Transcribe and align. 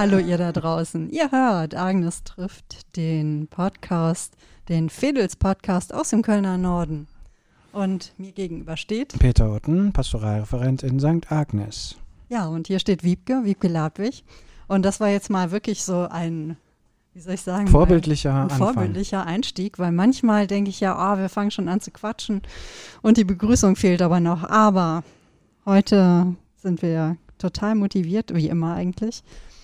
Hallo 0.00 0.16
ihr 0.16 0.38
da 0.38 0.50
draußen. 0.50 1.10
Ihr 1.10 1.30
hört, 1.30 1.74
Agnes 1.74 2.24
trifft 2.24 2.96
den 2.96 3.48
Podcast, 3.48 4.32
den 4.70 4.88
Fedels 4.88 5.36
Podcast 5.36 5.92
aus 5.92 6.08
dem 6.08 6.22
Kölner 6.22 6.56
Norden. 6.56 7.06
Und 7.74 8.14
mir 8.16 8.32
gegenüber 8.32 8.78
steht 8.78 9.18
Peter 9.18 9.52
Otten, 9.52 9.92
Pastoralreferent 9.92 10.82
in 10.84 11.00
St. 11.00 11.30
Agnes. 11.30 11.96
Ja, 12.30 12.46
und 12.46 12.68
hier 12.68 12.78
steht 12.78 13.04
Wiebke, 13.04 13.44
Wiebke 13.44 13.68
Ladwig. 13.68 14.24
Und 14.68 14.86
das 14.86 15.00
war 15.00 15.10
jetzt 15.10 15.28
mal 15.28 15.50
wirklich 15.50 15.84
so 15.84 16.08
ein, 16.10 16.56
wie 17.12 17.20
soll 17.20 17.34
ich 17.34 17.42
sagen, 17.42 17.66
vorbildlicher, 17.66 18.34
ein, 18.34 18.50
ein 18.50 18.56
vorbildlicher 18.56 19.26
Einstieg, 19.26 19.78
weil 19.78 19.92
manchmal 19.92 20.46
denke 20.46 20.70
ich 20.70 20.80
ja, 20.80 20.94
oh, 20.96 21.18
wir 21.18 21.28
fangen 21.28 21.50
schon 21.50 21.68
an 21.68 21.82
zu 21.82 21.90
quatschen 21.90 22.40
und 23.02 23.18
die 23.18 23.24
Begrüßung 23.24 23.76
fehlt 23.76 24.00
aber 24.00 24.20
noch. 24.20 24.44
Aber 24.44 25.04
heute 25.66 26.36
sind 26.56 26.80
wir 26.80 27.18
total 27.36 27.74
motiviert, 27.74 28.34
wie 28.34 28.48
immer 28.48 28.72
eigentlich. 28.72 29.22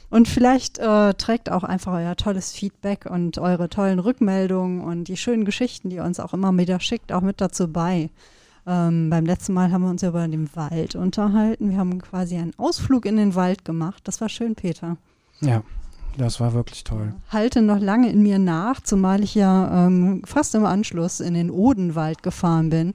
Und 0.08 0.28
vielleicht 0.28 0.78
äh, 0.78 1.14
trägt 1.14 1.50
auch 1.50 1.64
einfach 1.64 1.94
euer 1.94 2.16
tolles 2.16 2.52
Feedback 2.52 3.06
und 3.06 3.38
eure 3.38 3.68
tollen 3.68 3.98
Rückmeldungen 3.98 4.80
und 4.80 5.04
die 5.04 5.16
schönen 5.16 5.44
Geschichten, 5.44 5.90
die 5.90 5.96
ihr 5.96 6.04
uns 6.04 6.20
auch 6.20 6.32
immer 6.32 6.56
wieder 6.56 6.78
schickt, 6.80 7.12
auch 7.12 7.22
mit 7.22 7.40
dazu 7.40 7.68
bei. 7.68 8.10
Ähm, 8.66 9.10
beim 9.10 9.24
letzten 9.24 9.52
Mal 9.52 9.72
haben 9.72 9.82
wir 9.82 9.90
uns 9.90 10.02
über 10.02 10.26
den 10.26 10.54
Wald 10.54 10.94
unterhalten. 10.94 11.70
Wir 11.70 11.78
haben 11.78 12.00
quasi 12.00 12.36
einen 12.36 12.52
Ausflug 12.56 13.04
in 13.04 13.16
den 13.16 13.34
Wald 13.34 13.64
gemacht. 13.64 14.02
Das 14.04 14.20
war 14.20 14.28
schön, 14.28 14.54
Peter. 14.54 14.96
Ja, 15.40 15.62
das 16.16 16.40
war 16.40 16.52
wirklich 16.54 16.82
toll. 16.82 17.14
Halte 17.30 17.62
noch 17.62 17.78
lange 17.78 18.10
in 18.10 18.22
mir 18.22 18.38
nach, 18.38 18.80
zumal 18.80 19.22
ich 19.22 19.34
ja 19.34 19.86
ähm, 19.86 20.22
fast 20.24 20.54
im 20.54 20.64
Anschluss 20.64 21.20
in 21.20 21.34
den 21.34 21.50
Odenwald 21.50 22.22
gefahren 22.22 22.70
bin, 22.70 22.94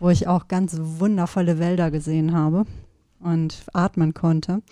wo 0.00 0.10
ich 0.10 0.26
auch 0.26 0.48
ganz 0.48 0.76
wundervolle 0.78 1.58
Wälder 1.58 1.90
gesehen 1.90 2.34
habe 2.34 2.64
und 3.20 3.64
atmen 3.72 4.14
konnte. 4.14 4.62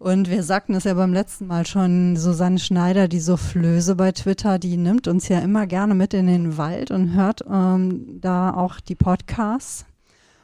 Und 0.00 0.30
wir 0.30 0.42
sagten 0.42 0.74
es 0.74 0.84
ja 0.84 0.94
beim 0.94 1.12
letzten 1.12 1.46
Mal 1.46 1.66
schon, 1.66 2.16
Susanne 2.16 2.58
Schneider, 2.58 3.06
die 3.06 3.20
Soufflöse 3.20 3.96
bei 3.96 4.12
Twitter, 4.12 4.58
die 4.58 4.78
nimmt 4.78 5.06
uns 5.08 5.28
ja 5.28 5.40
immer 5.40 5.66
gerne 5.66 5.94
mit 5.94 6.14
in 6.14 6.26
den 6.26 6.56
Wald 6.56 6.90
und 6.90 7.12
hört 7.12 7.44
ähm, 7.46 8.18
da 8.18 8.54
auch 8.54 8.80
die 8.80 8.94
Podcasts. 8.94 9.84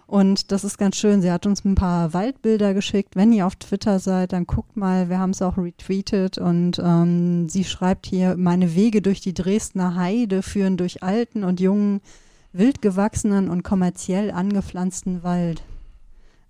Und 0.07 0.53
das 0.53 0.63
ist 0.63 0.77
ganz 0.77 0.97
schön. 0.97 1.23
Sie 1.23 1.33
hat 1.33 1.47
uns 1.47 1.65
ein 1.65 1.75
paar 1.75 2.13
Waldbilder 2.13 2.75
geschickt. 2.75 3.17
Wenn 3.17 3.33
ihr 3.33 3.47
auf 3.47 3.57
Twitter 3.57 3.99
seid, 3.99 4.35
dann 4.35 4.47
guckt 4.47 4.77
mal. 4.77 5.09
Wir 5.09 5.19
haben 5.19 5.31
es 5.31 5.41
auch 5.41 5.57
retweetet. 5.57 6.37
Und 6.37 6.79
ähm, 6.79 7.49
sie 7.49 7.65
schreibt 7.65 8.05
hier, 8.05 8.37
meine 8.37 8.75
Wege 8.75 9.01
durch 9.01 9.23
die 9.23 9.33
Dresdner 9.33 9.95
Heide 9.95 10.43
führen 10.43 10.77
durch 10.77 11.03
alten 11.03 11.45
und 11.45 11.61
jungen, 11.61 12.03
wild 12.53 12.83
gewachsenen 12.83 13.49
und 13.49 13.63
kommerziell 13.63 14.31
angepflanzten 14.31 15.23
Wald. 15.23 15.63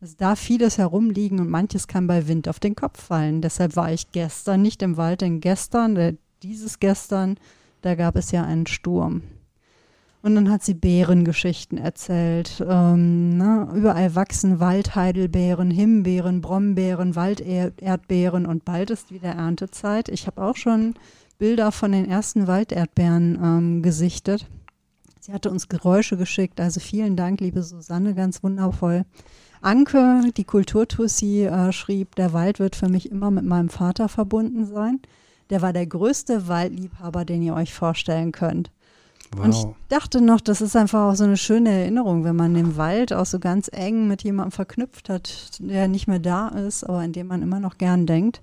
Es 0.07 0.17
darf 0.17 0.39
vieles 0.39 0.79
herumliegen 0.79 1.41
und 1.41 1.51
manches 1.51 1.89
kann 1.89 2.07
bei 2.07 2.29
Wind 2.29 2.49
auf 2.49 2.61
den 2.61 2.77
Kopf 2.77 3.03
fallen. 3.03 3.43
Deshalb 3.43 3.75
war 3.75 3.93
ich 3.93 4.13
gestern 4.13 4.63
nicht 4.63 4.81
im 4.83 4.97
Wald, 4.97 5.21
denn 5.21 5.41
gestern, 5.41 5.97
äh, 5.97 6.15
dieses 6.45 6.79
gestern, 6.79 7.39
da 7.83 7.97
gab 7.97 8.15
es 8.15 8.31
ja 8.31 8.45
einen 8.45 8.69
Sturm. 8.69 9.23
Und 10.23 10.37
dann 10.37 10.49
hat 10.49 10.63
sie 10.63 10.75
Bärengeschichten 10.75 11.77
erzählt. 11.77 12.65
Ähm, 12.65 13.37
ne? 13.37 13.69
Überall 13.75 14.15
wachsen 14.15 14.61
Waldheidelbeeren, 14.61 15.73
Himbeeren, 15.73 16.41
Brombeeren, 16.41 17.17
Walderdbeeren 17.17 18.47
und 18.47 18.65
bald 18.65 18.91
ist 18.91 19.11
wieder 19.11 19.31
Erntezeit. 19.31 20.09
Ich 20.09 20.29
habe 20.29 20.41
auch 20.41 20.55
schon 20.55 20.95
Bilder 21.37 21.73
von 21.73 21.91
den 21.91 22.09
ersten 22.09 22.47
Walderdbeeren 22.47 23.41
ähm, 23.43 23.83
gesichtet. 23.83 24.47
Sie 25.19 25.33
hatte 25.33 25.51
uns 25.51 25.69
Geräusche 25.69 26.17
geschickt, 26.17 26.61
also 26.61 26.79
vielen 26.79 27.17
Dank, 27.17 27.41
liebe 27.41 27.65
Susanne, 27.65 28.15
ganz 28.15 28.45
wundervoll. 28.45 29.05
Anke, 29.67 30.21
die 30.37 30.45
Kulturtussi, 30.45 31.45
äh, 31.45 31.73
schrieb, 31.73 32.15
der 32.15 32.33
Wald 32.33 32.61
wird 32.61 32.77
für 32.77 32.89
mich 32.89 33.11
immer 33.11 33.33
mit 33.33 33.45
meinem 33.45 33.69
Vater 33.69 34.09
verbunden 34.09 34.65
sein. 34.65 35.01
Der 35.51 35.61
war 35.61 35.73
der 35.73 35.87
größte 35.87 36.47
Waldliebhaber, 36.47 37.25
den 37.25 37.43
ihr 37.43 37.55
euch 37.55 37.75
vorstellen 37.75 38.31
könnt. 38.31 38.71
Wow. 39.33 39.45
Und 39.45 39.55
ich 39.55 39.67
dachte 39.89 40.21
noch, 40.21 40.41
das 40.41 40.61
ist 40.61 40.77
einfach 40.77 41.11
auch 41.11 41.17
so 41.17 41.25
eine 41.25 41.37
schöne 41.37 41.71
Erinnerung, 41.71 42.23
wenn 42.23 42.37
man 42.37 42.55
den 42.55 42.77
Wald 42.77 43.13
auch 43.13 43.27
so 43.27 43.41
ganz 43.41 43.69
eng 43.73 44.07
mit 44.07 44.23
jemandem 44.23 44.53
verknüpft 44.53 45.09
hat, 45.09 45.59
der 45.59 45.89
nicht 45.89 46.07
mehr 46.07 46.21
da 46.21 46.49
ist, 46.49 46.85
aber 46.85 46.99
an 46.99 47.13
dem 47.13 47.27
man 47.27 47.43
immer 47.43 47.59
noch 47.59 47.77
gern 47.77 48.07
denkt. 48.07 48.43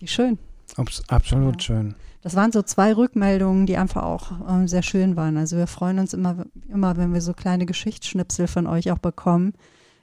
Wie 0.00 0.08
schön. 0.08 0.38
Ups, 0.76 1.04
absolut 1.08 1.56
ja. 1.56 1.60
schön. 1.60 1.94
Das 2.22 2.34
waren 2.34 2.50
so 2.50 2.62
zwei 2.62 2.94
Rückmeldungen, 2.94 3.66
die 3.66 3.76
einfach 3.76 4.02
auch 4.02 4.32
ähm, 4.48 4.66
sehr 4.66 4.82
schön 4.82 5.14
waren. 5.14 5.36
Also 5.36 5.56
wir 5.56 5.68
freuen 5.68 6.00
uns 6.00 6.14
immer, 6.14 6.46
immer, 6.68 6.96
wenn 6.96 7.14
wir 7.14 7.20
so 7.20 7.32
kleine 7.32 7.64
Geschichtsschnipsel 7.64 8.48
von 8.48 8.66
euch 8.66 8.90
auch 8.90 8.98
bekommen, 8.98 9.54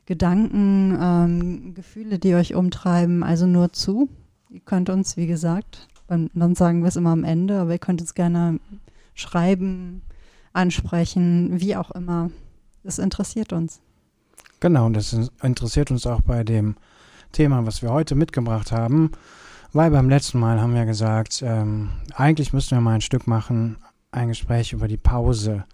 Gedanken, 0.08 0.98
ähm, 1.00 1.74
Gefühle, 1.74 2.18
die 2.18 2.34
euch 2.34 2.56
umtreiben, 2.56 3.24
also 3.24 3.46
nur 3.46 3.74
zu. 3.74 4.08
Ihr 4.50 4.62
könnt 4.62 4.90
uns, 4.90 5.18
wie 5.18 5.28
gesagt, 5.28 5.90
dann 6.08 6.56
sagen 6.56 6.82
wir 6.82 6.88
es 6.88 6.96
immer 6.96 7.12
am 7.12 7.26
Ende, 7.26 7.60
aber 7.60 7.74
ihr 7.74 7.80
könnt 7.80 8.00
uns 8.00 8.16
gerne 8.16 8.62
schreiben, 9.14 10.02
ansprechen, 10.54 11.60
wie 11.60 11.76
auch 11.76 11.92
immer. 11.92 12.32
Das 12.86 13.00
interessiert 13.00 13.52
uns. 13.52 13.82
Genau, 14.62 14.90
das 14.90 15.14
interessiert 15.44 15.92
uns 15.92 16.08
auch 16.08 16.22
bei 16.22 16.46
dem 16.46 16.78
Thema, 17.34 17.66
was 17.66 17.82
wir 17.82 17.92
heute 17.92 18.16
mitgebracht 18.16 18.72
haben, 18.72 19.12
weil 19.74 19.92
beim 19.92 20.10
letzten 20.10 20.40
Mal 20.40 20.62
haben 20.62 20.74
wir 20.74 20.86
gesagt, 20.86 21.44
ähm, 21.46 21.90
eigentlich 22.16 22.54
müssten 22.54 22.78
wir 22.78 22.82
mal 22.82 22.96
ein 22.96 23.02
Stück 23.02 23.28
machen, 23.28 23.76
ein 24.12 24.30
Gespräch 24.30 24.72
über 24.72 24.88
die 24.88 24.96
Pause 24.96 25.66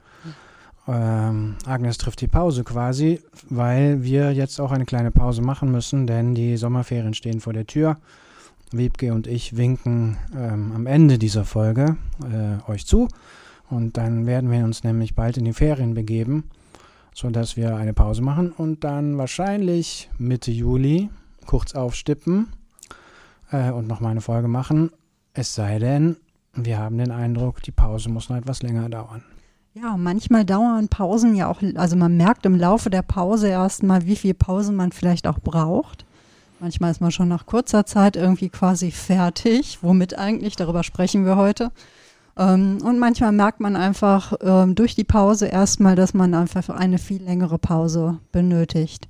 ähm, 0.88 1.56
Agnes 1.66 1.98
trifft 1.98 2.22
die 2.22 2.28
Pause 2.28 2.64
quasi, 2.64 3.22
weil 3.50 4.04
wir 4.04 4.32
jetzt 4.32 4.60
auch 4.60 4.72
eine 4.72 4.86
kleine 4.86 5.12
Pause 5.12 5.42
machen 5.42 5.72
müssen, 5.72 6.08
denn 6.08 6.36
die 6.36 6.58
Sommerferien 6.58 7.14
stehen 7.14 7.40
vor 7.40 7.54
der 7.54 7.66
Tür. 7.66 7.98
Wiebke 8.72 9.14
und 9.14 9.28
ich 9.28 9.56
winken 9.56 10.18
ähm, 10.36 10.72
am 10.76 10.88
Ende 10.88 11.20
dieser 11.20 11.46
Folge 11.46 11.98
äh, 12.24 12.70
euch 12.72 12.86
zu 12.86 13.08
und 13.70 13.98
dann 13.98 14.26
werden 14.26 14.52
wir 14.52 14.64
uns 14.64 14.84
nämlich 14.84 15.16
bald 15.16 15.38
in 15.38 15.46
die 15.46 15.54
Ferien 15.54 15.94
begeben, 15.94 16.50
sodass 17.14 17.56
wir 17.56 17.76
eine 17.76 17.94
Pause 17.94 18.22
machen 18.22 18.52
und 18.52 18.84
dann 18.84 19.18
wahrscheinlich 19.18 20.10
Mitte 20.18 20.52
Juli 20.52 21.10
kurz 21.46 21.76
aufstippen 21.76 22.52
äh, 23.52 23.72
und 23.72 23.88
nochmal 23.88 24.12
eine 24.12 24.22
Folge 24.22 24.48
machen. 24.48 24.92
Es 25.34 25.56
sei 25.56 25.80
denn, 25.80 26.18
wir 26.54 26.80
haben 26.80 26.98
den 26.98 27.12
Eindruck, 27.12 27.62
die 27.62 27.72
Pause 27.72 28.10
muss 28.10 28.30
noch 28.30 28.38
etwas 28.38 28.64
länger 28.64 28.90
dauern. 28.90 29.24
Ja, 29.76 29.98
manchmal 29.98 30.46
dauern 30.46 30.88
Pausen 30.88 31.34
ja 31.36 31.48
auch, 31.48 31.62
also 31.76 31.96
man 31.96 32.16
merkt 32.16 32.46
im 32.46 32.56
Laufe 32.56 32.92
der 32.92 33.02
Pause 33.02 33.48
erstmal, 33.48 34.06
wie 34.06 34.16
viel 34.16 34.36
Pause 34.36 34.72
man 34.72 34.92
vielleicht 34.92 35.26
auch 35.26 35.40
braucht. 35.40 36.06
Manchmal 36.60 36.92
ist 36.92 37.02
man 37.02 37.12
schon 37.12 37.28
nach 37.28 37.48
kurzer 37.48 37.84
Zeit 37.84 38.16
irgendwie 38.16 38.50
quasi 38.50 38.92
fertig, 38.92 39.80
womit 39.82 40.16
eigentlich, 40.16 40.56
darüber 40.56 40.84
sprechen 40.84 41.26
wir 41.26 41.38
heute. 41.38 41.72
Ähm, 42.38 42.78
und 42.84 43.00
manchmal 43.00 43.32
merkt 43.32 43.62
man 43.62 43.76
einfach 43.76 44.34
ähm, 44.42 44.76
durch 44.76 44.94
die 44.94 45.04
Pause 45.04 45.48
erstmal, 45.48 45.96
dass 45.96 46.14
man 46.14 46.36
einfach 46.36 46.70
eine 46.70 47.00
viel 47.00 47.24
längere 47.24 47.58
Pause 47.58 48.20
benötigt. 48.32 49.10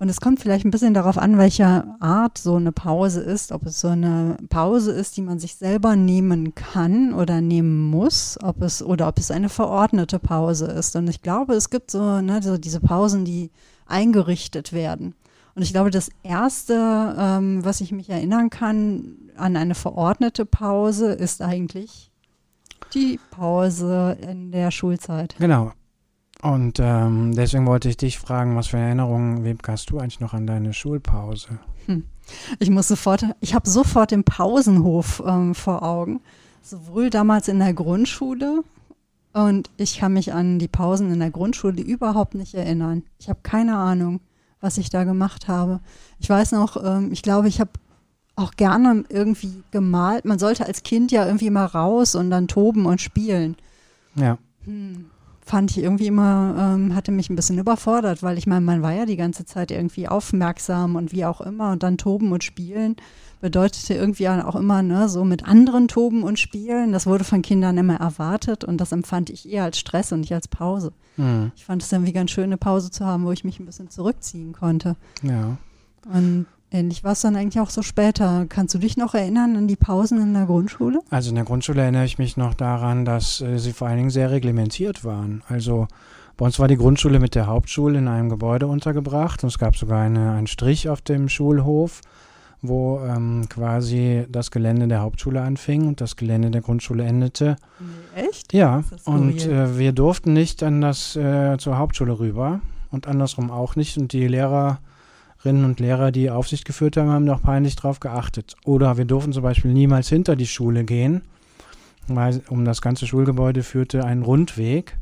Und 0.00 0.08
es 0.08 0.20
kommt 0.20 0.38
vielleicht 0.38 0.64
ein 0.64 0.70
bisschen 0.70 0.94
darauf 0.94 1.18
an, 1.18 1.38
welcher 1.38 1.96
Art 1.98 2.38
so 2.38 2.54
eine 2.54 2.70
Pause 2.70 3.20
ist. 3.20 3.50
Ob 3.50 3.66
es 3.66 3.80
so 3.80 3.88
eine 3.88 4.36
Pause 4.48 4.92
ist, 4.92 5.16
die 5.16 5.22
man 5.22 5.40
sich 5.40 5.56
selber 5.56 5.96
nehmen 5.96 6.54
kann 6.54 7.12
oder 7.12 7.40
nehmen 7.40 7.82
muss, 7.82 8.38
ob 8.40 8.62
es 8.62 8.80
oder 8.80 9.08
ob 9.08 9.18
es 9.18 9.32
eine 9.32 9.48
verordnete 9.48 10.20
Pause 10.20 10.66
ist. 10.66 10.94
Und 10.94 11.08
ich 11.08 11.20
glaube, 11.20 11.54
es 11.54 11.68
gibt 11.68 11.90
so, 11.90 12.20
ne, 12.20 12.40
so 12.42 12.58
diese 12.58 12.78
Pausen, 12.78 13.24
die 13.24 13.50
eingerichtet 13.86 14.72
werden. 14.72 15.14
Und 15.56 15.62
ich 15.62 15.72
glaube, 15.72 15.90
das 15.90 16.10
erste, 16.22 17.16
ähm, 17.18 17.64
was 17.64 17.80
ich 17.80 17.90
mich 17.90 18.08
erinnern 18.08 18.50
kann 18.50 19.16
an 19.36 19.56
eine 19.56 19.74
verordnete 19.74 20.46
Pause, 20.46 21.12
ist 21.12 21.42
eigentlich 21.42 22.12
die 22.94 23.18
Pause 23.32 24.16
in 24.20 24.52
der 24.52 24.70
Schulzeit. 24.70 25.34
Genau. 25.40 25.72
Und 26.42 26.78
ähm, 26.80 27.34
deswegen 27.34 27.66
wollte 27.66 27.88
ich 27.88 27.96
dich 27.96 28.18
fragen, 28.18 28.54
was 28.54 28.68
für 28.68 28.76
Erinnerungen, 28.76 29.44
Webke, 29.44 29.72
hast 29.72 29.90
du 29.90 29.98
eigentlich 29.98 30.20
noch 30.20 30.34
an 30.34 30.46
deine 30.46 30.72
Schulpause? 30.72 31.58
Hm. 31.86 32.04
Ich 32.60 32.70
muss 32.70 32.86
sofort, 32.88 33.24
ich 33.40 33.54
habe 33.54 33.68
sofort 33.68 34.10
den 34.10 34.22
Pausenhof 34.22 35.22
ähm, 35.26 35.54
vor 35.54 35.82
Augen. 35.82 36.20
Sowohl 36.62 37.10
damals 37.10 37.48
in 37.48 37.58
der 37.58 37.72
Grundschule 37.72 38.62
und 39.32 39.70
ich 39.78 39.98
kann 39.98 40.12
mich 40.12 40.32
an 40.32 40.58
die 40.58 40.68
Pausen 40.68 41.12
in 41.12 41.18
der 41.18 41.30
Grundschule 41.30 41.80
überhaupt 41.80 42.34
nicht 42.34 42.54
erinnern. 42.54 43.02
Ich 43.18 43.28
habe 43.28 43.40
keine 43.42 43.76
Ahnung, 43.76 44.20
was 44.60 44.78
ich 44.78 44.90
da 44.90 45.04
gemacht 45.04 45.48
habe. 45.48 45.80
Ich 46.18 46.28
weiß 46.28 46.52
noch, 46.52 46.76
ähm, 46.82 47.10
ich 47.10 47.22
glaube, 47.22 47.48
ich 47.48 47.58
habe 47.58 47.70
auch 48.36 48.52
gerne 48.52 49.04
irgendwie 49.08 49.64
gemalt. 49.70 50.24
Man 50.24 50.38
sollte 50.38 50.66
als 50.66 50.82
Kind 50.82 51.10
ja 51.10 51.26
irgendwie 51.26 51.50
mal 51.50 51.64
raus 51.64 52.14
und 52.14 52.30
dann 52.30 52.46
toben 52.46 52.86
und 52.86 53.00
spielen. 53.00 53.56
Ja. 54.14 54.38
Hm 54.64 55.06
fand 55.48 55.70
ich 55.70 55.78
irgendwie 55.78 56.06
immer, 56.06 56.74
ähm, 56.76 56.94
hatte 56.94 57.10
mich 57.10 57.30
ein 57.30 57.36
bisschen 57.36 57.58
überfordert, 57.58 58.22
weil 58.22 58.38
ich 58.38 58.46
meine, 58.46 58.60
man 58.60 58.82
war 58.82 58.92
ja 58.92 59.06
die 59.06 59.16
ganze 59.16 59.44
Zeit 59.44 59.70
irgendwie 59.70 60.06
aufmerksam 60.06 60.96
und 60.96 61.12
wie 61.12 61.24
auch 61.24 61.40
immer 61.40 61.72
und 61.72 61.82
dann 61.82 61.98
toben 61.98 62.32
und 62.32 62.44
spielen 62.44 62.96
bedeutete 63.40 63.94
irgendwie 63.94 64.28
auch 64.28 64.56
immer, 64.56 64.82
ne, 64.82 65.08
so 65.08 65.24
mit 65.24 65.46
anderen 65.46 65.88
toben 65.88 66.22
und 66.22 66.38
spielen. 66.38 66.92
Das 66.92 67.06
wurde 67.06 67.24
von 67.24 67.42
Kindern 67.42 67.78
immer 67.78 67.96
erwartet 67.96 68.64
und 68.64 68.78
das 68.78 68.92
empfand 68.92 69.30
ich 69.30 69.50
eher 69.50 69.64
als 69.64 69.78
Stress 69.78 70.12
und 70.12 70.20
nicht 70.20 70.34
als 70.34 70.48
Pause. 70.48 70.92
Mhm. 71.16 71.52
Ich 71.56 71.64
fand 71.64 71.82
es 71.82 71.92
irgendwie 71.92 72.12
ganz 72.12 72.30
schön, 72.30 72.44
eine 72.44 72.56
Pause 72.56 72.90
zu 72.90 73.04
haben, 73.04 73.24
wo 73.24 73.32
ich 73.32 73.44
mich 73.44 73.60
ein 73.60 73.66
bisschen 73.66 73.90
zurückziehen 73.90 74.52
konnte. 74.52 74.96
Ja. 75.22 75.56
Und 76.12 76.46
ähnlich 76.70 77.04
war 77.04 77.12
es 77.12 77.20
dann 77.20 77.36
eigentlich 77.36 77.60
auch 77.60 77.70
so 77.70 77.82
später. 77.82 78.46
Kannst 78.48 78.74
du 78.74 78.78
dich 78.78 78.96
noch 78.96 79.14
erinnern 79.14 79.56
an 79.56 79.68
die 79.68 79.76
Pausen 79.76 80.20
in 80.20 80.34
der 80.34 80.46
Grundschule? 80.46 81.00
Also 81.10 81.30
in 81.30 81.36
der 81.36 81.44
Grundschule 81.44 81.82
erinnere 81.82 82.04
ich 82.04 82.18
mich 82.18 82.36
noch 82.36 82.54
daran, 82.54 83.04
dass 83.04 83.40
äh, 83.40 83.58
sie 83.58 83.72
vor 83.72 83.88
allen 83.88 83.98
Dingen 83.98 84.10
sehr 84.10 84.30
reglementiert 84.30 85.04
waren. 85.04 85.42
Also 85.48 85.88
bei 86.36 86.46
uns 86.46 86.58
war 86.58 86.68
die 86.68 86.76
Grundschule 86.76 87.18
mit 87.18 87.34
der 87.34 87.46
Hauptschule 87.46 87.98
in 87.98 88.06
einem 88.06 88.28
Gebäude 88.28 88.68
untergebracht 88.68 89.42
und 89.42 89.48
es 89.48 89.58
gab 89.58 89.76
sogar 89.76 90.02
eine, 90.02 90.32
einen 90.32 90.46
Strich 90.46 90.88
auf 90.88 91.00
dem 91.00 91.28
Schulhof, 91.28 92.00
wo 92.62 93.00
ähm, 93.00 93.46
quasi 93.48 94.24
das 94.28 94.50
Gelände 94.50 94.86
der 94.86 95.00
Hauptschule 95.00 95.40
anfing 95.42 95.88
und 95.88 96.00
das 96.00 96.14
Gelände 96.14 96.50
der 96.50 96.60
Grundschule 96.60 97.04
endete. 97.04 97.56
Echt? 98.14 98.52
Ja, 98.52 98.84
und 99.04 99.46
äh, 99.46 99.78
wir 99.78 99.92
durften 99.92 100.32
nicht 100.32 100.62
an 100.62 100.80
das 100.80 101.16
äh, 101.16 101.56
zur 101.58 101.76
Hauptschule 101.76 102.20
rüber 102.20 102.60
und 102.90 103.08
andersrum 103.08 103.50
auch 103.50 103.74
nicht. 103.74 103.98
Und 103.98 104.12
die 104.12 104.28
Lehrerinnen 105.44 105.64
und 105.64 105.80
Lehrer, 105.80 106.10
die 106.10 106.30
Aufsicht 106.30 106.64
geführt 106.64 106.96
haben, 106.96 107.10
haben 107.10 107.26
doch 107.26 107.42
peinlich 107.42 107.76
darauf 107.76 108.00
geachtet. 108.00 108.56
Oder 108.64 108.96
wir 108.96 109.04
durften 109.04 109.32
zum 109.32 109.42
Beispiel 109.42 109.72
niemals 109.72 110.08
hinter 110.08 110.36
die 110.36 110.46
Schule 110.46 110.84
gehen, 110.84 111.22
weil 112.08 112.42
um 112.48 112.64
das 112.64 112.82
ganze 112.82 113.06
Schulgebäude 113.06 113.62
führte 113.62 114.04
ein 114.04 114.22
Rundweg. 114.22 114.96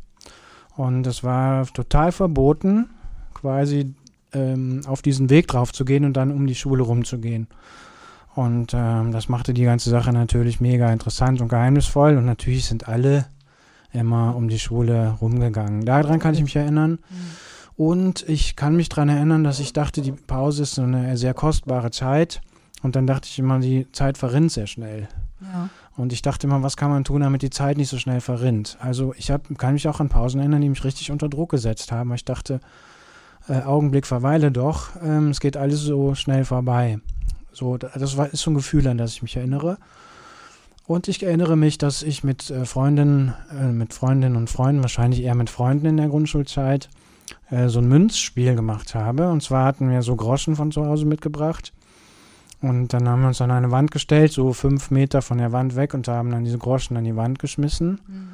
Und 0.77 1.07
es 1.07 1.25
war 1.25 1.67
total 1.67 2.13
verboten, 2.13 2.91
quasi 3.33 3.95
ähm, 4.35 4.83
auf 4.87 5.01
diesen 5.01 5.31
Weg 5.31 5.49
drauf 5.49 5.73
zu 5.73 5.87
gehen 5.87 6.05
und 6.05 6.17
dann 6.17 6.31
um 6.31 6.47
die 6.47 6.55
Schule 6.55 6.83
rumzugehen. 6.83 7.47
Und 8.35 8.75
ähm, 8.75 9.13
das 9.13 9.31
machte 9.31 9.55
die 9.55 9.65
ganze 9.65 9.89
Sache 9.89 10.13
natürlich 10.13 10.61
mega 10.61 10.93
interessant 10.93 11.41
und 11.41 11.49
geheimnisvoll. 11.49 12.19
Und 12.19 12.27
natürlich 12.27 12.67
sind 12.67 12.87
alle 12.87 13.25
immer 13.95 14.37
um 14.37 14.49
die 14.49 14.59
Schule 14.59 15.17
rumgegangen. 15.23 15.87
Daran 15.87 16.19
kann 16.19 16.35
ich 16.35 16.43
mich 16.43 16.55
erinnern. 16.55 16.99
Mhm. 17.09 17.17
Und 17.77 18.27
ich 18.29 18.57
kann 18.57 18.75
mich 18.77 18.89
daran 18.89 19.09
erinnern, 19.09 19.45
dass 19.45 19.61
ich 19.61 19.73
dachte, 19.73 20.01
die 20.01 20.13
Pause 20.13 20.63
ist 20.63 20.77
so 20.77 20.83
eine 20.83 21.17
sehr 21.17 21.35
kostbare 21.35 21.91
Zeit. 21.91 22.41
Und 22.83 22.97
dann 22.97 23.07
dachte 23.07 23.29
ich 23.29 23.39
immer, 23.39 23.59
die 23.59 23.91
Zeit 23.93 24.17
verrinnt 24.17 24.53
sehr 24.53 24.67
schnell. 24.67 25.09
Ja. 25.41 25.69
Und 25.97 26.13
ich 26.13 26.23
dachte 26.23 26.47
immer, 26.47 26.63
was 26.63 26.77
kann 26.77 26.91
man 26.91 27.05
tun, 27.05 27.23
damit 27.23 27.43
die 27.43 27.51
Zeit 27.51 27.77
nicht 27.77 27.89
so 27.89 27.99
schnell 27.99 28.21
verrinnt. 28.21 28.77
Also 28.81 29.15
ich 29.17 29.31
hab, 29.31 29.43
kann 29.59 29.75
mich 29.75 29.89
auch 29.89 30.01
an 30.01 30.09
Pausen 30.09 30.41
erinnern, 30.41 30.61
die 30.61 30.69
mich 30.69 30.85
richtig 30.85 31.11
unter 31.11 31.29
Druck 31.29 31.51
gesetzt 31.51 31.93
haben. 31.93 32.13
Ich 32.15 32.25
dachte, 32.25 32.61
äh, 33.49 33.63
Augenblick 33.63 34.07
verweile 34.07 34.51
doch, 34.51 34.91
ähm, 35.03 35.29
es 35.29 35.41
geht 35.41 35.57
alles 35.57 35.81
so 35.81 36.15
schnell 36.15 36.45
vorbei. 36.45 36.99
So, 37.53 37.79
das 37.79 38.17
war, 38.17 38.33
ist 38.33 38.43
so 38.43 38.51
ein 38.51 38.55
Gefühl, 38.55 38.87
an 38.89 38.99
das 38.99 39.13
ich 39.13 39.23
mich 39.23 39.37
erinnere. 39.37 39.79
Und 40.87 41.09
ich 41.09 41.23
erinnere 41.23 41.57
mich, 41.57 41.79
dass 41.79 42.03
ich 42.03 42.23
mit 42.23 42.51
äh, 42.51 42.65
Freundinnen, 42.65 43.35
äh, 43.51 43.67
mit 43.67 43.93
Freundinnen 43.95 44.37
und 44.37 44.51
Freunden, 44.51 44.83
wahrscheinlich 44.83 45.23
eher 45.23 45.35
mit 45.35 45.51
Freunden 45.51 45.87
in 45.87 45.97
der 45.97 46.09
Grundschulzeit, 46.09 46.89
äh, 47.51 47.69
so 47.69 47.81
ein 47.81 47.89
Münzspiel 47.89 48.55
gemacht 48.55 48.95
habe. 48.95 49.31
Und 49.31 49.43
zwar 49.43 49.65
hatten 49.65 49.91
wir 49.91 50.03
so 50.03 50.17
Groschen 50.17 50.57
von 50.57 50.73
zu 50.73 50.85
Hause 50.87 51.07
mitgebracht. 51.07 51.73
Und 52.63 52.93
dann 52.93 53.09
haben 53.09 53.21
wir 53.21 53.29
uns 53.29 53.41
an 53.41 53.51
eine 53.51 53.71
Wand 53.71 53.91
gestellt, 53.91 54.33
so 54.33 54.53
fünf 54.53 54.91
Meter 54.91 55.21
von 55.23 55.39
der 55.39 55.53
Wand 55.53 55.77
weg 55.77 55.95
und 55.95 56.09
haben 56.09 56.31
dann 56.31 56.45
diese 56.45 56.59
Groschen 56.59 56.97
an 56.97 57.05
die 57.05 57.15
Wand 57.17 57.39
geschmissen. 57.39 58.01
Mhm. 58.07 58.29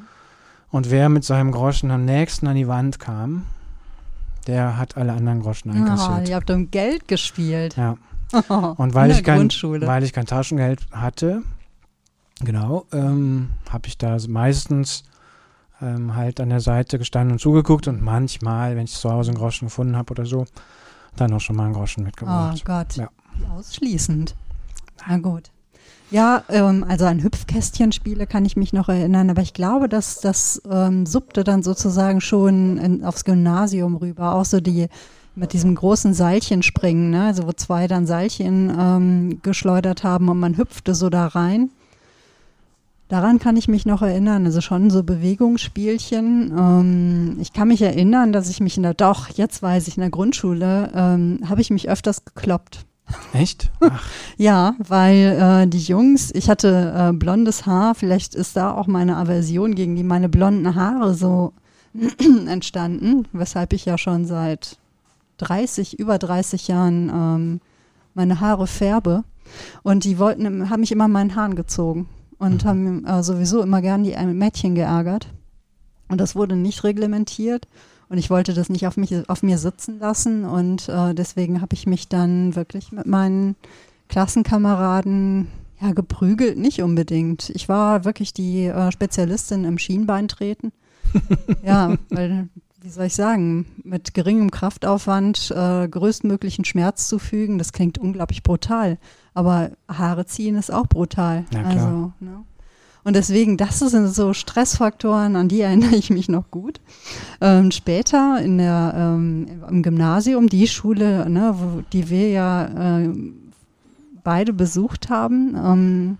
Und 0.71 0.89
wer 0.89 1.09
mit 1.09 1.23
seinem 1.23 1.51
Groschen 1.51 1.91
am 1.91 2.05
nächsten 2.05 2.47
an 2.47 2.55
die 2.55 2.67
Wand 2.67 2.99
kam, 2.99 3.43
der 4.47 4.77
hat 4.77 4.97
alle 4.97 5.13
anderen 5.13 5.41
Groschen 5.41 5.69
Ah, 5.71 5.73
einkassiert. 5.75 6.29
ihr 6.29 6.35
habt 6.35 6.49
um 6.49 6.71
Geld 6.71 7.07
gespielt. 7.07 7.75
Ja. 7.75 7.97
Und 8.77 8.95
weil 8.95 9.11
ich, 9.11 9.23
kein, 9.23 9.49
weil 9.49 10.03
ich 10.03 10.13
kein 10.13 10.25
Taschengeld 10.25 10.81
hatte, 10.91 11.43
genau, 12.43 12.85
ähm, 12.91 13.49
habe 13.69 13.87
ich 13.87 13.97
da 13.97 14.17
meistens 14.27 15.03
ähm, 15.81 16.15
halt 16.15 16.39
an 16.39 16.49
der 16.49 16.59
Seite 16.61 16.97
gestanden 16.97 17.33
und 17.33 17.39
zugeguckt 17.39 17.87
und 17.87 18.01
manchmal, 18.01 18.75
wenn 18.75 18.85
ich 18.85 18.93
zu 18.93 19.11
Hause 19.11 19.31
einen 19.31 19.39
Groschen 19.39 19.67
gefunden 19.67 19.95
habe 19.95 20.11
oder 20.11 20.25
so, 20.25 20.45
dann 21.15 21.33
auch 21.33 21.41
schon 21.41 21.55
mal 21.55 21.65
einen 21.65 21.73
Groschen 21.73 22.03
Oh 22.03 22.05
mitgebracht. 22.05 22.65
Gott. 22.65 22.95
Ja. 22.95 23.09
Ausschließend. 23.55 24.35
Na 25.07 25.17
gut. 25.17 25.49
Ja, 26.11 26.43
ähm, 26.49 26.85
also 26.87 27.05
an 27.05 27.23
Hüpfkästchenspiele 27.23 28.27
kann 28.27 28.45
ich 28.45 28.55
mich 28.55 28.71
noch 28.71 28.87
erinnern, 28.87 29.31
aber 29.31 29.41
ich 29.41 29.53
glaube, 29.53 29.89
dass 29.89 30.19
das 30.21 30.61
ähm, 30.69 31.07
suppte 31.07 31.43
dann 31.43 31.63
sozusagen 31.63 32.21
schon 32.21 32.77
in, 32.77 33.03
aufs 33.03 33.25
Gymnasium 33.25 33.95
rüber. 33.95 34.35
Auch 34.35 34.45
so 34.45 34.59
die 34.59 34.89
mit 35.35 35.53
diesem 35.53 35.73
großen 35.73 36.13
Seilchen 36.13 36.61
springen, 36.61 37.09
ne? 37.09 37.25
also 37.25 37.47
wo 37.47 37.51
zwei 37.53 37.87
dann 37.87 38.05
Seilchen 38.05 38.71
ähm, 38.77 39.39
geschleudert 39.41 40.03
haben 40.03 40.29
und 40.29 40.39
man 40.39 40.57
hüpfte 40.57 40.93
so 40.93 41.09
da 41.09 41.25
rein. 41.27 41.71
Daran 43.09 43.37
kann 43.37 43.57
ich 43.57 43.67
mich 43.67 43.85
noch 43.85 44.01
erinnern, 44.01 44.45
also 44.45 44.61
schon 44.61 44.89
so 44.89 45.03
Bewegungsspielchen. 45.03 46.53
Ähm, 46.57 47.37
ich 47.39 47.53
kann 47.53 47.67
mich 47.67 47.81
erinnern, 47.81 48.31
dass 48.31 48.49
ich 48.49 48.59
mich 48.59 48.77
in 48.77 48.83
der, 48.83 48.93
doch, 48.93 49.29
jetzt 49.29 49.61
weiß 49.61 49.87
ich, 49.87 49.97
in 49.97 50.01
der 50.01 50.09
Grundschule, 50.09 50.91
ähm, 50.95 51.39
habe 51.47 51.61
ich 51.61 51.69
mich 51.69 51.89
öfters 51.89 52.25
gekloppt. 52.25 52.85
Echt? 53.33 53.71
Ach, 53.81 54.03
Ja, 54.37 54.75
weil 54.79 55.63
äh, 55.65 55.67
die 55.67 55.79
Jungs, 55.81 56.31
ich 56.33 56.49
hatte 56.49 56.93
äh, 56.95 57.13
blondes 57.13 57.65
Haar, 57.65 57.93
vielleicht 57.93 58.35
ist 58.35 58.55
da 58.55 58.73
auch 58.73 58.87
meine 58.87 59.17
Aversion 59.17 59.75
gegen 59.75 59.95
die 59.95 60.03
meine 60.03 60.29
blonden 60.29 60.73
Haare 60.73 61.13
so 61.13 61.53
entstanden, 62.47 63.27
weshalb 63.33 63.73
ich 63.73 63.85
ja 63.85 63.97
schon 63.97 64.25
seit 64.25 64.77
30, 65.37 65.99
über 65.99 66.17
30 66.17 66.69
Jahren 66.69 67.09
ähm, 67.09 67.61
meine 68.13 68.39
Haare 68.39 68.65
färbe. 68.65 69.23
Und 69.83 70.05
die 70.05 70.17
wollten, 70.17 70.69
haben 70.69 70.79
mich 70.79 70.91
immer 70.93 71.09
meinen 71.09 71.35
Haaren 71.35 71.55
gezogen 71.55 72.07
und 72.43 72.63
Mhm. 72.63 72.67
haben 72.67 73.05
äh, 73.05 73.23
sowieso 73.23 73.61
immer 73.61 73.81
gern 73.81 74.03
die 74.03 74.13
äh, 74.13 74.25
Mädchen 74.25 74.75
geärgert. 74.75 75.27
Und 76.09 76.19
das 76.19 76.35
wurde 76.35 76.55
nicht 76.55 76.83
reglementiert. 76.83 77.67
Und 78.09 78.17
ich 78.17 78.29
wollte 78.29 78.53
das 78.53 78.69
nicht 78.69 78.85
auf, 78.85 78.97
mich, 78.97 79.27
auf 79.29 79.41
mir 79.41 79.57
sitzen 79.57 79.99
lassen. 79.99 80.43
Und 80.43 80.89
äh, 80.89 81.15
deswegen 81.15 81.61
habe 81.61 81.73
ich 81.73 81.87
mich 81.87 82.09
dann 82.09 82.55
wirklich 82.55 82.91
mit 82.91 83.07
meinen 83.07 83.55
Klassenkameraden 84.09 85.47
ja, 85.81 85.93
geprügelt, 85.93 86.57
nicht 86.57 86.81
unbedingt. 86.83 87.49
Ich 87.49 87.69
war 87.69 88.05
wirklich 88.05 88.33
die 88.33 88.65
äh, 88.65 88.91
Spezialistin 88.91 89.63
im 89.63 89.77
Schienbeintreten. 89.77 90.71
ja, 91.63 91.95
weil, 92.09 92.49
wie 92.83 92.89
soll 92.89 93.05
ich 93.05 93.15
sagen, 93.15 93.65
mit 93.83 94.13
geringem 94.13 94.51
Kraftaufwand 94.51 95.51
äh, 95.55 95.87
größtmöglichen 95.87 96.65
Schmerz 96.65 97.07
zufügen, 97.07 97.57
das 97.57 97.71
klingt 97.71 97.97
unglaublich 97.97 98.43
brutal. 98.43 98.97
Aber 99.33 99.71
Haare 99.87 100.25
ziehen 100.25 100.57
ist 100.57 100.69
auch 100.69 100.87
brutal. 100.87 101.45
Ja. 101.53 101.63
Also, 101.63 102.11
ne? 102.19 102.43
Und 103.05 103.15
deswegen, 103.15 103.55
das 103.55 103.79
sind 103.79 104.07
so 104.07 104.33
Stressfaktoren, 104.33 105.37
an 105.37 105.47
die 105.47 105.61
erinnere 105.61 105.95
ich 105.95 106.09
mich 106.09 106.27
noch 106.27 106.51
gut. 106.51 106.81
Ähm, 107.39 107.71
später 107.71 108.41
in 108.41 108.57
der, 108.57 108.93
ähm, 108.97 109.47
im 109.69 109.81
Gymnasium, 109.81 110.49
die 110.49 110.67
Schule, 110.67 111.29
ne, 111.29 111.55
wo, 111.57 111.83
die 111.93 112.09
wir 112.09 112.29
ja 112.29 112.99
äh, 112.99 113.13
beide 114.25 114.51
besucht 114.51 115.09
haben, 115.09 115.55
ähm, 115.55 116.17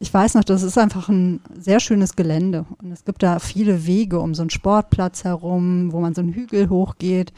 ich 0.00 0.12
weiß 0.12 0.34
noch, 0.34 0.44
das 0.44 0.62
ist 0.62 0.78
einfach 0.78 1.10
ein 1.10 1.40
sehr 1.58 1.78
schönes 1.78 2.16
Gelände. 2.16 2.64
Und 2.82 2.90
es 2.90 3.04
gibt 3.04 3.22
da 3.22 3.38
viele 3.38 3.86
Wege 3.86 4.18
um 4.18 4.34
so 4.34 4.42
einen 4.42 4.50
Sportplatz 4.50 5.24
herum, 5.24 5.92
wo 5.92 6.00
man 6.00 6.14
so 6.14 6.22
einen 6.22 6.32
Hügel 6.32 6.70
hochgeht. 6.70 7.34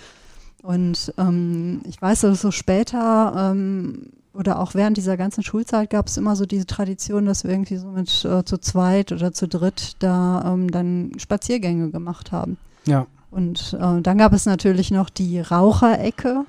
Und 0.63 1.13
ähm, 1.19 1.83
ich 1.89 2.01
weiß, 2.01 2.21
dass 2.21 2.41
so 2.41 2.53
später 2.53 3.51
ähm, 3.53 4.11
oder 4.33 4.61
auch 4.61 4.75
während 4.75 4.97
dieser 4.97 5.17
ganzen 5.17 5.43
Schulzeit 5.43 5.91
gab 5.91 6.07
es 6.07 6.17
immer 6.17 6.37
so 6.37 6.47
diese 6.47 6.67
Tradition, 6.67 7.27
dass 7.27 7.43
wir 7.43 7.51
irgendwie 7.51 7.77
so 7.77 7.89
mit 7.89 8.25
äh, 8.25 8.45
zu 8.45 8.59
zweit 8.59 9.11
oder 9.11 9.33
zu 9.33 9.49
dritt 9.49 9.97
da 9.99 10.53
ähm, 10.53 10.71
dann 10.71 11.13
Spaziergänge 11.19 11.91
gemacht 11.91 12.33
haben. 12.33 12.57
ja. 12.87 13.07
Und 13.33 13.75
äh, 13.81 14.03
dann 14.03 14.19
gab 14.19 14.35
es 14.35 14.45
natürlich 14.45 14.91
noch 14.91 15.09
die 15.09 15.41
Raucherecke, 15.41 16.45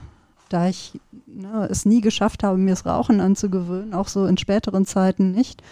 da 0.50 0.68
ich 0.68 1.00
ne, 1.26 1.66
es 1.72 1.86
nie 1.86 2.02
geschafft 2.02 2.44
habe, 2.44 2.58
mir 2.58 2.72
das 2.72 2.86
Rauchen 2.86 3.22
anzugewöhnen, 3.22 3.94
auch 3.94 4.10
so 4.10 4.26
in 4.26 4.38
späteren 4.38 4.86
Zeiten 4.86 5.32
nicht. 5.32 5.64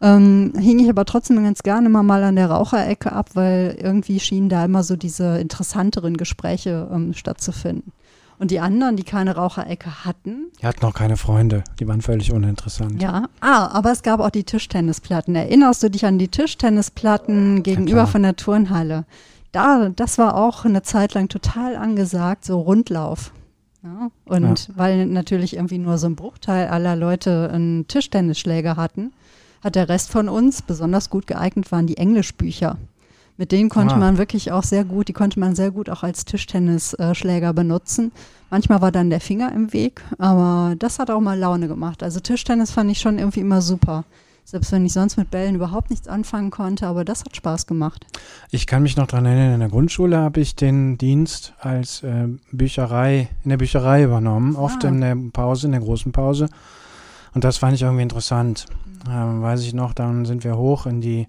Ähm, 0.00 0.52
hing 0.56 0.78
ich 0.78 0.88
aber 0.88 1.04
trotzdem 1.04 1.42
ganz 1.42 1.62
gerne 1.62 1.86
immer 1.86 2.02
mal 2.02 2.22
an 2.22 2.36
der 2.36 2.50
Raucherecke 2.50 3.12
ab, 3.12 3.30
weil 3.34 3.76
irgendwie 3.80 4.20
schienen 4.20 4.48
da 4.48 4.64
immer 4.64 4.84
so 4.84 4.96
diese 4.96 5.38
interessanteren 5.38 6.16
Gespräche 6.16 6.88
ähm, 6.92 7.14
stattzufinden. 7.14 7.92
Und 8.38 8.52
die 8.52 8.60
anderen, 8.60 8.94
die 8.94 9.02
keine 9.02 9.34
Raucherecke 9.34 10.04
hatten, 10.04 10.52
Die 10.62 10.66
hatten 10.66 10.86
noch 10.86 10.94
keine 10.94 11.16
Freunde. 11.16 11.64
Die 11.80 11.88
waren 11.88 12.02
völlig 12.02 12.32
uninteressant. 12.32 13.02
ja, 13.02 13.24
ah, 13.40 13.66
aber 13.72 13.90
es 13.90 14.02
gab 14.04 14.20
auch 14.20 14.30
die 14.30 14.44
Tischtennisplatten. 14.44 15.34
Erinnerst 15.34 15.82
du 15.82 15.90
dich 15.90 16.06
an 16.06 16.18
die 16.18 16.28
Tischtennisplatten 16.28 17.64
gegenüber 17.64 18.02
klar. 18.02 18.06
von 18.06 18.22
der 18.22 18.36
Turnhalle? 18.36 19.06
Da, 19.50 19.88
das 19.88 20.18
war 20.18 20.36
auch 20.36 20.64
eine 20.64 20.82
Zeit 20.82 21.14
lang 21.14 21.28
total 21.28 21.74
angesagt, 21.74 22.44
so 22.44 22.60
Rundlauf. 22.60 23.32
Ja, 23.82 24.10
und 24.26 24.70
weil 24.76 25.06
natürlich 25.06 25.56
irgendwie 25.56 25.78
nur 25.78 25.98
so 25.98 26.06
ein 26.06 26.16
Bruchteil 26.16 26.68
aller 26.68 26.94
Leute 26.94 27.50
einen 27.52 27.88
Tischtennisschläger 27.88 28.76
hatten, 28.76 29.12
hat 29.62 29.74
der 29.74 29.88
Rest 29.88 30.10
von 30.10 30.28
uns 30.28 30.62
besonders 30.62 31.10
gut 31.10 31.26
geeignet 31.26 31.70
waren 31.72 31.86
die 31.86 31.96
Englischbücher. 31.96 32.76
Mit 33.36 33.52
denen 33.52 33.68
konnte 33.68 33.94
Ah. 33.94 33.98
man 33.98 34.18
wirklich 34.18 34.50
auch 34.50 34.64
sehr 34.64 34.84
gut, 34.84 35.06
die 35.08 35.12
konnte 35.12 35.38
man 35.38 35.54
sehr 35.54 35.70
gut 35.70 35.88
auch 35.90 36.02
als 36.02 36.24
Tischtennisschläger 36.24 37.52
benutzen. 37.52 38.12
Manchmal 38.50 38.80
war 38.82 38.90
dann 38.92 39.10
der 39.10 39.20
Finger 39.20 39.52
im 39.52 39.72
Weg, 39.72 40.02
aber 40.18 40.74
das 40.78 40.98
hat 40.98 41.10
auch 41.10 41.20
mal 41.20 41.38
Laune 41.38 41.68
gemacht. 41.68 42.02
Also 42.02 42.18
Tischtennis 42.20 42.70
fand 42.72 42.90
ich 42.90 42.98
schon 43.00 43.18
irgendwie 43.18 43.40
immer 43.40 43.62
super. 43.62 44.04
Selbst 44.44 44.72
wenn 44.72 44.86
ich 44.86 44.94
sonst 44.94 45.18
mit 45.18 45.30
Bällen 45.30 45.56
überhaupt 45.56 45.90
nichts 45.90 46.08
anfangen 46.08 46.50
konnte, 46.50 46.86
aber 46.86 47.04
das 47.04 47.20
hat 47.20 47.36
Spaß 47.36 47.66
gemacht. 47.66 48.06
Ich 48.50 48.66
kann 48.66 48.82
mich 48.82 48.96
noch 48.96 49.06
daran 49.06 49.26
erinnern, 49.26 49.52
in 49.54 49.60
der 49.60 49.68
Grundschule 49.68 50.16
habe 50.16 50.40
ich 50.40 50.56
den 50.56 50.96
Dienst 50.96 51.52
als 51.60 52.02
äh, 52.02 52.28
Bücherei, 52.50 53.28
in 53.44 53.50
der 53.50 53.58
Bücherei 53.58 54.02
übernommen, 54.04 54.56
oft 54.56 54.84
Ah. 54.84 54.88
in 54.88 55.02
der 55.02 55.16
Pause, 55.32 55.66
in 55.66 55.72
der 55.72 55.82
großen 55.82 56.12
Pause. 56.12 56.48
Und 57.34 57.44
das 57.44 57.58
fand 57.58 57.74
ich 57.74 57.82
irgendwie 57.82 58.02
interessant. 58.02 58.64
Mhm. 59.08 59.14
Ähm, 59.14 59.42
weiß 59.42 59.62
ich 59.62 59.74
noch, 59.74 59.94
dann 59.94 60.24
sind 60.24 60.44
wir 60.44 60.56
hoch 60.56 60.86
in 60.86 61.00
die, 61.00 61.26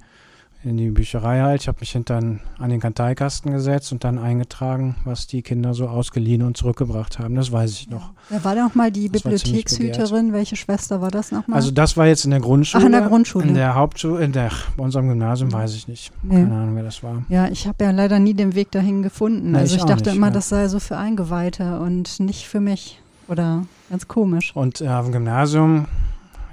in 0.64 0.76
die 0.76 0.90
Bücherei 0.90 1.40
halt. 1.40 1.62
Ich 1.62 1.68
habe 1.70 1.78
mich 1.80 1.92
hinter 1.92 2.18
an 2.18 2.70
den 2.70 2.80
Karteikasten 2.82 3.52
gesetzt 3.52 3.94
und 3.94 4.04
dann 4.04 4.20
eingetragen, 4.20 4.98
was 5.06 5.26
die 5.26 5.42
Kinder 5.42 5.74
so 5.74 5.88
ausgeliehen 5.88 6.42
und 6.42 6.58
zurückgebracht 6.58 7.18
haben. 7.18 7.36
Das 7.36 7.52
weiß 7.52 7.72
ich 7.72 7.90
noch. 7.90 8.12
Wer 8.28 8.44
war 8.44 8.56
da 8.56 8.64
nochmal 8.66 8.92
die 8.92 9.10
Das 9.10 9.24
Bibliothekshüterin? 9.24 10.34
Welche 10.34 10.58
Schwester 10.58 11.00
war 11.00 11.12
das 11.12 11.32
nochmal? 11.32 11.56
Also 11.56 11.72
das 11.72 11.96
war 11.96 12.08
jetzt 12.08 12.26
in 12.26 12.32
der 12.32 12.42
Grundschule. 12.42 12.84
Ach, 12.84 12.86
in 12.86 12.92
der 12.92 13.02
Grundschule. 13.04 13.48
In 13.48 13.54
der 13.54 13.76
Hauptschule, 13.76 14.24
in 14.24 14.34
der, 14.34 14.52
bei 14.76 14.84
unserem 14.84 15.08
Gymnasium 15.08 15.52
weiß 15.54 15.76
ich 15.76 15.88
nicht. 15.88 16.12
Nee. 16.24 16.36
Keine 16.36 16.54
Ahnung, 16.54 16.76
wer 16.76 16.84
das 16.84 17.02
war. 17.04 17.24
ja, 17.30 17.48
ich 17.48 17.66
habe 17.66 17.84
ja 17.86 17.92
leider 17.92 18.20
nie 18.20 18.34
den 18.34 18.54
Weg 18.54 18.72
dahin 18.72 19.02
gefunden. 19.02 19.52
Nee, 19.52 19.60
also 19.60 19.76
ich 19.76 19.82
ich 19.82 19.88
dachte 19.88 20.10
nicht, 20.10 20.18
immer, 20.18 20.28
ja. 20.28 20.34
das 20.34 20.50
sei 20.50 20.68
so 20.68 20.80
für 20.80 20.98
Eingeweihte 20.98 21.80
und 21.80 22.20
nicht 22.20 22.48
für 22.48 22.60
mich. 22.60 23.00
Oder 23.30 23.66
ganz 23.92 24.08
komisch. 24.08 24.56
Und 24.56 24.82
äh, 24.82 24.88
auf 24.88 25.06
dem 25.06 25.14
Gymnasium, 25.14 25.86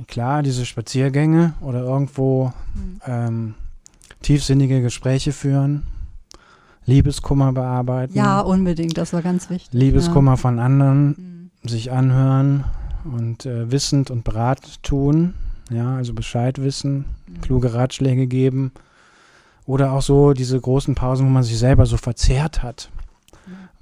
klar, 0.06 0.42
diese 0.42 0.66
Spaziergänge 0.66 1.54
oder 1.60 1.80
irgendwo 1.82 2.52
ähm, 3.06 3.54
tiefsinnige 4.22 4.82
Gespräche 4.82 5.32
führen, 5.32 5.84
Liebeskummer 6.84 7.52
bearbeiten, 7.52 8.16
Ja, 8.16 8.40
unbedingt, 8.40 8.96
das 8.96 9.12
war 9.12 9.22
ganz 9.22 9.50
wichtig. 9.50 9.72
Liebeskummer 9.72 10.36
von 10.36 10.58
anderen 10.58 11.50
Ja. 11.62 11.70
sich 11.70 11.90
anhören 11.90 12.64
und 13.04 13.44
äh, 13.46 13.70
wissend 13.70 14.10
und 14.10 14.22
berat 14.24 14.82
tun, 14.82 15.34
ja, 15.70 15.96
also 15.96 16.12
Bescheid 16.14 16.60
wissen, 16.62 17.06
Mhm. 17.26 17.40
kluge 17.40 17.74
Ratschläge 17.74 18.26
geben 18.28 18.70
oder 19.66 19.92
auch 19.92 20.02
so 20.02 20.32
diese 20.32 20.60
großen 20.60 20.94
Pausen, 20.94 21.26
wo 21.26 21.30
man 21.30 21.42
sich 21.42 21.58
selber 21.58 21.86
so 21.86 21.96
verzehrt 21.96 22.62
hat. 22.62 22.90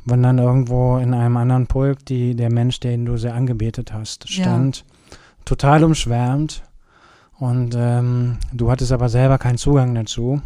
Wenn 0.06 0.22
dann 0.22 0.38
irgendwo 0.38 0.98
in 0.98 1.12
einem 1.14 1.36
anderen 1.38 1.66
Pulk 1.66 2.04
die, 2.06 2.34
der 2.34 2.50
Mensch, 2.50 2.80
den 2.80 3.04
du 3.06 3.16
sehr 3.16 3.34
angebetet 3.34 3.92
hast, 3.92 4.28
Ja. 4.30 4.44
Total 5.44 5.84
umschwärmt 5.84 6.62
und 7.38 7.74
ähm, 7.76 8.38
du 8.52 8.70
hattest 8.70 8.92
aber 8.92 9.08
selber 9.08 9.38
keinen 9.38 9.58
Zugang 9.58 9.94
dazu 9.94 10.40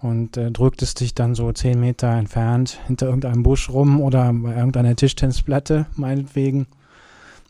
und 0.00 0.36
äh, 0.36 0.50
drücktest 0.50 1.00
dich 1.00 1.14
dann 1.14 1.34
so 1.34 1.52
zehn 1.52 1.78
Meter 1.78 2.10
entfernt 2.10 2.78
hinter 2.86 3.06
irgendeinem 3.06 3.42
Busch 3.42 3.70
rum 3.70 4.00
oder 4.00 4.32
bei 4.32 4.54
irgendeiner 4.54 4.96
Tischtennisplatte, 4.96 5.86
meinetwegen. 5.94 6.66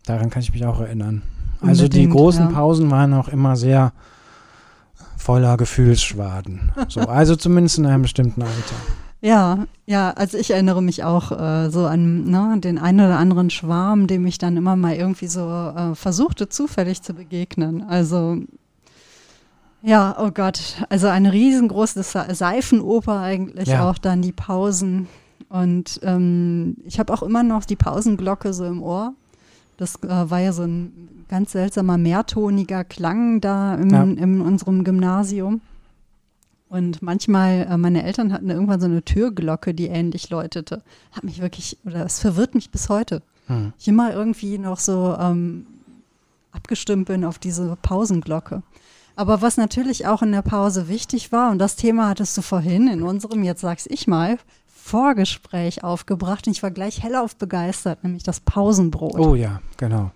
Daran 0.05 0.31
kann 0.31 0.43
ich 0.43 0.53
mich 0.53 0.67
auch 0.67 0.81
erinnern. 0.81 1.23
Also 1.61 1.87
die 1.89 2.09
großen 2.09 2.47
ja. 2.47 2.51
Pausen 2.51 2.91
waren 2.91 3.15
auch 3.15 3.29
immer 3.29 3.57
sehr 3.57 3.93
voller 5.17 5.57
Gefühlsschwaden. 5.57 6.73
So, 6.89 7.03
also 7.03 7.37
zumindest 7.37 7.79
in 7.79 7.87
einem 7.87 8.03
bestimmten 8.03 8.43
Alter. 8.43 8.75
Ja, 9.25 9.67
ja, 9.87 10.11
also 10.11 10.37
ich 10.37 10.51
erinnere 10.51 10.83
mich 10.83 11.05
auch 11.05 11.31
äh, 11.31 11.71
so 11.71 11.87
an 11.87 12.25
ne, 12.25 12.57
den 12.59 12.77
einen 12.79 12.99
oder 13.01 13.19
anderen 13.19 13.51
Schwarm, 13.51 14.09
dem 14.09 14.27
ich 14.27 14.37
dann 14.39 14.57
immer 14.57 14.75
mal 14.75 14.95
irgendwie 14.97 15.29
so 15.29 15.49
äh, 15.49 15.95
versuchte, 15.95 16.49
zufällig 16.49 17.03
zu 17.03 17.15
begegnen. 17.15 17.83
Also 17.85 18.39
ja, 19.85 20.17
oh 20.19 20.31
Gott, 20.33 20.77
also 20.89 21.07
eine 21.07 21.33
riesengroße 21.33 22.03
Se- 22.03 22.35
Seifenoper 22.35 23.21
eigentlich 23.21 23.69
Ja. 23.69 23.89
auch 23.89 23.99
dann 23.99 24.23
die 24.23 24.33
Pausen. 24.33 25.07
Und 25.49 26.01
ähm, 26.03 26.77
ich 26.85 26.99
habe 26.99 27.13
auch 27.13 27.23
immer 27.23 27.43
noch 27.45 27.65
die 27.65 27.77
Pausenglocke 27.77 28.53
so 28.53 28.65
im 28.65 28.83
Ohr. 28.83 29.15
Das 29.77 29.97
äh, 30.03 30.09
war 30.31 30.41
ja 30.41 30.53
so 30.53 30.63
ein 30.63 31.25
ganz 31.29 31.53
seltsamer 31.53 31.97
mehrtoniger 31.99 32.83
Klang 32.85 33.41
da 33.41 33.75
im, 33.77 33.91
Ja. 33.91 34.03
in 34.03 34.41
unserem 34.41 34.83
Gymnasium. 34.83 35.61
Und 36.73 37.03
manchmal, 37.03 37.67
äh, 37.71 37.77
meine 37.77 38.03
Eltern 38.03 38.33
hatten 38.33 38.49
irgendwann 38.49 38.81
so 38.81 38.87
eine 38.87 39.03
Türglocke, 39.03 39.75
die 39.75 39.89
ähnlich 39.89 40.31
läutete. 40.31 40.83
Hat 41.11 41.23
mich 41.23 41.43
wirklich, 41.43 41.77
oder 41.85 42.07
es 42.07 42.19
verwirrt 42.19 42.55
mich 42.55 42.71
bis 42.71 42.89
heute. 42.89 43.21
Hm. 43.49 43.75
Ich 43.79 43.89
immer 43.89 44.15
irgendwie 44.15 44.57
noch 44.57 44.79
so 44.79 45.15
ähm, 45.21 45.67
abgestimmt 46.51 47.09
bin 47.09 47.27
auf 47.27 47.39
diese 47.39 47.77
Pausenglocke. 47.83 48.63
Aber 49.17 49.43
was 49.43 49.59
natürlich 49.59 50.07
auch 50.07 50.23
in 50.23 50.33
der 50.33 50.41
Pause 50.41 50.89
wichtig 50.89 51.31
war, 51.31 51.51
und 51.51 51.59
das 51.59 51.77
Thema 51.77 52.09
hattest 52.09 52.39
du 52.39 52.41
vorhin 52.41 52.89
in 52.89 53.03
unserem, 53.03 53.45
jetzt 53.45 53.61
sag's 53.61 53.85
ich 53.87 54.07
mal, 54.07 54.39
Vorgespräch 54.67 55.85
aufgebracht 55.85 56.47
und 56.47 56.57
ich 56.57 56.63
war 56.63 56.71
gleich 56.71 57.03
hellauf 57.03 57.37
begeistert, 57.37 58.03
nämlich 58.03 58.23
das 58.23 58.41
Pausenbrot. 58.41 59.19
Oh 59.19 59.35
ja, 59.35 59.61
genau. 59.77 60.11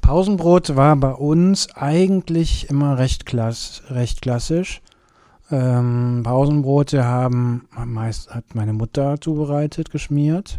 Pausenbrot 0.00 0.74
war 0.74 0.96
bei 0.96 1.12
uns 1.12 1.68
eigentlich 1.74 2.70
immer 2.70 2.96
recht, 2.96 3.26
klass, 3.26 3.82
recht 3.90 4.22
klassisch. 4.22 4.80
Ähm, 5.50 6.22
Pausenbrote 6.24 7.04
haben 7.04 7.68
meist 7.84 8.34
hat 8.34 8.54
meine 8.54 8.72
Mutter 8.72 9.20
zubereitet, 9.20 9.90
geschmiert. 9.90 10.58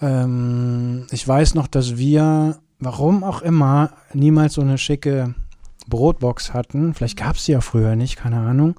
Ähm, 0.00 1.06
ich 1.10 1.26
weiß 1.26 1.54
noch, 1.54 1.66
dass 1.66 1.96
wir, 1.96 2.58
warum 2.78 3.24
auch 3.24 3.42
immer, 3.42 3.90
niemals 4.12 4.54
so 4.54 4.60
eine 4.60 4.78
schicke 4.78 5.34
Brotbox 5.88 6.52
hatten. 6.52 6.94
Vielleicht 6.94 7.16
gab 7.16 7.36
es 7.36 7.44
die 7.44 7.52
ja 7.52 7.60
früher 7.60 7.96
nicht, 7.96 8.16
keine 8.16 8.38
Ahnung. 8.38 8.74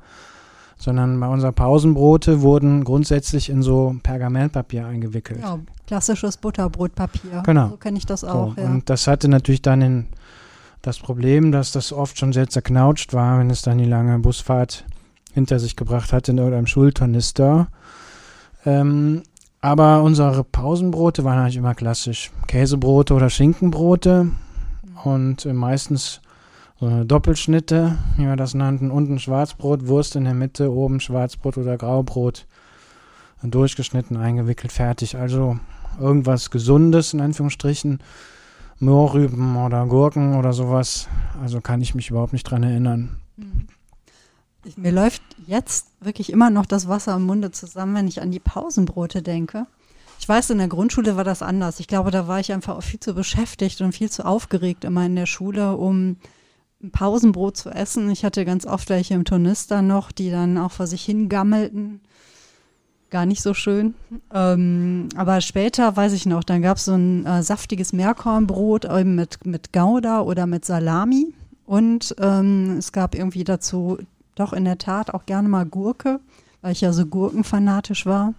Sondern 0.77 1.20
bei 1.20 1.27
unserer 1.27 1.54
Pausenbrote 1.54 2.42
wurden 2.42 2.84
grundsätzlich 2.84 3.50
in 3.50 3.62
so 3.62 3.96
Pergamentpapier 4.04 4.86
eingewickelt. 4.86 5.39
Ja, 5.42 5.58
klassisches 5.88 6.38
Butterbrotpapier. 6.38 7.44
Genau. 7.46 7.70
So 7.70 7.77
kenne 7.77 7.98
ich 7.98 8.06
das 8.06 8.22
So, 8.22 8.27
auch, 8.27 8.58
ja. 8.58 8.65
Und 8.65 8.89
das 8.89 9.08
hatte 9.08 9.30
natürlich 9.30 9.62
dann 9.62 9.82
in, 9.82 10.08
das 10.86 11.00
Problem, 11.00 11.51
dass 11.51 11.72
das 11.72 11.92
oft 11.92 12.20
schon 12.20 12.32
sehr 12.32 12.48
zerknautscht 12.48 13.13
war, 13.13 13.39
wenn 13.39 13.50
es 13.50 13.63
dann 13.63 13.80
die 13.80 13.86
lange 13.86 14.20
Busfahrt 14.20 14.86
hinter 15.34 15.60
sich 15.60 15.75
gebracht 15.75 16.13
hat 16.13 16.30
in 16.30 16.38
irgendeinem 16.38 16.68
Schultornister. 16.68 17.68
Ähm, 18.65 19.24
aber 19.62 20.04
unsere 20.04 20.44
Pausenbrote 20.44 21.24
waren 21.24 21.39
eigentlich 21.39 21.58
immer 21.58 21.74
klassisch. 21.74 22.32
Käsebrote 22.48 23.15
oder 23.15 23.32
Schinkenbrote 23.32 24.30
und 25.04 25.46
äh, 25.46 25.54
meistens 25.54 26.22
so 26.80 26.86
eine 26.86 27.06
Doppelschnitte, 27.06 27.98
wie 28.18 28.25
wir 28.25 28.36
das 28.36 28.54
nannten. 28.54 28.92
Unten 28.92 29.18
Schwarzbrot, 29.18 29.88
Wurst 29.88 30.15
in 30.15 30.25
der 30.25 30.34
Mitte, 30.36 30.72
oben 30.72 31.00
Schwarzbrot 31.00 31.58
oder 31.58 31.77
Graubrot. 31.77 32.46
Durchgeschnitten, 33.42 34.18
eingewickelt, 34.18 34.72
fertig. 34.72 35.18
Also 35.18 35.60
irgendwas 36.00 36.51
Gesundes 36.51 37.13
in 37.13 37.22
Anführungsstrichen. 37.22 38.00
Mohrrüben 38.79 39.55
oder 39.55 39.86
Gurken 39.86 40.36
oder 40.36 40.53
sowas. 40.53 41.08
Also 41.41 41.62
kann 41.62 41.82
ich 41.82 41.96
mich 41.96 42.10
überhaupt 42.10 42.34
nicht 42.34 42.44
dran 42.44 42.63
erinnern. 42.63 43.17
Ich, 44.63 44.77
mir 44.77 44.91
läuft 44.91 45.22
jetzt 45.46 45.88
wirklich 46.01 46.32
immer 46.32 46.50
noch 46.50 46.65
das 46.65 46.88
Wasser 46.88 47.15
im 47.15 47.24
Munde 47.24 47.51
zusammen, 47.51 47.96
wenn 47.96 48.08
ich 48.08 48.22
an 48.22 48.32
die 48.32 48.39
Pausenbrote 48.39 49.22
denke. 49.22 49.67
Ich 50.20 50.27
weiß, 50.27 50.50
in 50.50 50.58
der 50.58 50.67
Grundschule 50.67 51.17
war 51.17 51.24
das 51.24 51.41
anders. 51.41 51.79
Ich 51.79 51.88
glaube, 51.88 52.10
da 52.10 52.27
war 52.27 52.39
ich 52.39 52.51
einfach 52.51 52.77
auch 52.77 52.84
viel 52.84 53.00
zu 53.00 53.13
beschäftigt 53.13 53.82
und 53.82 53.94
viel 53.94 54.10
zu 54.10 54.25
aufgeregt 54.25 54.84
immer 54.84 55.05
in 55.05 55.15
der 55.15 55.25
Schule, 55.25 55.77
um 55.77 56.17
ein 56.82 56.91
Pausenbrot 56.91 57.58
zu 57.58 57.70
essen. 57.70 58.10
Ich 58.10 58.24
hatte 58.25 58.46
ganz 58.46 58.65
oft 58.65 58.89
welche 58.89 59.13
im 59.13 59.25
Tornister 59.25 59.82
noch, 59.82 60.12
die 60.12 60.32
dann 60.32 60.58
auch 60.58 60.72
vor 60.72 60.88
sich 60.88 61.03
hingammelten. 61.03 62.01
Gar 63.10 63.26
nicht 63.26 63.42
so 63.42 63.54
schön. 63.54 63.94
Ähm, 64.34 65.10
aber 65.16 65.40
später 65.42 65.96
weiß 65.96 66.14
ich 66.14 66.26
noch, 66.26 66.44
dann 66.44 66.62
gab 66.62 66.78
es 66.78 66.86
so 66.86 66.94
ein 66.94 67.26
äh, 67.26 67.44
saftiges 67.44 67.94
Meerkornbrot 67.94 68.86
eben 68.86 69.16
mit, 69.16 69.46
mit 69.46 69.72
Gouda 69.72 70.22
oder 70.22 70.48
mit 70.48 70.66
Salami. 70.66 71.34
Und 71.66 72.16
ähm, 72.20 72.78
es 72.78 72.92
gab 72.92 73.16
irgendwie 73.16 73.44
dazu 73.44 73.98
doch 74.36 74.54
in 74.54 74.66
der 74.66 74.78
Tat 74.78 75.14
auch 75.14 75.26
gerne 75.26 75.48
mal 75.48 75.66
Gurke, 75.66 76.20
weil 76.62 76.74
ich 76.74 76.82
ja 76.82 76.94
so 76.94 77.06
gurkenfanatisch 77.06 78.06
war. 78.06 78.34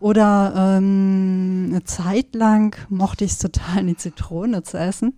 Oder 0.00 0.76
ähm, 0.76 1.68
eine 1.70 1.84
Zeit 1.84 2.34
lang 2.34 2.76
mochte 2.90 3.24
ich 3.24 3.32
es 3.32 3.38
total, 3.38 3.78
eine 3.78 3.96
Zitrone 3.96 4.62
zu 4.62 4.78
essen. 4.78 5.14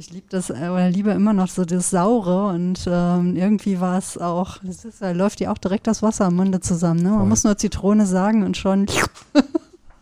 Ich 0.00 0.10
liebe 0.10 0.28
das, 0.30 0.48
äh, 0.48 0.54
oder 0.54 0.88
liebe 0.88 1.10
immer 1.10 1.34
noch 1.34 1.48
so 1.48 1.66
das 1.66 1.90
Saure 1.90 2.54
und 2.54 2.88
ähm, 2.90 3.36
irgendwie 3.36 3.80
war 3.80 3.98
es 3.98 4.16
auch, 4.16 4.56
das 4.62 4.86
ist, 4.86 5.02
da 5.02 5.10
läuft 5.10 5.40
ja 5.40 5.52
auch 5.52 5.58
direkt 5.58 5.86
das 5.86 6.02
Wasser 6.02 6.28
im 6.28 6.36
Munde 6.36 6.60
zusammen. 6.60 7.02
Ne? 7.02 7.10
Man 7.10 7.18
Voll. 7.18 7.28
muss 7.28 7.44
nur 7.44 7.58
Zitrone 7.58 8.06
sagen 8.06 8.42
und 8.42 8.56
schon. 8.56 8.86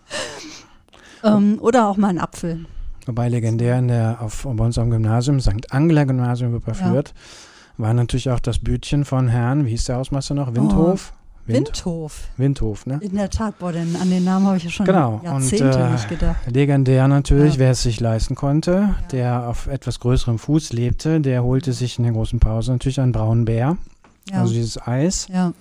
ähm, 1.25 1.59
oder 1.61 1.88
auch 1.88 1.97
mal 1.97 2.11
einen 2.11 2.21
Apfel. 2.21 2.64
Wobei 3.07 3.28
legendär 3.28 3.81
in 3.81 3.88
der, 3.88 4.19
auf, 4.23 4.47
bei 4.49 4.64
uns 4.64 4.78
am 4.78 4.90
Gymnasium, 4.90 5.40
St. 5.40 5.73
Angela 5.73 6.05
Gymnasium 6.05 6.55
überführt, 6.55 7.12
war 7.76 7.93
natürlich 7.93 8.31
auch 8.31 8.38
das 8.38 8.61
Bütchen 8.61 9.05
von 9.05 9.26
Herrn, 9.26 9.67
wie 9.67 9.71
hieß 9.71 9.87
der 9.87 9.97
Hausmeister 9.97 10.35
noch? 10.35 10.55
Windhof? 10.55 11.12
Wind, 11.49 11.69
Windhof. 11.69 12.28
Windhof, 12.37 12.87
ne? 12.87 12.99
In 13.02 13.14
der 13.17 13.31
Tat, 13.31 13.59
boah, 13.59 13.73
denn 13.73 13.97
an 14.00 14.11
den 14.11 14.23
Namen 14.25 14.47
habe 14.47 14.59
ich 14.59 14.64
ja 14.64 14.71
schon 14.71 14.87
Genau, 14.87 15.21
Jahrzehnte 15.25 15.67
und, 15.67 15.81
äh, 15.88 15.90
nicht 15.93 16.09
gedacht. 16.09 16.37
Legendär 16.47 17.09
natürlich, 17.09 17.55
Ja. 17.55 17.61
wer 17.61 17.71
es 17.73 17.83
sich 17.83 17.99
leisten 18.00 18.35
konnte, 18.35 18.95
der 19.12 19.49
auf 19.49 19.67
etwas 19.67 19.99
größerem 20.00 20.38
Fuß 20.38 20.73
lebte, 20.73 21.21
der 21.21 21.43
holte 21.43 21.73
sich 21.73 21.99
in 21.99 22.05
der 22.05 22.12
großen 22.12 22.38
Pause 22.38 22.73
natürlich 22.73 23.00
einen 23.00 23.12
braunen 23.12 23.45
Bär, 23.47 23.76
Ja, 24.31 24.40
also 24.43 24.52
dieses 24.52 24.81
Eis. 24.87 25.26
ja. 25.28 25.52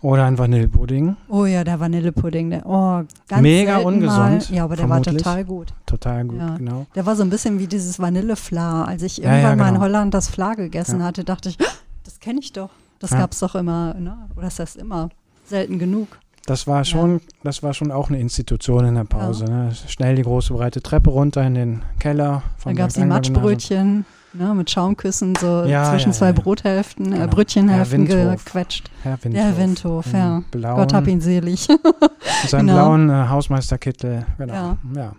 Oder 0.00 0.24
ein 0.24 0.36
Vanillepudding. 0.36 1.16
Oh 1.28 1.44
ja, 1.46 1.62
der 1.62 1.78
Vanillepudding, 1.78 2.50
der, 2.50 2.66
oh, 2.66 3.02
ganz 3.28 3.40
Mega 3.42 3.76
ungesund, 3.78 4.50
Mal. 4.50 4.56
Ja, 4.56 4.64
aber 4.64 4.74
der 4.74 4.88
vermutlich. 4.88 5.14
war 5.14 5.18
total 5.22 5.44
gut. 5.44 5.72
Total 5.86 6.24
gut, 6.24 6.38
Ja. 6.40 6.56
genau. 6.56 6.86
Der 6.96 7.06
war 7.06 7.14
so 7.14 7.22
ein 7.22 7.30
bisschen 7.30 7.60
wie 7.60 7.68
dieses 7.68 8.00
Vanillefla. 8.00 8.82
Als 8.84 9.02
ich 9.02 9.18
Ja, 9.18 9.24
irgendwann 9.30 9.50
ja, 9.50 9.56
mal 9.56 9.68
in 9.68 9.74
genau. 9.74 9.84
Holland 9.84 10.12
das 10.14 10.28
Fla 10.28 10.54
gegessen 10.54 10.98
Ja. 10.98 11.06
hatte, 11.06 11.22
dachte 11.22 11.50
ich, 11.50 11.58
das 12.02 12.18
kenne 12.18 12.40
ich 12.40 12.52
doch. 12.52 12.70
Das 13.02 13.10
Ja. 13.10 13.18
gab's 13.18 13.40
doch 13.40 13.54
immer, 13.54 13.94
ne? 13.94 14.16
oder 14.36 14.44
das 14.44 14.58
heißt 14.58 14.76
immer, 14.76 15.10
selten 15.44 15.78
genug. 15.78 16.08
Das 16.46 16.66
war 16.66 16.84
schon, 16.84 17.20
das 17.44 17.62
war 17.62 17.74
schon 17.74 17.92
auch 17.92 18.08
eine 18.08 18.18
Institution 18.18 18.84
in 18.84 18.94
der 18.96 19.04
Pause. 19.04 19.44
Ne? 19.44 19.70
Schnell 19.86 20.16
die 20.16 20.22
große 20.22 20.52
breite 20.52 20.82
Treppe 20.82 21.10
runter 21.10 21.42
in 21.46 21.54
den 21.54 21.82
Keller. 22.00 22.42
Dann 22.64 22.74
gab's 22.74 22.94
die 22.94 23.00
St. 23.00 23.02
Angler 23.04 23.20
Gymnasium. 23.20 23.42
Matschbrötchen 23.42 24.04
ne, 24.32 24.54
mit 24.54 24.70
Schaumküssen 24.70 25.34
so 25.36 25.64
Ja, 25.64 25.90
zwischen 25.90 26.10
ja, 26.10 26.16
zwei 26.16 26.26
ja. 26.26 26.32
Brothälften, 26.32 27.12
äh, 27.12 27.16
Genau. 27.16 27.26
Brötchenhälften 27.28 28.06
Herr 28.06 28.18
Windhof. 28.18 28.44
gequetscht. 28.44 28.90
Herr 29.02 29.18
Windhof. 29.22 29.42
Der 29.42 29.56
Windhof, 29.58 30.12
ja. 30.12 30.42
Blauen, 30.50 30.76
Gott 30.76 30.92
hab 30.94 31.06
ihn 31.06 31.20
selig. 31.20 31.68
mit 32.42 32.50
seinem 32.50 32.66
genau. 32.68 32.78
blauen 32.86 33.10
äh, 33.10 33.28
Hausmeisterkittel. 33.28 34.26
Genau. 34.38 34.52
Ja. 34.54 34.76
Ja. 34.94 35.12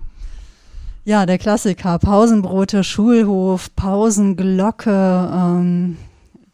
Ja, 1.06 1.26
der 1.26 1.38
Klassiker. 1.38 2.00
Pausenbrote, 2.00 2.84
Schulhof, 2.84 3.74
Pausenglocke. 3.76 5.30
Ähm, 5.34 5.98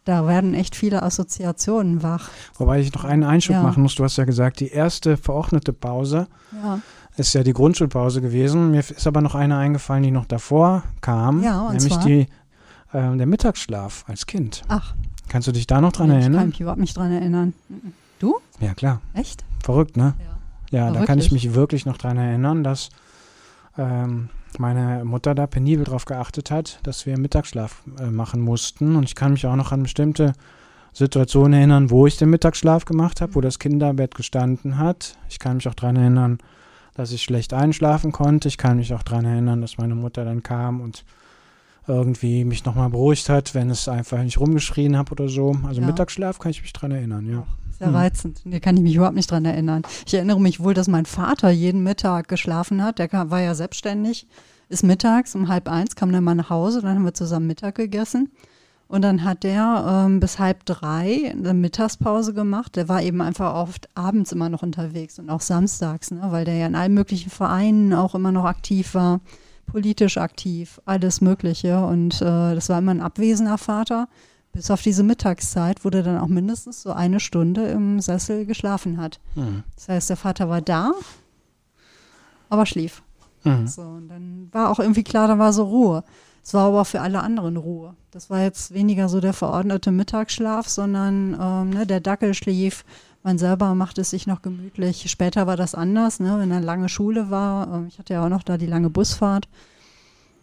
da 0.10 0.28
werden 0.28 0.54
echt 0.54 0.75
viele 0.75 1.04
Assoziationen 1.04 2.01
wach. 2.04 2.30
Wobei 2.58 2.80
ich 2.80 2.92
noch 2.94 3.04
einen 3.06 3.24
Einschub 3.24 3.56
Ja. 3.56 3.62
machen 3.63 3.84
muss. 3.84 3.96
Du 3.96 4.04
hast 4.04 4.18
ja 4.18 4.25
gesagt, 4.25 4.60
die 4.60 4.70
erste 4.70 5.18
verordnete 5.18 5.72
Pause 5.72 6.28
Ja, 6.51 6.80
ist 7.16 7.34
ja 7.34 7.44
die 7.44 7.54
Grundschulpause 7.54 8.22
gewesen. 8.22 8.72
Mir 8.72 8.80
ist 8.80 9.06
aber 9.08 9.22
noch 9.22 9.36
eine 9.36 9.58
eingefallen, 9.58 10.04
die 10.04 10.12
noch 10.12 10.25
davor 10.25 10.84
kam. 11.01 11.44
Ja, 11.44 11.62
und 11.68 11.74
nämlich 11.75 11.94
zwar? 11.94 12.06
die, 12.06 12.22
äh, 12.94 13.16
der 13.18 13.25
Mittagsschlaf 13.28 14.06
als 14.08 14.25
Kind. 14.25 14.63
ach, 14.68 14.96
Kannst 15.28 15.48
du 15.48 15.51
dich 15.51 15.68
da 15.68 15.80
noch 15.80 15.92
dran 15.92 16.08
nee, 16.10 16.16
ich 16.18 16.24
kann 16.24 16.34
erinnern? 16.34 16.50
mich 16.50 16.60
überhaupt 16.60 16.80
nicht 16.82 16.98
dran 16.98 17.12
erinnern. 17.12 17.54
Mhm. 17.70 17.94
Ja, 18.60 18.74
klar. 18.74 19.00
Echt? 19.13 19.46
Verrückt, 19.63 19.96
ne? 19.96 20.16
Ja. 20.72 20.88
Ja, 20.88 20.92
da 20.92 21.06
kann 21.06 21.20
ich 21.20 21.32
mich 21.32 21.54
wirklich 21.54 21.86
noch 21.86 21.98
dran 21.98 22.18
erinnern, 22.18 22.63
dass 22.63 22.89
ähm, 23.78 24.30
meine 24.58 25.06
Mutter 25.06 25.36
da 25.36 25.48
penibel 25.48 25.86
darauf 25.86 26.06
geachtet 26.06 26.51
hat, 26.51 26.79
dass 26.84 27.06
wir 27.06 27.18
Mittagsschlaf 27.18 27.84
äh, 28.00 28.10
machen 28.10 28.41
mussten. 28.41 28.96
Und 28.96 29.03
ich 29.03 29.15
kann 29.15 29.34
mich 29.34 29.46
auch 29.46 29.56
noch 29.56 29.72
an 29.72 29.84
bestimmte 29.84 30.34
Situationen 30.94 31.53
erinnern, 31.53 31.91
wo 31.91 32.08
ich 32.08 32.18
den 32.18 32.29
Mittagsschlaf 32.29 32.86
gemacht 32.86 33.22
habe, 33.22 33.36
wo 33.36 33.41
das 33.41 33.60
Kinderbett 33.60 34.15
gestanden 34.15 34.77
hat. 34.77 35.18
Ich 35.29 35.39
kann 35.39 35.58
mich 35.58 35.68
auch 35.68 35.75
daran 35.75 35.96
erinnern, 35.96 36.39
dass 36.96 37.12
ich 37.12 37.22
schlecht 37.22 37.53
einschlafen 37.53 38.12
konnte. 38.12 38.48
Ich 38.48 38.58
kann 38.58 38.77
mich 38.77 38.94
auch 38.94 39.03
daran 39.03 39.25
erinnern, 39.25 39.62
dass 39.62 39.77
meine 39.77 39.96
Mutter 39.96 40.25
dann 40.25 40.44
kam 40.44 40.82
und 40.82 41.06
irgendwie 41.88 42.46
mich 42.46 42.65
nochmal 42.65 42.89
beruhigt 42.89 43.29
hat, 43.29 43.56
wenn 43.56 43.70
es 43.70 43.88
einfach 43.88 44.22
nicht 44.22 44.39
rumgeschrien 44.39 44.98
habe 44.98 45.12
oder 45.12 45.29
so. 45.29 45.56
Also 45.65 45.82
Ja. 45.82 45.88
Mittagsschlaf 45.88 46.39
kann 46.39 46.51
ich 46.51 46.62
mich 46.62 46.74
dran 46.74 46.91
erinnern, 46.91 47.25
ja. 47.27 47.44
Sehr 47.79 47.88
Hm. 47.88 47.95
reizend. 47.95 48.41
Da 48.45 48.59
kann 48.59 48.77
ich 48.77 48.83
mich 48.83 48.95
überhaupt 48.95 49.15
nicht 49.15 49.31
dran 49.31 49.45
erinnern. 49.45 49.81
Ich 50.05 50.13
erinnere 50.13 50.39
mich 50.39 50.59
wohl, 50.59 50.74
dass 50.74 50.88
mein 50.88 51.05
Vater 51.05 51.50
jeden 51.50 51.81
Mittag 51.81 52.27
geschlafen 52.27 52.83
hat. 52.83 53.00
Der 53.00 53.07
kam, 53.07 53.31
war 53.31 53.41
ja 53.41 53.55
selbstständig, 53.55 54.27
ist 54.67 54.83
mittags 54.83 55.33
um 55.33 55.48
halb 55.48 55.67
eins, 55.69 55.95
kam 55.95 56.12
dann 56.12 56.24
mal 56.24 56.36
nach 56.36 56.50
Hause, 56.50 56.81
dann 56.81 56.95
haben 56.95 57.05
wir 57.05 57.13
zusammen 57.13 57.48
Mittag 57.48 57.75
gegessen. 57.75 58.29
Und 58.89 59.03
dann 59.03 59.24
hat 59.24 59.43
der 59.43 60.05
ähm, 60.07 60.19
bis 60.19 60.39
halb 60.39 60.65
drei 60.65 61.31
eine 61.31 61.53
Mittagspause 61.53 62.33
gemacht. 62.33 62.75
Der 62.75 62.89
war 62.89 63.03
eben 63.03 63.21
einfach 63.21 63.53
oft 63.53 63.88
abends 63.95 64.31
immer 64.31 64.50
noch 64.50 64.63
unterwegs 64.63 65.19
und 65.19 65.29
auch 65.29 65.41
samstags, 65.41 66.09
ne, 66.09 66.21
weil 66.29 66.43
der 66.43 66.55
ja 66.55 66.65
in 66.65 66.74
allen 66.75 66.95
möglichen 66.95 67.29
Vereinen 67.29 67.93
auch 67.93 68.15
immer 68.15 68.31
noch 68.31 68.45
aktiv 68.45 68.95
war, 68.95 69.21
politisch 69.67 70.17
aktiv, 70.17 70.81
alles 70.86 71.22
Mögliche. 71.22 71.85
Und 71.85 72.20
äh, 72.22 72.55
das 72.55 72.70
war 72.70 72.79
immer 72.79 72.89
ein 72.92 73.01
abwesender 73.01 73.59
Vater. 73.59 74.07
Bis 74.59 74.72
auf 74.72 74.81
diese 74.81 75.03
Mittagszeit, 75.03 75.85
wo 75.85 75.89
der 75.89 76.03
dann 76.03 76.17
auch 76.17 76.27
mindestens 76.27 76.81
so 76.81 76.91
eine 76.91 77.22
Stunde 77.22 77.67
im 77.67 78.01
Sessel 78.01 78.45
geschlafen 78.45 78.98
hat. 78.98 79.22
Mhm. 79.35 79.63
Das 79.75 79.87
heißt, 79.87 80.09
der 80.09 80.17
Vater 80.17 80.50
war 80.50 80.59
da, 80.59 80.91
aber 82.50 82.65
schlief. 82.65 83.01
Mhm. 83.45 83.67
So, 83.67 83.83
und 83.83 84.09
dann 84.09 84.50
war 84.51 84.69
auch 84.69 84.79
irgendwie 84.79 85.05
klar, 85.05 85.29
da 85.29 85.39
war 85.39 85.53
so 85.53 85.63
Ruhe. 85.63 86.03
Es 86.43 86.53
war 86.53 86.67
aber 86.67 86.81
auch 86.81 86.87
für 86.87 87.00
alle 87.00 87.22
anderen 87.22 87.55
Ruhe. 87.55 87.95
Das 88.11 88.29
war 88.29 88.41
jetzt 88.41 88.74
weniger 88.74 89.07
so 89.07 89.22
der 89.22 89.31
verordnete 89.31 89.93
Mittagsschlaf, 89.93 90.67
sondern 90.67 91.37
ähm, 91.39 91.69
ne, 91.69 91.87
der 91.87 92.01
Dackel 92.01 92.33
schlief. 92.33 92.83
Man 93.24 93.37
selber 93.37 93.75
machte 93.75 94.01
es 94.01 94.09
sich 94.09 94.27
noch 94.27 94.41
gemütlich. 94.41 95.09
Später 95.09 95.48
war 95.48 95.55
das 95.55 95.74
anders, 95.74 96.19
ne, 96.19 96.37
wenn 96.37 96.51
eine 96.51 96.65
lange 96.65 96.89
Schule 96.89 97.29
war. 97.29 97.74
Ähm, 97.74 97.87
ich 97.87 97.98
hatte 97.98 98.13
ja 98.13 98.25
auch 98.25 98.29
noch 98.29 98.43
da 98.43 98.57
die 98.57 98.65
lange 98.65 98.89
Busfahrt. 98.89 99.48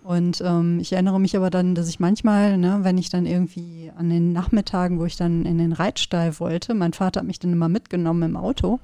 Und 0.07 0.40
ähm, 0.40 0.79
ich 0.79 0.92
erinnere 0.92 1.19
mich 1.19 1.37
aber 1.37 1.51
dann, 1.51 1.75
dass 1.75 1.88
ich 1.88 1.99
manchmal, 1.99 2.59
ne, 2.59 2.79
wenn 2.83 2.97
ich 2.97 3.11
dann 3.11 3.27
irgendwie 3.27 3.90
an 3.99 4.09
den 4.09 4.33
Nachmittagen, 4.33 5.01
wo 5.01 5.05
ich 5.05 5.16
dann 5.16 5.45
in 5.45 5.59
den 5.59 5.73
Reitstall 5.73 6.38
wollte, 6.38 6.75
mein 6.75 6.92
Vater 6.92 7.21
hat 7.21 7.27
mich 7.27 7.40
dann 7.40 7.53
immer 7.53 7.69
mitgenommen 7.69 8.23
im 8.23 8.37
Auto, 8.37 8.79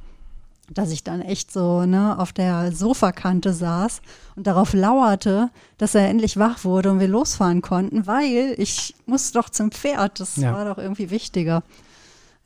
dass 0.69 0.91
ich 0.91 1.05
dann 1.05 1.21
echt 1.21 1.53
so 1.53 1.87
ne, 1.87 2.19
auf 2.19 2.33
der 2.33 2.73
Sofakante 2.73 3.53
saß 3.53 4.03
und 4.35 4.49
darauf 4.49 4.73
lauerte, 4.73 5.51
dass 5.79 5.95
er 5.95 6.09
endlich 6.09 6.39
wach 6.39 6.65
wurde 6.65 6.91
und 6.91 6.99
wir 6.99 7.07
losfahren 7.07 7.63
konnten, 7.63 8.09
weil 8.09 8.57
ich 8.59 8.93
musste 9.07 9.39
doch 9.39 9.49
zum 9.49 9.71
Pferd. 9.71 10.19
Das 10.19 10.35
Ja. 10.39 10.53
war 10.53 10.65
doch 10.65 10.79
irgendwie 10.79 11.11
wichtiger. 11.11 11.63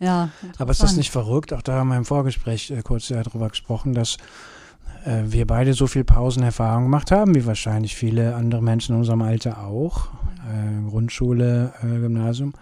Ja. 0.01 0.29
Aber 0.59 0.73
ist 0.73 0.83
das 0.83 0.97
nicht 0.97 1.11
verrückt? 1.11 1.55
Auch 1.55 1.63
da 1.63 1.77
haben 1.77 1.89
wir 1.89 1.97
im 1.97 2.05
Vorgespräch 2.05 2.71
äh, 2.71 2.83
kurz 2.83 3.09
ja 3.09 3.23
drüber 3.23 3.49
gesprochen, 3.49 3.95
dass 3.95 4.19
äh, 5.07 5.23
wir 5.27 5.47
beide 5.47 5.73
so 5.73 5.87
viel 5.87 6.05
Pausenerfahrung 6.05 6.85
gemacht 6.85 7.11
haben, 7.11 7.35
wie 7.35 7.47
wahrscheinlich 7.47 7.95
viele 7.95 8.35
andere 8.35 8.63
Menschen 8.63 8.93
in 8.95 8.99
unserem 8.99 9.23
Alter 9.23 9.65
auch. 9.65 10.09
Äh, 10.47 10.91
Grundschule, 10.91 11.73
äh, 11.83 11.99
Gymnasium. 12.01 12.53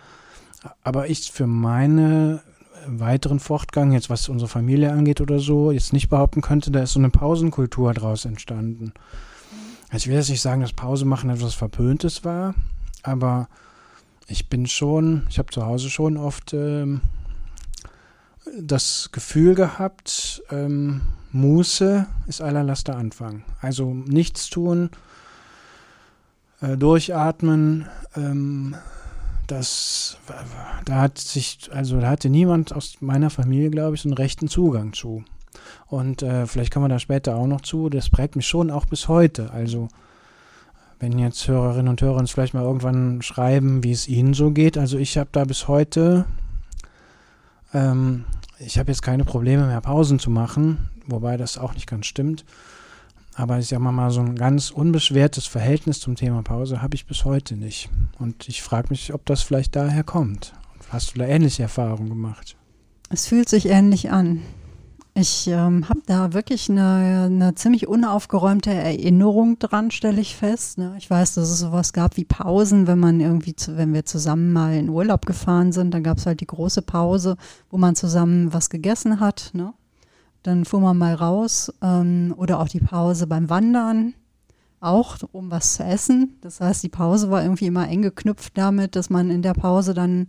Aber 0.82 1.08
ich 1.08 1.32
für 1.32 1.46
meine 1.46 2.42
weiteren 2.86 3.40
Fortgang, 3.40 3.92
jetzt 3.92 4.10
was 4.10 4.28
unsere 4.28 4.48
Familie 4.48 4.92
angeht 4.92 5.20
oder 5.20 5.38
so, 5.38 5.70
jetzt 5.70 5.92
nicht 5.92 6.08
behaupten 6.08 6.42
könnte, 6.42 6.70
da 6.70 6.82
ist 6.82 6.92
so 6.92 7.00
eine 7.00 7.10
Pausenkultur 7.10 7.94
draus 7.94 8.24
entstanden. 8.24 8.92
Also 9.90 10.04
ich 10.04 10.08
will 10.08 10.16
jetzt 10.16 10.30
nicht 10.30 10.42
sagen, 10.42 10.60
dass 10.60 10.72
Pause 10.72 11.04
machen 11.04 11.30
etwas 11.30 11.54
Verpöntes 11.54 12.24
war, 12.24 12.54
aber 13.02 13.48
ich 14.26 14.48
bin 14.48 14.66
schon, 14.66 15.26
ich 15.30 15.38
habe 15.38 15.52
zu 15.52 15.64
Hause 15.64 15.88
schon 15.88 16.16
oft 16.16 16.52
ähm, 16.52 17.00
das 18.60 19.10
Gefühl 19.12 19.54
gehabt, 19.54 20.42
ähm, 20.50 21.02
Muße 21.32 22.06
ist 22.26 22.40
aller 22.40 22.62
Laster 22.62 22.96
Anfang. 22.96 23.44
Also 23.60 23.92
nichts 23.92 24.50
tun, 24.50 24.90
äh, 26.60 26.76
durchatmen, 26.76 27.86
ähm, 28.16 28.76
das, 29.46 30.16
da 30.84 30.94
hat 30.96 31.18
sich, 31.18 31.68
also 31.72 32.00
da 32.00 32.08
hatte 32.08 32.30
niemand 32.30 32.74
aus 32.74 32.96
meiner 33.00 33.30
Familie, 33.30 33.70
glaube 33.70 33.94
ich, 33.94 34.02
so 34.02 34.08
einen 34.08 34.16
rechten 34.16 34.48
Zugang 34.48 34.92
zu. 34.92 35.24
Und 35.86 36.22
äh, 36.22 36.46
vielleicht 36.46 36.72
kommen 36.72 36.86
wir 36.86 36.88
da 36.88 36.98
später 36.98 37.36
auch 37.36 37.46
noch 37.46 37.60
zu. 37.60 37.90
Das 37.90 38.08
prägt 38.08 38.36
mich 38.36 38.46
schon 38.46 38.70
auch 38.70 38.86
bis 38.86 39.08
heute. 39.08 39.50
Also 39.52 39.88
wenn 40.98 41.18
jetzt 41.18 41.46
Hörerinnen 41.46 41.88
und 41.88 42.00
Hörer 42.00 42.16
uns 42.16 42.30
vielleicht 42.30 42.54
mal 42.54 42.64
irgendwann 42.64 43.20
schreiben, 43.20 43.84
wie 43.84 43.92
es 43.92 44.08
ihnen 44.08 44.34
so 44.34 44.50
geht. 44.50 44.78
Also 44.78 44.98
ich 44.98 45.18
habe 45.18 45.28
da 45.32 45.44
bis 45.44 45.68
heute, 45.68 46.24
ähm, 47.74 48.24
ich 48.58 48.78
habe 48.78 48.90
jetzt 48.90 49.02
keine 49.02 49.24
Probleme 49.24 49.66
mehr, 49.66 49.80
Pausen 49.80 50.18
zu 50.18 50.30
machen, 50.30 50.90
wobei 51.06 51.36
das 51.36 51.58
auch 51.58 51.74
nicht 51.74 51.86
ganz 51.86 52.06
stimmt. 52.06 52.44
Aber 53.34 53.58
ich 53.58 53.66
sag 53.66 53.80
mal 53.80 53.92
mal, 53.92 54.10
so 54.10 54.20
ein 54.20 54.36
ganz 54.36 54.70
unbeschwertes 54.70 55.46
Verhältnis 55.46 55.98
zum 55.98 56.14
Thema 56.14 56.42
Pause 56.42 56.80
habe 56.80 56.94
ich 56.94 57.06
bis 57.06 57.24
heute 57.24 57.56
nicht. 57.56 57.90
Und 58.18 58.48
ich 58.48 58.62
frage 58.62 58.88
mich, 58.90 59.12
ob 59.12 59.26
das 59.26 59.42
vielleicht 59.42 59.74
daher 59.74 60.04
kommt. 60.04 60.52
Hast 60.90 61.14
du 61.14 61.18
da 61.18 61.26
ähnliche 61.26 61.64
Erfahrungen 61.64 62.08
gemacht? 62.08 62.56
Es 63.10 63.26
fühlt 63.26 63.48
sich 63.48 63.66
ähnlich 63.66 64.10
an. 64.10 64.42
Ich 65.16 65.46
ähm, 65.46 65.88
habe 65.88 66.02
da 66.06 66.32
wirklich 66.32 66.68
eine, 66.68 67.26
eine 67.26 67.54
ziemlich 67.54 67.86
unaufgeräumte 67.86 68.72
Erinnerung 68.72 69.60
dran, 69.60 69.92
stelle 69.92 70.20
ich 70.20 70.34
fest. 70.34 70.76
Ne? 70.76 70.96
Ich 70.98 71.08
weiß, 71.08 71.34
dass 71.34 71.50
es 71.50 71.60
sowas 71.60 71.92
gab 71.92 72.16
wie 72.16 72.24
Pausen, 72.24 72.88
wenn 72.88 72.98
man 72.98 73.20
irgendwie, 73.20 73.54
zu, 73.54 73.76
wenn 73.76 73.94
wir 73.94 74.04
zusammen 74.04 74.52
mal 74.52 74.74
in 74.74 74.88
Urlaub 74.88 75.24
gefahren 75.24 75.70
sind, 75.70 75.94
dann 75.94 76.02
gab 76.02 76.18
es 76.18 76.26
halt 76.26 76.40
die 76.40 76.48
große 76.48 76.82
Pause, 76.82 77.36
wo 77.70 77.76
man 77.76 77.94
zusammen 77.94 78.52
was 78.52 78.70
gegessen 78.70 79.20
hat. 79.20 79.50
Ne? 79.52 79.72
Dann 80.42 80.64
fuhr 80.64 80.80
man 80.80 80.98
mal 80.98 81.14
raus 81.14 81.72
ähm, 81.80 82.34
oder 82.36 82.58
auch 82.58 82.68
die 82.68 82.80
Pause 82.80 83.28
beim 83.28 83.48
Wandern, 83.48 84.14
auch 84.80 85.18
um 85.30 85.48
was 85.48 85.74
zu 85.74 85.84
essen. 85.84 86.38
Das 86.40 86.60
heißt, 86.60 86.82
die 86.82 86.88
Pause 86.88 87.30
war 87.30 87.44
irgendwie 87.44 87.66
immer 87.66 87.86
eng 87.88 88.02
geknüpft 88.02 88.58
damit, 88.58 88.96
dass 88.96 89.10
man 89.10 89.30
in 89.30 89.42
der 89.42 89.54
Pause 89.54 89.94
dann, 89.94 90.26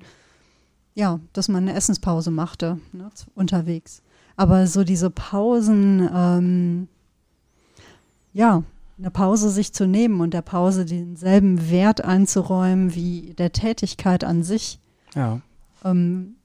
ja, 0.93 1.19
dass 1.34 1.48
man 1.48 1.63
eine 1.63 1.76
Essenspause 1.76 2.30
machte, 2.30 2.78
ne, 2.93 3.10
unterwegs. 3.34 4.04
Aber 4.38 4.67
so 4.67 4.84
diese 4.84 5.10
Pausen, 5.10 6.10
ähm, 6.13 6.88
ja, 8.34 8.63
eine 8.98 9.12
Pause 9.12 9.50
sich 9.50 9.74
zu 9.74 9.88
nehmen 9.88 10.21
und 10.21 10.34
der 10.34 10.41
Pause 10.41 10.86
denselben 10.86 11.69
Wert 11.69 12.02
einzuräumen 12.04 12.95
wie 12.95 13.34
der 13.38 13.52
Tätigkeit 13.52 14.24
an 14.24 14.43
sich, 14.43 14.80
Ja. 15.15 15.41
ähm, 15.84 16.36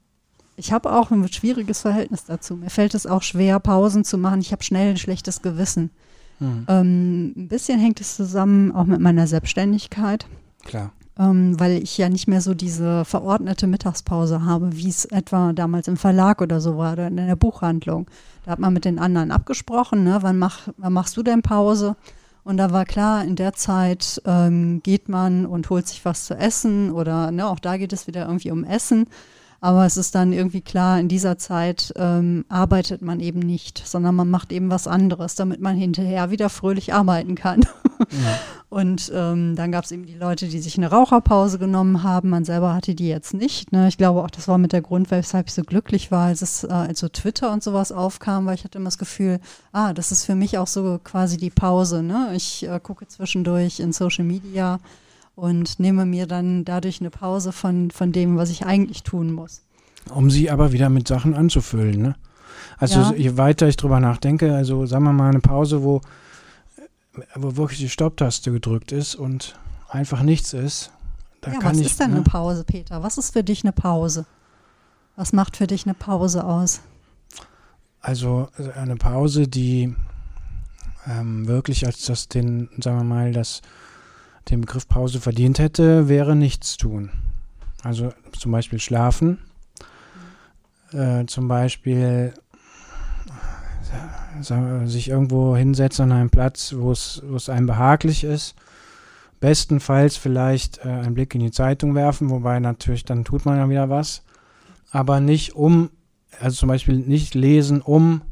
ich 0.57 0.73
habe 0.73 0.93
auch 0.93 1.11
ein 1.11 1.27
schwieriges 1.33 1.81
Verhältnis 1.81 2.25
dazu. 2.25 2.55
Mir 2.55 2.71
fällt 2.71 2.95
es 2.95 3.07
auch 3.07 3.23
schwer, 3.23 3.59
Pausen 3.61 4.05
zu 4.05 4.19
machen. 4.19 4.41
Ich 4.41 4.53
habe 4.53 4.63
schnell 4.63 4.91
ein 4.91 4.97
schlechtes 4.99 5.41
Gewissen. 5.43 5.91
Hm. 6.39 6.67
Ähm, 6.69 7.33
ein 7.37 7.49
bisschen 7.49 7.79
hängt 7.81 8.01
es 8.01 8.17
zusammen 8.17 8.71
auch 8.73 8.85
mit 8.85 9.01
meiner 9.01 9.27
Selbstständigkeit. 9.27 10.27
Klar. 10.65 10.93
Ähm, 11.19 11.59
weil 11.59 11.83
ich 11.83 11.99
ja 11.99 12.09
nicht 12.09 12.29
mehr 12.29 12.41
so 12.41 12.55
diese 12.55 13.05
verordnete 13.05 13.67
Mittagspause 13.67 14.45
habe, 14.45 14.77
wie 14.77 14.89
es 14.89 15.05
etwa 15.05 15.53
damals 15.53 15.89
im 15.89 15.97
Verlag 15.97 16.41
oder 16.41 16.61
so 16.61 16.77
war 16.77 16.95
oder 16.95 17.09
in 17.09 17.17
der 17.17 17.37
Buchhandlung. 17.37 18.07
Da 18.45 18.53
hat 18.53 18.59
man 18.59 18.73
mit 18.73 18.85
den 18.85 18.99
anderen 18.99 19.31
abgesprochen, 19.31 20.05
ne? 20.05 20.19
wann, 20.23 20.39
mach, 20.39 20.69
wann 20.77 20.93
machst 20.93 21.17
du 21.17 21.23
denn 21.23 21.43
Pause? 21.43 21.97
Und 22.43 22.57
da 22.57 22.73
war 22.73 22.85
klar, 22.85 23.25
in 23.25 23.37
der 23.37 23.53
Zeit 23.53 24.21
ähm, 24.25 24.83
geht 24.83 25.09
man 25.09 25.45
und 25.45 25.69
holt 25.69 25.87
sich 25.87 26.05
was 26.05 26.25
zu 26.25 26.35
essen 26.35 26.91
oder 26.91 27.31
ne, 27.31 27.47
auch 27.47 27.59
da 27.59 27.77
geht 27.77 27.93
es 27.93 28.07
wieder 28.07 28.27
irgendwie 28.27 28.51
um 28.51 28.65
Essen. 28.65 29.07
Aber 29.63 29.85
es 29.85 29.99
ist 29.99 30.15
dann 30.15 30.33
irgendwie 30.33 30.63
klar, 30.63 30.99
in 30.99 31.09
dieser 31.09 31.37
Zeit 31.37 31.93
ähm, 31.97 32.47
arbeitet 32.49 33.03
man 33.03 33.21
eben 33.21 33.41
nicht, 33.41 33.87
sondern 33.87 34.15
man 34.15 34.31
macht 34.31 34.53
eben 34.53 34.71
was 34.71 34.87
anderes, 34.87 35.35
damit 35.35 35.61
man 35.61 35.77
hinterher 35.77 36.31
wieder 36.31 36.49
fröhlich 36.49 36.95
arbeiten 36.95 37.35
kann. 37.35 37.61
Ja. 38.11 38.39
Und 38.71 39.11
ähm, 39.13 39.57
dann 39.57 39.73
gab 39.73 39.85
es 39.85 39.91
eben 39.91 40.07
die 40.07 40.15
Leute, 40.15 40.47
die 40.47 40.61
sich 40.61 40.79
eine 40.79 40.91
Raucherpause 40.91 41.59
genommen 41.59 42.05
haben. 42.05 42.31
Man 42.31 42.45
selber 42.45 42.73
hatte 42.73 42.95
die 42.95 43.09
jetzt 43.09 43.35
nicht. 43.35 43.73
Ne? 43.73 43.89
Ich 43.89 43.99
glaube 43.99 44.23
auch, 44.23 44.31
das 44.31 44.47
war 44.47 44.59
mit 44.59 44.73
der 44.73 44.81
Grund, 44.81 45.11
weshalb 45.11 45.49
ich 45.49 45.55
so 45.55 45.63
glücklich 45.63 46.13
war, 46.13 46.27
als 46.29 46.41
es 46.41 46.65
äh, 46.65 46.69
als 46.69 47.01
so 47.01 47.09
Twitter 47.09 47.53
und 47.53 47.65
sowas 47.65 47.91
aufkam, 47.91 48.47
weil 48.47 48.55
ich 48.55 48.65
hatte 48.65 48.79
immer 48.79 48.87
das 48.87 48.97
Gefühl, 48.97 49.41
ah, 49.73 49.93
das 49.93 50.13
ist 50.13 50.25
für 50.25 50.37
mich 50.37 50.57
auch 50.57 50.69
so 50.69 51.01
quasi 51.03 51.37
die 51.37 51.51
Pause. 51.51 52.03
Ne? 52.03 52.31
Ich 52.35 52.67
äh, 52.67 52.79
gucke 52.81 53.09
zwischendurch 53.09 53.81
in 53.81 53.93
Social 53.93 54.25
Media 54.25 54.79
und 55.35 55.81
nehme 55.81 56.07
mir 56.07 56.27
dann 56.27 56.65
dadurch 56.65 57.01
eine 57.01 57.11
Pause 57.11 57.53
von, 57.53 57.91
von 57.91 58.13
dem, 58.13 58.37
was 58.37 58.51
ich 58.51 58.67
eigentlich 58.67 59.03
tun 59.03 59.33
muss. 59.33 59.63
Um 60.15 60.31
sie 60.31 60.51
aber 60.51 60.73
wieder 60.73 60.89
mit 60.89 61.09
Sachen 61.09 61.35
anzufüllen, 61.35 62.01
ne? 62.01 62.17
Also 62.79 63.01
ja. 63.01 63.13
je 63.15 63.37
weiter 63.37 63.69
ich 63.69 63.77
drüber 63.77 64.01
nachdenke, 64.01 64.55
also 64.55 64.87
sagen 64.87 65.05
wir 65.05 65.13
mal 65.13 65.29
eine 65.29 65.41
Pause, 65.41 65.83
wo, 65.83 66.01
wo 67.35 67.57
wirklich 67.57 67.79
die 67.79 67.89
Stopptaste 67.89 68.53
gedrückt 68.53 68.93
ist 68.93 69.15
und 69.15 69.59
einfach 69.89 70.23
nichts 70.23 70.53
ist. 70.53 70.91
Da 71.41 71.53
ja, 71.53 71.59
kann 71.59 71.73
was 71.73 71.79
ich, 71.79 71.87
ist 71.87 72.01
denn 72.01 72.11
ne? 72.11 72.17
eine 72.17 72.25
Pause, 72.25 72.65
Peter? 72.65 73.03
Was 73.03 73.19
ist 73.19 73.33
für 73.33 73.45
dich 73.45 73.65
eine 73.65 73.73
Pause? 73.73 74.27
Was 75.17 75.33
macht 75.33 75.57
für 75.57 75.67
dich 75.67 75.85
eine 75.85 75.95
Pause 75.95 76.45
aus? 76.45 76.81
Also 78.01 78.49
eine 78.77 78.97
Pause, 78.97 79.47
die 79.47 79.95
ähm, 81.07 81.47
wirklich 81.47 81.87
als 81.87 82.07
das 82.07 82.29
den, 82.29 82.69
sagen 82.79 82.99
wir 82.99 83.05
mal, 83.05 83.33
das 83.33 83.61
den 84.51 84.61
Begriff 84.61 84.89
Pause 84.89 85.21
verdient 85.21 85.59
hätte, 85.59 86.09
wäre 86.09 86.37
nichts 86.37 86.77
tun. 86.77 87.11
Also 87.83 88.13
zum 88.39 88.53
Beispiel 88.53 88.79
schlafen, 88.79 89.39
äh, 90.93 91.25
zum 91.27 91.49
Beispiel 91.49 92.35
äh, 94.49 94.87
sich 94.87 95.09
irgendwo 95.09 95.57
hinsetzen 95.57 96.05
an 96.07 96.13
einem 96.13 96.31
Platz, 96.31 96.75
wo 96.77 96.93
es, 96.93 97.23
einem 97.49 97.67
behaglich 97.67 98.25
ist. 98.25 98.55
Bestenfalls 99.41 100.17
vielleicht 100.17 100.79
äh, 100.79 100.89
einen 100.89 101.15
Blick 101.15 101.35
in 101.35 101.41
die 101.41 101.51
Zeitung 101.51 101.95
werfen, 101.95 102.31
wobei 102.31 102.61
natürlich 102.61 103.05
dann 103.05 103.25
tut 103.25 103.47
man 103.47 103.57
ja 103.57 103.69
wieder 103.69 103.89
was. 103.89 104.23
Aber 104.91 105.21
nicht 105.21 105.55
um, 105.55 105.91
also 106.41 106.57
zum 106.57 106.69
Beispiel 106.69 106.97
nicht 106.97 107.35
lesen, 107.35 107.81
um 107.81 108.23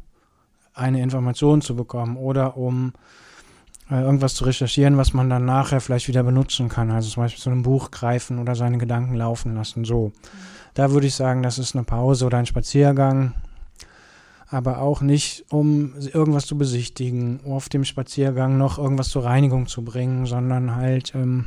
eine 0.74 1.02
Information 1.02 1.62
zu 1.62 1.74
bekommen 1.74 2.16
oder 2.16 2.56
um 2.56 2.92
irgendwas 3.90 4.34
zu 4.34 4.44
recherchieren, 4.44 4.96
was 4.96 5.14
man 5.14 5.30
dann 5.30 5.44
nachher 5.44 5.80
vielleicht 5.80 6.08
wieder 6.08 6.22
benutzen 6.22 6.68
kann. 6.68 6.90
Also 6.90 7.10
zum 7.10 7.22
Beispiel 7.22 7.42
zu 7.42 7.50
einem 7.50 7.62
Buch 7.62 7.90
greifen 7.90 8.38
oder 8.38 8.54
seine 8.54 8.78
Gedanken 8.78 9.14
laufen 9.14 9.54
lassen. 9.54 9.84
So. 9.84 10.12
Da 10.74 10.90
würde 10.90 11.06
ich 11.06 11.14
sagen, 11.14 11.42
das 11.42 11.58
ist 11.58 11.74
eine 11.74 11.84
Pause 11.84 12.26
oder 12.26 12.38
ein 12.38 12.46
Spaziergang. 12.46 13.34
Aber 14.50 14.78
auch 14.78 15.02
nicht, 15.02 15.44
um 15.50 15.94
irgendwas 15.96 16.46
zu 16.46 16.56
besichtigen, 16.56 17.40
auf 17.46 17.68
dem 17.68 17.84
Spaziergang 17.84 18.56
noch 18.56 18.78
irgendwas 18.78 19.10
zur 19.10 19.24
Reinigung 19.24 19.66
zu 19.66 19.82
bringen, 19.82 20.24
sondern 20.24 20.74
halt 20.74 21.14
ähm, 21.14 21.46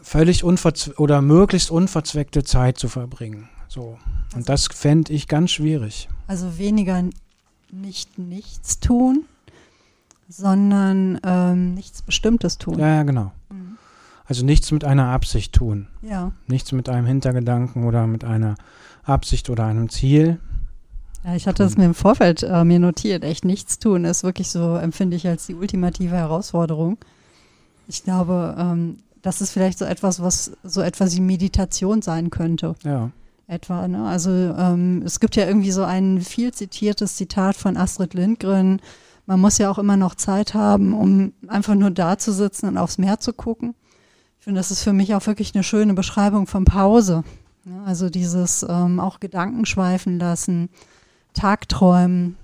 völlig 0.00 0.44
oder 0.44 1.22
möglichst 1.22 1.70
unverzweckte 1.70 2.44
Zeit 2.44 2.78
zu 2.78 2.88
verbringen. 2.88 3.48
So. 3.68 3.98
Und 4.36 4.48
das 4.48 4.66
fände 4.66 5.12
ich 5.12 5.26
ganz 5.26 5.50
schwierig. 5.50 6.08
Also 6.28 6.58
weniger 6.58 7.02
nicht 7.72 8.18
nichts 8.18 8.78
tun, 8.78 9.24
sondern 10.28 11.20
ähm, 11.24 11.74
nichts 11.74 12.02
Bestimmtes 12.02 12.58
tun. 12.58 12.78
Ja, 12.78 12.88
ja, 12.88 13.02
genau. 13.02 13.32
Mhm. 13.50 13.78
Also 14.26 14.44
nichts 14.44 14.72
mit 14.72 14.84
einer 14.84 15.08
Absicht 15.08 15.52
tun. 15.52 15.88
Ja. 16.02 16.32
Nichts 16.46 16.72
mit 16.72 16.88
einem 16.88 17.06
Hintergedanken 17.06 17.84
oder 17.84 18.06
mit 18.06 18.24
einer 18.24 18.54
Absicht 19.04 19.50
oder 19.50 19.66
einem 19.66 19.90
Ziel. 19.90 20.38
Ja, 21.24 21.34
ich 21.34 21.46
hatte 21.46 21.64
es 21.64 21.76
mir 21.76 21.84
im 21.84 21.94
Vorfeld 21.94 22.42
äh, 22.42 22.64
mir 22.64 22.78
notiert. 22.78 23.24
Echt 23.24 23.44
nichts 23.44 23.78
tun 23.78 24.04
ist 24.04 24.24
wirklich 24.24 24.48
so, 24.50 24.76
empfinde 24.76 25.16
ich 25.16 25.26
als 25.26 25.46
die 25.46 25.54
ultimative 25.54 26.16
Herausforderung. 26.16 26.98
Ich 27.86 28.04
glaube, 28.04 28.54
ähm, 28.58 28.98
das 29.22 29.40
ist 29.40 29.50
vielleicht 29.50 29.78
so 29.78 29.84
etwas, 29.86 30.20
was 30.20 30.52
so 30.62 30.82
etwas 30.82 31.16
wie 31.16 31.20
Meditation 31.20 32.02
sein 32.02 32.30
könnte. 32.30 32.74
Ja. 32.82 33.10
Etwa, 33.46 33.88
ne? 33.88 34.06
Also 34.06 34.30
ähm, 34.30 35.02
es 35.04 35.20
gibt 35.20 35.36
ja 35.36 35.46
irgendwie 35.46 35.70
so 35.70 35.82
ein 35.82 36.20
viel 36.20 36.52
zitiertes 36.52 37.16
Zitat 37.16 37.56
von 37.56 37.76
Astrid 37.76 38.14
Lindgren, 38.14 38.80
man 39.26 39.40
muss 39.40 39.58
ja 39.58 39.70
auch 39.70 39.78
immer 39.78 39.96
noch 39.96 40.14
Zeit 40.14 40.54
haben, 40.54 40.94
um 40.94 41.32
einfach 41.48 41.74
nur 41.74 41.90
da 41.90 42.18
zu 42.18 42.32
sitzen 42.32 42.68
und 42.68 42.78
aufs 42.78 42.98
Meer 42.98 43.20
zu 43.20 43.32
gucken. 43.32 43.74
Ich 44.38 44.44
finde, 44.44 44.58
das 44.58 44.70
ist 44.70 44.82
für 44.82 44.92
mich 44.92 45.14
auch 45.14 45.26
wirklich 45.26 45.54
eine 45.54 45.64
schöne 45.64 45.94
Beschreibung 45.94 46.46
von 46.46 46.64
Pause. 46.64 47.24
Also 47.86 48.10
dieses 48.10 48.64
ähm, 48.68 49.00
auch 49.00 49.20
Gedanken 49.20 49.64
schweifen 49.64 50.18
lassen, 50.18 50.68
Tagträumen, 51.32 52.36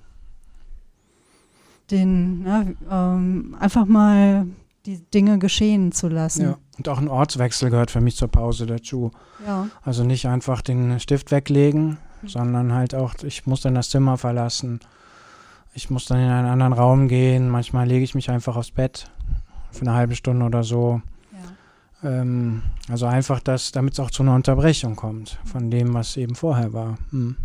den 1.90 2.42
ne, 2.42 2.76
ähm, 2.90 3.54
einfach 3.60 3.84
mal 3.84 4.46
die 4.86 4.98
Dinge 5.12 5.38
geschehen 5.38 5.92
zu 5.92 6.08
lassen. 6.08 6.42
Ja, 6.42 6.58
und 6.78 6.88
auch 6.88 6.98
ein 6.98 7.08
Ortswechsel 7.08 7.68
gehört 7.68 7.90
für 7.90 8.00
mich 8.00 8.16
zur 8.16 8.28
Pause 8.28 8.64
dazu. 8.64 9.10
Ja. 9.46 9.68
Also 9.82 10.04
nicht 10.04 10.26
einfach 10.26 10.62
den 10.62 10.98
Stift 11.00 11.30
weglegen, 11.30 11.98
mhm. 12.22 12.28
sondern 12.28 12.72
halt 12.72 12.94
auch, 12.94 13.14
ich 13.22 13.46
muss 13.46 13.60
dann 13.60 13.74
das 13.74 13.90
Zimmer 13.90 14.16
verlassen 14.16 14.80
ich 15.74 15.90
muss 15.90 16.06
dann 16.06 16.18
in 16.18 16.28
einen 16.28 16.48
anderen 16.48 16.72
Raum 16.72 17.08
gehen. 17.08 17.48
Manchmal 17.48 17.86
lege 17.86 18.04
ich 18.04 18.14
mich 18.14 18.30
einfach 18.30 18.56
aufs 18.56 18.70
Bett 18.70 19.10
für 19.70 19.82
eine 19.82 19.94
halbe 19.94 20.14
Stunde 20.16 20.44
oder 20.44 20.64
so. 20.64 21.00
Ja. 22.02 22.10
Ähm, 22.10 22.62
also 22.88 23.06
einfach 23.06 23.40
das, 23.40 23.72
damit 23.72 23.94
es 23.94 24.00
auch 24.00 24.10
zu 24.10 24.22
einer 24.22 24.34
Unterbrechung 24.34 24.96
kommt 24.96 25.38
von 25.44 25.70
dem, 25.70 25.94
was 25.94 26.16
eben 26.16 26.34
vorher 26.34 26.72
war. 26.72 26.98
Hm. 27.10 27.36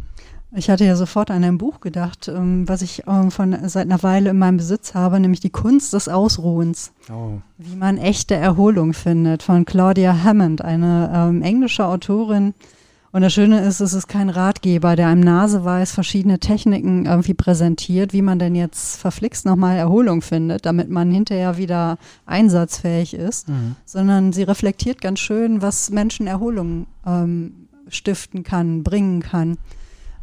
Ich 0.58 0.70
hatte 0.70 0.86
ja 0.86 0.96
sofort 0.96 1.32
an 1.32 1.44
ein 1.44 1.58
Buch 1.58 1.82
gedacht, 1.82 2.30
ähm, 2.30 2.68
was 2.68 2.82
ich 2.82 3.04
ähm, 3.08 3.30
von, 3.30 3.58
seit 3.68 3.88
einer 3.88 4.02
Weile 4.04 4.30
in 4.30 4.38
meinem 4.38 4.58
Besitz 4.58 4.94
habe, 4.94 5.20
nämlich 5.20 5.42
Die 5.42 5.50
Kunst 5.50 5.92
des 5.92 6.08
Ausruhens. 6.08 6.94
Oh. 7.12 7.40
Wie 7.58 7.76
man 7.76 7.98
echte 7.98 8.36
Erholung 8.36 8.94
findet, 8.94 9.44
von 9.44 9.66
Claudia 9.66 10.24
Hammond, 10.24 10.62
eine 10.62 11.12
ähm, 11.14 11.42
englische 11.42 11.86
Autorin, 11.86 12.54
und 13.15 13.21
das 13.21 13.32
Schöne 13.32 13.62
ist, 13.62 13.80
es 13.80 13.93
ist 13.93 14.10
kein 14.10 14.30
Ratgeber, 14.30 14.97
der 14.97 15.08
einem 15.08 15.21
naseweis 15.21 15.93
verschiedene 15.93 16.38
Techniken 16.38 17.06
irgendwie 17.06 17.34
präsentiert, 17.34 18.12
wie 18.12 18.21
man 18.21 18.39
denn 18.39 18.56
jetzt 18.56 18.97
verflixt 18.97 19.45
nochmal 19.45 19.78
Erholung 19.78 20.21
findet, 20.21 20.65
damit 20.65 20.89
man 20.89 21.10
hinterher 21.12 21.56
wieder 21.56 21.97
einsatzfähig 22.25 23.13
ist, 23.13 23.47
mhm. 23.47 23.78
sondern 23.86 24.34
sie 24.34 24.43
reflektiert 24.43 24.99
ganz 24.99 25.21
schön, 25.21 25.62
was 25.62 25.91
Menschen 25.91 26.28
Erholung 26.28 26.88
ähm, 27.08 27.69
stiften 27.88 28.43
kann, 28.43 28.84
bringen 28.84 29.21
kann. 29.21 29.60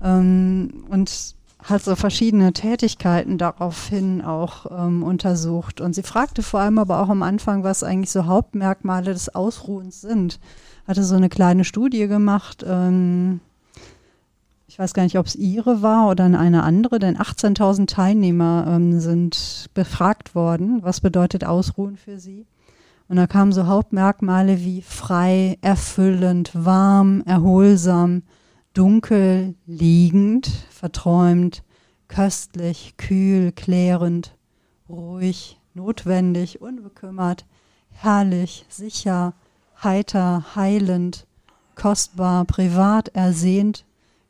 Ähm, 0.03 0.85
und 0.91 1.35
hat 1.63 1.83
so 1.83 1.95
verschiedene 1.95 2.53
Tätigkeiten 2.53 3.39
daraufhin 3.39 4.23
auch 4.23 4.67
ähm, 4.71 5.03
untersucht. 5.03 5.81
Und 5.81 5.95
sie 5.95 6.03
fragte 6.03 6.43
vor 6.43 6.61
allem 6.61 6.79
aber 6.79 7.01
auch 7.01 7.09
am 7.09 7.23
Anfang, 7.23 7.63
was 7.63 7.85
eigentlich 7.85 8.11
so 8.11 8.27
Hauptmerkmale 8.27 9.13
des 9.13 9.35
Ausruhens 9.35 10.01
sind 10.01 10.41
hatte 10.87 11.05
so 11.05 11.15
eine 11.15 11.29
kleine 11.29 11.65
Studie 11.65 12.09
gemacht. 12.09 12.65
Ähm, 12.67 13.41
ich 14.67 14.79
weiß 14.79 14.95
gar 14.95 15.03
nicht, 15.03 15.19
ob 15.19 15.27
es 15.27 15.37
ihre 15.37 15.83
war 15.83 16.09
oder 16.09 16.25
eine 16.25 16.63
andere, 16.63 16.99
denn 16.99 17.19
18.000 17.19 17.87
Teilnehmer 17.87 18.65
ähm, 18.69 19.01
sind 19.01 19.69
befragt 19.75 20.35
worden. 20.35 20.83
Was 20.83 21.01
bedeutet 21.01 21.45
Ausruhen 21.45 21.97
für 21.97 22.19
sie? 22.19 22.47
Und 23.09 23.17
da 23.17 23.27
kamen 23.27 23.53
so 23.53 23.67
Hauptmerkmale 23.67 24.61
wie 24.61 24.81
frei, 24.81 25.59
erfüllend, 25.61 26.51
warm, 26.55 27.23
erholsam, 27.27 28.23
dunkel, 28.75 29.55
liegend, 29.67 30.47
verträumt, 30.71 31.63
köstlich, 32.09 32.95
kühl, 32.97 33.53
klärend, 33.53 34.37
ruhig, 34.89 35.59
notwendig, 35.75 36.61
unbekümmert, 36.61 37.47
herrlich, 37.91 38.67
sicher, 38.69 39.35
heiter, 39.83 40.55
heilend, 40.55 41.27
kostbar, 41.75 42.45
privat, 42.45 43.09
ersehnt, 43.09 43.85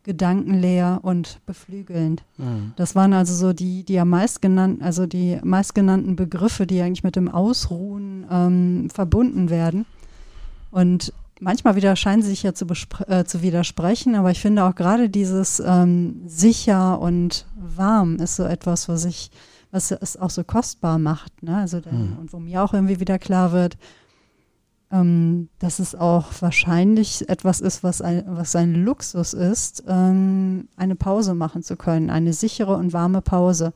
gedankenleer 0.04 1.00
und 1.02 1.40
beflügelnd. 1.46 2.24
Mhm. 2.36 2.72
Das 2.76 2.94
waren 2.94 3.12
also 3.12 3.34
so 3.34 3.52
die, 3.52 3.84
die 3.84 3.98
am 4.00 4.10
meist 4.10 4.42
genannten, 4.42 4.82
also 4.82 5.06
die 5.06 5.38
meistgenannten 5.44 6.16
Begriffe, 6.16 6.66
die 6.66 6.80
eigentlich 6.80 7.04
mit 7.04 7.16
dem 7.16 7.28
Ausruhen 7.28 8.26
ähm, 8.30 8.90
verbunden 8.90 9.48
werden. 9.48 9.86
Und 10.70 11.12
manchmal 11.42 11.76
wieder 11.76 11.96
scheinen 11.96 12.22
sie 12.22 12.30
sich 12.30 12.42
ja 12.44 12.54
zu, 12.54 12.66
äh, 13.08 13.24
zu 13.24 13.42
widersprechen, 13.42 14.14
aber 14.14 14.30
ich 14.30 14.40
finde 14.40 14.64
auch 14.64 14.74
gerade 14.74 15.10
dieses 15.10 15.60
ähm, 15.64 16.22
sicher 16.26 17.00
und 17.00 17.46
warm 17.56 18.16
ist 18.16 18.36
so 18.36 18.44
etwas, 18.44 18.88
was 18.88 19.04
ich, 19.04 19.30
was 19.70 19.90
es 19.90 20.16
auch 20.16 20.30
so 20.30 20.44
kostbar 20.44 20.98
macht. 20.98 21.42
Ne? 21.42 21.56
Also 21.56 21.80
dann, 21.80 22.12
mhm. 22.12 22.18
und 22.18 22.32
wo 22.32 22.38
mir 22.38 22.62
auch 22.62 22.72
irgendwie 22.72 23.00
wieder 23.00 23.18
klar 23.18 23.52
wird, 23.52 23.76
ähm, 24.92 25.48
dass 25.58 25.78
es 25.78 25.94
auch 25.94 26.26
wahrscheinlich 26.40 27.28
etwas 27.28 27.60
ist, 27.60 27.82
was 27.82 28.00
ein, 28.00 28.24
was 28.26 28.54
ein 28.54 28.74
Luxus 28.74 29.32
ist, 29.34 29.82
ähm, 29.88 30.68
eine 30.76 30.94
Pause 30.94 31.34
machen 31.34 31.62
zu 31.62 31.76
können, 31.76 32.10
eine 32.10 32.32
sichere 32.32 32.76
und 32.76 32.92
warme 32.92 33.20
Pause. 33.20 33.72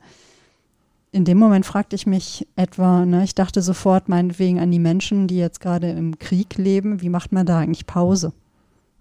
In 1.11 1.25
dem 1.25 1.37
Moment 1.37 1.65
fragte 1.65 1.95
ich 1.95 2.05
mich 2.05 2.47
etwa, 2.55 3.05
ne, 3.05 3.23
ich 3.23 3.33
dachte 3.33 3.61
sofort 3.61 4.09
meinetwegen 4.09 4.59
an 4.59 4.71
die 4.71 4.79
Menschen, 4.79 5.27
die 5.27 5.37
jetzt 5.37 5.61
gerade 5.61 5.89
im 5.89 6.19
Krieg 6.19 6.57
leben, 6.57 7.01
wie 7.01 7.09
macht 7.09 7.31
man 7.31 7.45
da 7.45 7.59
eigentlich 7.59 7.87
Pause? 7.87 8.33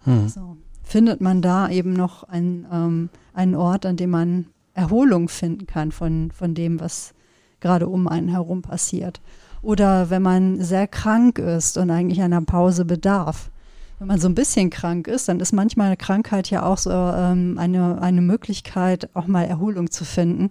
Hm. 0.05 0.29
So, 0.29 0.57
findet 0.85 1.21
man 1.21 1.43
da 1.43 1.69
eben 1.69 1.93
noch 1.93 2.23
ein, 2.25 2.67
ähm, 2.73 3.09
einen 3.35 3.57
Ort, 3.57 3.85
an 3.85 3.97
dem 3.97 4.11
man 4.11 4.47
Erholung 4.75 5.29
finden 5.29 5.67
kann 5.67 5.91
von, 5.91 6.31
von 6.31 6.55
dem, 6.55 6.81
was 6.81 7.13
gerade 7.61 7.89
um 7.89 8.07
einen 8.07 8.29
herum 8.29 8.63
passiert? 8.63 9.21
Oder 9.63 10.11
wenn 10.11 10.23
man 10.23 10.63
sehr 10.63 10.87
krank 10.87 11.39
ist 11.39 11.77
und 11.77 11.91
eigentlich 11.91 12.23
einer 12.23 12.41
Pause 12.43 12.85
bedarf. 12.85 13.51
Wenn 13.99 14.09
man 14.09 14.21
so 14.21 14.29
ein 14.29 14.35
bisschen 14.35 14.71
krank 14.71 15.09
ist, 15.09 15.29
dann 15.29 15.41
ist 15.41 15.53
manchmal 15.53 15.87
eine 15.87 15.97
Krankheit 15.97 16.51
ja 16.51 16.65
auch 16.65 16.79
so 16.79 16.91
ähm, 16.91 17.57
eine, 17.59 18.01
eine 18.01 18.21
Möglichkeit, 18.21 19.09
auch 19.15 19.27
mal 19.27 19.45
Erholung 19.45 19.91
zu 19.91 20.05
finden, 20.05 20.51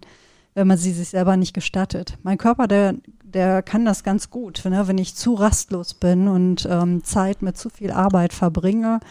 wenn 0.56 0.68
man 0.68 0.78
sie 0.78 0.94
sich 0.94 1.10
selber 1.10 1.38
nicht 1.38 1.54
gestattet. 1.54 2.18
Mein 2.24 2.38
Körper, 2.38 2.68
der, 2.68 2.96
der 3.24 3.62
kann 3.62 3.86
das 3.86 4.04
ganz 4.04 4.30
gut. 4.30 4.64
Ne? 4.66 4.88
Wenn 4.88 4.98
ich 4.98 5.14
zu 5.14 5.34
rastlos 5.36 5.94
bin 5.94 6.28
und 6.28 6.68
ähm, 6.72 7.04
Zeit 7.04 7.42
mit 7.42 7.58
zu 7.58 7.70
viel 7.70 7.92
Arbeit 7.92 8.34
verbringe 8.34 9.02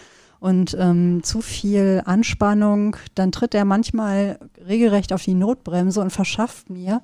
und 0.40 0.74
ähm, 0.80 1.22
zu 1.22 1.42
viel 1.42 2.02
Anspannung, 2.06 2.96
dann 3.14 3.30
tritt 3.30 3.54
er 3.54 3.66
manchmal 3.66 4.38
regelrecht 4.66 5.12
auf 5.12 5.22
die 5.22 5.34
Notbremse 5.34 6.00
und 6.00 6.10
verschafft 6.10 6.70
mir 6.70 7.02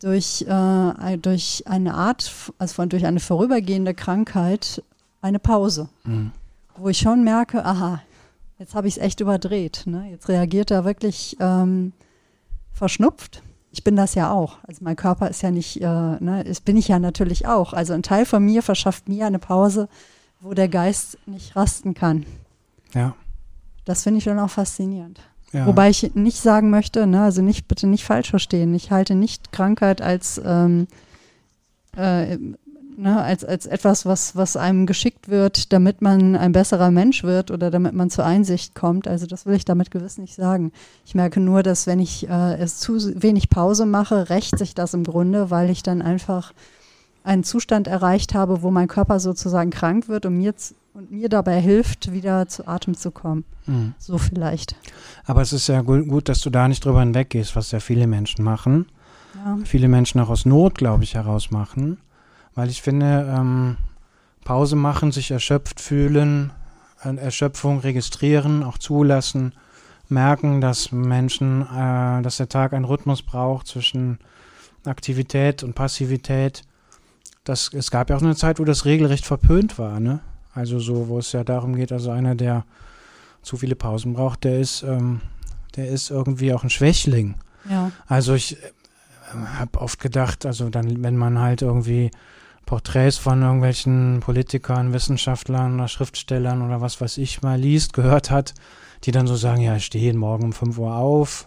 durch, 0.00 0.46
äh, 0.48 1.18
durch 1.18 1.64
eine 1.66 1.94
Art, 1.94 2.32
also 2.58 2.74
von, 2.74 2.88
durch 2.88 3.04
eine 3.04 3.20
vorübergehende 3.20 3.92
Krankheit, 3.92 4.82
eine 5.20 5.38
Pause. 5.38 5.90
Mhm. 6.04 6.32
Wo 6.76 6.88
ich 6.88 6.98
schon 6.98 7.24
merke, 7.24 7.64
aha, 7.64 8.00
jetzt 8.58 8.74
habe 8.74 8.88
ich 8.88 8.96
es 8.96 9.02
echt 9.02 9.20
überdreht. 9.20 9.82
Ne? 9.84 10.08
Jetzt 10.10 10.28
reagiert 10.28 10.70
er 10.70 10.86
wirklich 10.86 11.36
ähm, 11.40 11.92
verschnupft. 12.74 13.42
Ich 13.70 13.82
bin 13.82 13.96
das 13.96 14.14
ja 14.14 14.30
auch. 14.30 14.58
Also 14.64 14.84
mein 14.84 14.96
Körper 14.96 15.28
ist 15.28 15.42
ja 15.42 15.50
nicht, 15.50 15.80
äh, 15.80 15.84
ne, 15.84 16.44
das 16.46 16.60
bin 16.60 16.76
ich 16.76 16.88
ja 16.88 16.98
natürlich 16.98 17.46
auch. 17.46 17.72
Also 17.72 17.92
ein 17.92 18.02
Teil 18.02 18.26
von 18.26 18.44
mir 18.44 18.62
verschafft 18.62 19.08
mir 19.08 19.26
eine 19.26 19.38
Pause, 19.38 19.88
wo 20.40 20.54
der 20.54 20.68
Geist 20.68 21.18
nicht 21.26 21.56
rasten 21.56 21.94
kann. 21.94 22.26
Ja. 22.92 23.14
Das 23.84 24.02
finde 24.02 24.18
ich 24.18 24.24
dann 24.24 24.38
auch 24.38 24.50
faszinierend. 24.50 25.20
Ja. 25.52 25.66
Wobei 25.66 25.88
ich 25.90 26.14
nicht 26.14 26.40
sagen 26.40 26.70
möchte, 26.70 27.06
ne, 27.06 27.22
also 27.22 27.42
nicht 27.42 27.68
bitte 27.68 27.86
nicht 27.86 28.04
falsch 28.04 28.30
verstehen. 28.30 28.74
Ich 28.74 28.90
halte 28.90 29.14
nicht 29.14 29.52
Krankheit 29.52 30.02
als 30.02 30.40
ähm, 30.44 30.86
äh, 31.96 32.38
ne, 32.96 33.22
als, 33.22 33.44
als 33.44 33.66
etwas, 33.66 34.06
was, 34.06 34.36
was 34.36 34.56
einem 34.56 34.86
geschickt 34.86 35.28
wird, 35.28 35.72
damit 35.72 36.02
man 36.02 36.36
ein 36.36 36.52
besserer 36.52 36.90
Mensch 36.90 37.22
wird 37.22 37.50
oder 37.50 37.70
damit 37.70 37.94
man 37.94 38.10
zur 38.10 38.24
Einsicht 38.24 38.74
kommt. 38.74 39.08
Also 39.08 39.26
das 39.26 39.46
will 39.46 39.54
ich 39.54 39.64
damit 39.64 39.90
gewiss 39.90 40.18
nicht 40.18 40.34
sagen. 40.34 40.72
Ich 41.04 41.14
merke 41.14 41.40
nur, 41.40 41.62
dass 41.62 41.86
wenn 41.86 42.00
ich 42.00 42.28
äh, 42.28 42.54
es 42.54 42.78
zu 42.78 42.98
wenig 43.20 43.50
Pause 43.50 43.86
mache, 43.86 44.30
rächt 44.30 44.58
sich 44.58 44.74
das 44.74 44.94
im 44.94 45.04
Grunde, 45.04 45.50
weil 45.50 45.70
ich 45.70 45.82
dann 45.82 46.02
einfach 46.02 46.52
einen 47.22 47.44
Zustand 47.44 47.88
erreicht 47.88 48.34
habe, 48.34 48.62
wo 48.62 48.70
mein 48.70 48.88
Körper 48.88 49.18
sozusagen 49.18 49.70
krank 49.70 50.08
wird 50.08 50.26
und 50.26 50.36
mir 50.36 50.54
und 50.92 51.10
mir 51.10 51.28
dabei 51.28 51.60
hilft, 51.60 52.12
wieder 52.12 52.46
zu 52.46 52.68
Atem 52.68 52.96
zu 52.96 53.10
kommen. 53.10 53.44
Mhm. 53.66 53.94
So 53.98 54.16
vielleicht. 54.16 54.76
Aber 55.24 55.42
es 55.42 55.52
ist 55.52 55.66
ja 55.66 55.82
gut, 55.82 56.28
dass 56.28 56.40
du 56.40 56.50
da 56.50 56.68
nicht 56.68 56.84
drüber 56.84 57.00
hinweggehst, 57.00 57.56
was 57.56 57.72
ja 57.72 57.80
viele 57.80 58.06
Menschen 58.06 58.44
machen. 58.44 58.86
Ja. 59.34 59.58
Viele 59.64 59.88
Menschen 59.88 60.20
auch 60.20 60.30
aus 60.30 60.46
Not, 60.46 60.76
glaube 60.76 61.02
ich, 61.02 61.14
heraus 61.14 61.50
machen. 61.50 61.98
Weil 62.54 62.70
ich 62.70 62.82
finde, 62.82 63.32
ähm, 63.36 63.76
Pause 64.44 64.76
machen, 64.76 65.10
sich 65.10 65.30
erschöpft 65.30 65.80
fühlen, 65.80 66.52
Erschöpfung 67.02 67.80
registrieren, 67.80 68.62
auch 68.62 68.78
zulassen, 68.78 69.52
merken, 70.08 70.60
dass 70.60 70.92
Menschen, 70.92 71.62
äh, 71.62 72.22
dass 72.22 72.38
der 72.38 72.48
Tag 72.48 72.72
einen 72.72 72.84
Rhythmus 72.84 73.22
braucht 73.22 73.66
zwischen 73.66 74.18
Aktivität 74.84 75.62
und 75.62 75.74
Passivität. 75.74 76.62
Das, 77.44 77.72
es 77.72 77.90
gab 77.90 78.10
ja 78.10 78.16
auch 78.16 78.22
eine 78.22 78.36
Zeit, 78.36 78.58
wo 78.58 78.64
das 78.64 78.84
regelrecht 78.84 79.26
verpönt 79.26 79.78
war, 79.78 80.00
ne? 80.00 80.20
Also 80.54 80.78
so, 80.78 81.08
wo 81.08 81.18
es 81.18 81.32
ja 81.32 81.42
darum 81.42 81.74
geht, 81.74 81.90
also 81.90 82.10
einer, 82.10 82.34
der 82.34 82.64
zu 83.42 83.56
viele 83.56 83.74
Pausen 83.74 84.14
braucht, 84.14 84.44
der 84.44 84.60
ist, 84.60 84.82
ähm, 84.82 85.20
der 85.76 85.88
ist 85.88 86.10
irgendwie 86.10 86.54
auch 86.54 86.62
ein 86.62 86.70
Schwächling. 86.70 87.34
Ja. 87.68 87.90
Also 88.06 88.34
ich 88.34 88.56
habe 89.58 89.80
oft 89.80 90.00
gedacht, 90.00 90.46
also 90.46 90.70
dann, 90.70 91.02
wenn 91.02 91.16
man 91.16 91.38
halt 91.38 91.62
irgendwie 91.62 92.10
Porträts 92.66 93.18
von 93.18 93.42
irgendwelchen 93.42 94.20
Politikern, 94.20 94.92
Wissenschaftlern 94.92 95.74
oder 95.74 95.88
Schriftstellern 95.88 96.62
oder 96.62 96.80
was 96.80 97.00
weiß 97.00 97.18
ich 97.18 97.42
mal 97.42 97.58
liest, 97.58 97.92
gehört 97.92 98.30
hat, 98.30 98.54
die 99.04 99.12
dann 99.12 99.26
so 99.26 99.36
sagen, 99.36 99.60
ja, 99.60 99.76
ich 99.76 99.86
stehe 99.86 100.04
jeden 100.04 100.18
Morgen 100.18 100.44
um 100.44 100.52
5 100.52 100.78
Uhr 100.78 100.94
auf, 100.94 101.44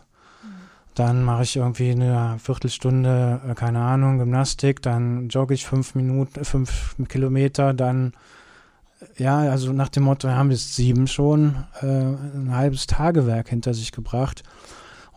dann 0.94 1.24
mache 1.24 1.44
ich 1.44 1.56
irgendwie 1.56 1.92
eine 1.92 2.38
Viertelstunde, 2.40 3.42
äh, 3.48 3.54
keine 3.56 3.82
Ahnung, 3.82 4.18
Gymnastik, 4.20 4.82
dann 4.82 5.30
jogge 5.30 5.54
ich 5.54 5.66
fünf 5.66 5.96
Minuten, 5.96 6.44
fünf 6.44 6.96
Kilometer, 7.08 7.74
dann 7.74 8.14
ja, 9.16 9.40
also 9.40 9.74
nach 9.74 9.90
dem 9.90 10.04
Motto, 10.04 10.28
wir 10.28 10.36
haben 10.36 10.50
bis 10.50 10.76
sieben 10.76 11.08
schon 11.08 11.66
äh, 11.82 11.86
ein 11.86 12.56
halbes 12.56 12.88
Tagewerk 12.88 13.50
hinter 13.50 13.74
sich 13.76 13.92
gebracht 13.92 14.44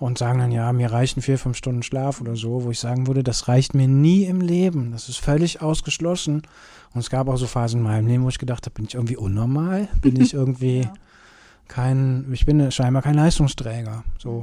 und 0.00 0.16
sagen 0.16 0.38
dann, 0.38 0.50
ja, 0.50 0.72
mir 0.72 0.90
reichen 0.90 1.20
vier, 1.20 1.38
fünf 1.38 1.58
Stunden 1.58 1.82
Schlaf 1.82 2.22
oder 2.22 2.34
so, 2.34 2.64
wo 2.64 2.70
ich 2.70 2.80
sagen 2.80 3.06
würde, 3.06 3.22
das 3.22 3.48
reicht 3.48 3.74
mir 3.74 3.86
nie 3.86 4.24
im 4.24 4.40
Leben. 4.40 4.92
Das 4.92 5.10
ist 5.10 5.18
völlig 5.18 5.60
ausgeschlossen. 5.60 6.42
Und 6.94 7.00
es 7.00 7.10
gab 7.10 7.28
auch 7.28 7.36
so 7.36 7.46
Phasen 7.46 7.80
in 7.80 7.84
meinem 7.84 8.06
Leben, 8.06 8.24
wo 8.24 8.30
ich 8.30 8.38
gedacht 8.38 8.64
habe, 8.64 8.74
bin 8.74 8.86
ich 8.86 8.94
irgendwie 8.94 9.18
unnormal? 9.18 9.88
Bin 10.00 10.18
ich 10.18 10.32
irgendwie 10.34 10.80
ja. 10.80 10.94
kein, 11.68 12.32
ich 12.32 12.46
bin 12.46 12.72
scheinbar 12.72 13.02
kein 13.02 13.14
Leistungsträger. 13.14 14.02
So. 14.18 14.40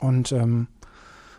Und 0.00 0.32
ähm, 0.32 0.66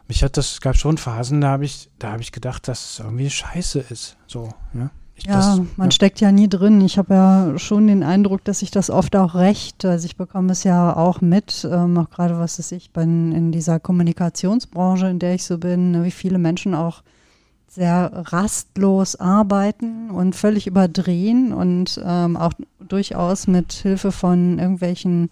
mich 0.08 0.24
hat 0.24 0.38
das, 0.38 0.62
gab 0.62 0.78
schon 0.78 0.98
Phasen, 0.98 1.42
da 1.42 1.50
habe 1.50 1.66
ich, 1.66 1.90
da 2.00 2.14
habe 2.14 2.22
ich 2.22 2.32
gedacht, 2.32 2.70
dass 2.70 2.92
es 2.92 3.00
irgendwie 3.00 3.30
scheiße 3.30 3.80
ist. 3.90 4.16
So, 4.28 4.50
ja. 4.74 4.90
Ich 5.18 5.26
ja, 5.26 5.36
das, 5.36 5.62
man 5.78 5.88
ja. 5.88 5.92
steckt 5.92 6.20
ja 6.22 6.32
nie 6.32 6.48
drin. 6.48 6.80
Ich 6.82 6.98
habe 6.98 7.14
ja 7.14 7.58
schon 7.58 7.88
den 7.88 8.04
Eindruck, 8.04 8.44
dass 8.44 8.60
sich 8.60 8.70
das 8.70 8.90
oft 8.90 9.16
auch 9.16 9.34
recht. 9.34 9.84
Also 9.84 10.06
ich 10.06 10.16
bekomme 10.16 10.52
es 10.52 10.64
ja 10.64 10.96
auch 10.96 11.22
mit, 11.22 11.68
ähm, 11.70 11.98
auch 11.98 12.10
gerade 12.10 12.38
was 12.38 12.60
es 12.60 12.72
ich 12.72 12.92
bin 12.92 13.32
in 13.32 13.52
dieser 13.52 13.80
Kommunikationsbranche, 13.80 15.08
in 15.08 15.20
der 15.20 15.34
ich 15.34 15.44
so 15.44 15.58
bin, 15.58 15.92
ne, 15.92 16.04
wie 16.04 16.12
viele 16.12 16.38
Menschen 16.38 16.76
auch 16.76 17.02
sehr 17.68 18.12
rastlos 18.14 19.16
arbeiten 19.16 20.10
und 20.10 20.36
völlig 20.36 20.68
überdrehen 20.68 21.52
und 21.52 22.00
ähm, 22.04 22.38
auch 22.38 22.54
durchaus 22.80 23.48
mit 23.48 23.74
Hilfe 23.74 24.12
von 24.12 24.58
irgendwelchen 24.60 25.30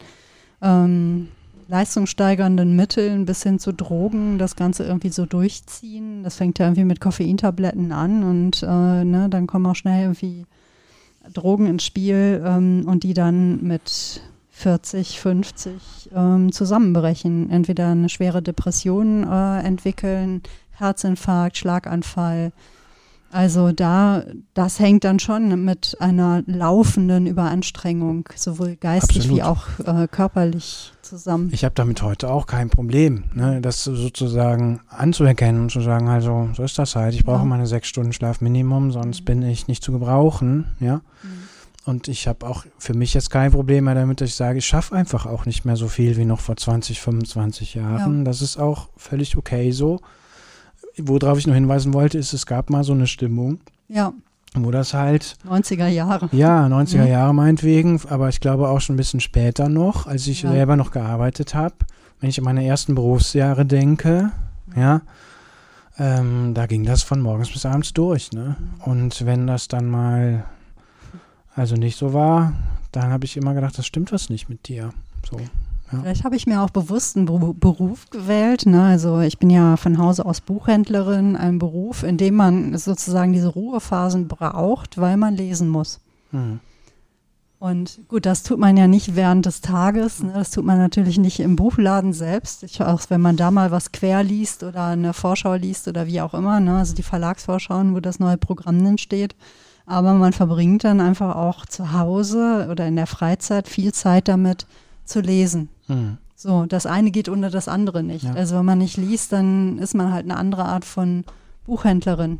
ähm, 0.61 1.29
leistungssteigernden 1.67 2.75
Mitteln 2.75 3.25
bis 3.25 3.43
hin 3.43 3.59
zu 3.59 3.71
Drogen 3.71 4.37
das 4.37 4.55
Ganze 4.55 4.83
irgendwie 4.83 5.09
so 5.09 5.25
durchziehen. 5.25 6.23
Das 6.23 6.35
fängt 6.35 6.59
ja 6.59 6.65
irgendwie 6.65 6.85
mit 6.85 7.01
Koffeintabletten 7.01 7.91
an 7.91 8.23
und 8.23 8.63
äh, 8.63 9.03
ne, 9.03 9.27
dann 9.29 9.47
kommen 9.47 9.65
auch 9.65 9.75
schnell 9.75 10.03
irgendwie 10.03 10.45
Drogen 11.33 11.65
ins 11.65 11.83
Spiel 11.83 12.43
ähm, 12.45 12.83
und 12.85 13.03
die 13.03 13.13
dann 13.13 13.63
mit 13.63 14.21
40, 14.51 15.19
50 15.19 16.09
ähm, 16.15 16.51
zusammenbrechen. 16.51 17.49
Entweder 17.49 17.89
eine 17.89 18.09
schwere 18.09 18.41
Depression 18.41 19.23
äh, 19.23 19.59
entwickeln, 19.59 20.43
Herzinfarkt, 20.71 21.57
Schlaganfall, 21.57 22.51
also 23.35 23.73
da, 23.73 24.23
das 24.53 24.79
hängt 24.79 25.03
dann 25.03 25.19
schon 25.19 25.65
mit 25.65 25.97
einer 25.99 26.41
laufenden 26.45 27.27
Überanstrengung, 27.27 28.29
sowohl 28.33 28.77
geistig 28.77 29.17
Absolut. 29.17 29.37
wie 29.37 29.43
auch 29.43 29.67
äh, 29.85 30.07
körperlich 30.07 30.93
zusammen. 31.01 31.49
Ich 31.51 31.65
habe 31.65 31.75
damit 31.75 32.01
heute 32.01 32.31
auch 32.31 32.45
kein 32.47 32.69
Problem, 32.69 33.25
ne, 33.33 33.59
das 33.59 33.83
sozusagen 33.83 34.79
anzuerkennen 34.87 35.63
und 35.63 35.69
zu 35.69 35.81
sagen, 35.81 36.07
also 36.07 36.47
so 36.55 36.63
ist 36.63 36.79
das 36.79 36.95
halt. 36.95 37.13
Ich 37.13 37.25
brauche 37.25 37.39
ja. 37.39 37.45
meine 37.45 37.67
sechs 37.67 37.89
Stunden 37.89 38.13
Schlaf 38.13 38.39
Minimum, 38.39 38.93
sonst 38.93 39.19
mhm. 39.21 39.25
bin 39.25 39.41
ich 39.43 39.67
nicht 39.67 39.83
zu 39.83 39.91
gebrauchen, 39.91 40.67
ja. 40.79 40.95
Mhm. 40.95 41.01
Und 41.83 42.07
ich 42.07 42.29
habe 42.29 42.47
auch 42.47 42.65
für 42.79 42.93
mich 42.93 43.13
jetzt 43.13 43.31
kein 43.31 43.51
Problem 43.51 43.83
mehr 43.83 43.95
damit, 43.95 44.21
dass 44.21 44.29
ich 44.29 44.35
sage, 44.35 44.59
ich 44.59 44.65
schaffe 44.65 44.95
einfach 44.95 45.25
auch 45.25 45.45
nicht 45.45 45.65
mehr 45.65 45.75
so 45.75 45.89
viel 45.89 46.15
wie 46.15 46.25
noch 46.25 46.39
vor 46.39 46.55
20, 46.55 47.01
25 47.01 47.75
Jahren. 47.75 48.19
Ja. 48.19 48.23
Das 48.23 48.41
ist 48.41 48.57
auch 48.57 48.87
völlig 48.95 49.35
okay 49.35 49.71
so 49.71 49.99
worauf 50.97 51.37
ich 51.37 51.47
noch 51.47 51.53
hinweisen 51.53 51.93
wollte, 51.93 52.17
ist, 52.17 52.33
es 52.33 52.45
gab 52.45 52.69
mal 52.69 52.83
so 52.83 52.93
eine 52.93 53.07
Stimmung. 53.07 53.59
Ja. 53.87 54.13
Wo 54.53 54.71
das 54.71 54.93
halt. 54.93 55.35
90er 55.47 55.87
Jahre. 55.87 56.29
Ja, 56.31 56.65
90er 56.67 57.01
mhm. 57.01 57.07
Jahre 57.07 57.33
meinetwegen, 57.33 57.99
aber 58.09 58.29
ich 58.29 58.39
glaube 58.39 58.69
auch 58.69 58.79
schon 58.79 58.95
ein 58.95 58.97
bisschen 58.97 59.19
später 59.19 59.67
noch, 59.67 60.07
als 60.07 60.27
ich 60.27 60.43
ja. 60.43 60.51
selber 60.51 60.75
noch 60.75 60.91
gearbeitet 60.91 61.55
habe. 61.55 61.75
Wenn 62.19 62.29
ich 62.29 62.37
an 62.37 62.45
meine 62.45 62.65
ersten 62.65 62.95
Berufsjahre 62.95 63.65
denke, 63.65 64.31
ja, 64.75 65.01
ähm, 65.99 66.53
da 66.53 66.65
ging 66.65 66.85
das 66.85 67.03
von 67.03 67.21
morgens 67.21 67.51
bis 67.51 67.65
abends 67.65 67.93
durch. 67.93 68.31
Ne? 68.31 68.55
Und 68.79 69.25
wenn 69.25 69.47
das 69.47 69.67
dann 69.67 69.87
mal 69.87 70.45
also 71.55 71.75
nicht 71.75 71.97
so 71.97 72.13
war, 72.13 72.53
dann 72.91 73.11
habe 73.11 73.25
ich 73.25 73.37
immer 73.37 73.53
gedacht, 73.53 73.77
das 73.77 73.85
stimmt 73.85 74.11
was 74.11 74.29
nicht 74.29 74.49
mit 74.49 74.67
dir. 74.67 74.91
So. 75.29 75.37
Ja. 75.91 75.99
Vielleicht 75.99 76.23
habe 76.23 76.35
ich 76.35 76.47
mir 76.47 76.61
auch 76.61 76.71
bewusst 76.71 77.15
einen 77.15 77.25
Beruf 77.25 78.09
gewählt. 78.09 78.65
Ne? 78.65 78.83
Also 78.83 79.19
ich 79.19 79.37
bin 79.37 79.49
ja 79.49 79.77
von 79.77 79.97
Hause 79.97 80.25
aus 80.25 80.41
Buchhändlerin, 80.41 81.35
ein 81.35 81.59
Beruf, 81.59 82.03
in 82.03 82.17
dem 82.17 82.35
man 82.35 82.77
sozusagen 82.77 83.33
diese 83.33 83.49
Ruhephasen 83.49 84.27
braucht, 84.27 84.97
weil 84.97 85.17
man 85.17 85.35
lesen 85.35 85.69
muss. 85.69 85.99
Mhm. 86.31 86.59
Und 87.59 88.01
gut, 88.09 88.25
das 88.25 88.43
tut 88.43 88.59
man 88.59 88.77
ja 88.77 88.87
nicht 88.87 89.15
während 89.15 89.45
des 89.45 89.61
Tages. 89.61 90.21
Ne? 90.21 90.33
Das 90.33 90.51
tut 90.51 90.65
man 90.65 90.77
natürlich 90.77 91.17
nicht 91.17 91.39
im 91.39 91.55
Buchladen 91.55 92.13
selbst. 92.13 92.63
Ich, 92.63 92.81
auch 92.81 93.01
wenn 93.09 93.21
man 93.21 93.37
da 93.37 93.49
mal 93.49 93.71
was 93.71 93.91
quer 93.91 94.23
liest 94.23 94.63
oder 94.63 94.85
eine 94.85 95.13
Vorschau 95.13 95.53
liest 95.53 95.87
oder 95.87 96.05
wie 96.05 96.21
auch 96.21 96.33
immer, 96.33 96.59
ne? 96.59 96.77
also 96.77 96.93
die 96.93 97.03
Verlagsvorschauen, 97.03 97.95
wo 97.95 97.99
das 97.99 98.19
neue 98.19 98.37
Programm 98.37 98.83
dann 98.83 98.97
steht. 98.97 99.35
Aber 99.85 100.13
man 100.15 100.33
verbringt 100.33 100.83
dann 100.83 100.99
einfach 100.99 101.35
auch 101.35 101.65
zu 101.65 101.93
Hause 101.93 102.67
oder 102.71 102.87
in 102.87 102.95
der 102.95 103.07
Freizeit 103.07 103.67
viel 103.67 103.93
Zeit 103.93 104.27
damit 104.27 104.65
zu 105.05 105.21
lesen. 105.21 105.69
Mhm. 105.87 106.17
So, 106.35 106.65
das 106.65 106.85
eine 106.85 107.11
geht 107.11 107.29
unter 107.29 107.49
das 107.49 107.67
andere 107.67 108.03
nicht. 108.03 108.25
Ja. 108.25 108.33
Also 108.33 108.57
wenn 108.57 108.65
man 108.65 108.79
nicht 108.79 108.97
liest, 108.97 109.31
dann 109.31 109.77
ist 109.79 109.95
man 109.95 110.11
halt 110.11 110.25
eine 110.25 110.37
andere 110.37 110.65
Art 110.65 110.85
von 110.85 111.23
Buchhändlerin. 111.65 112.39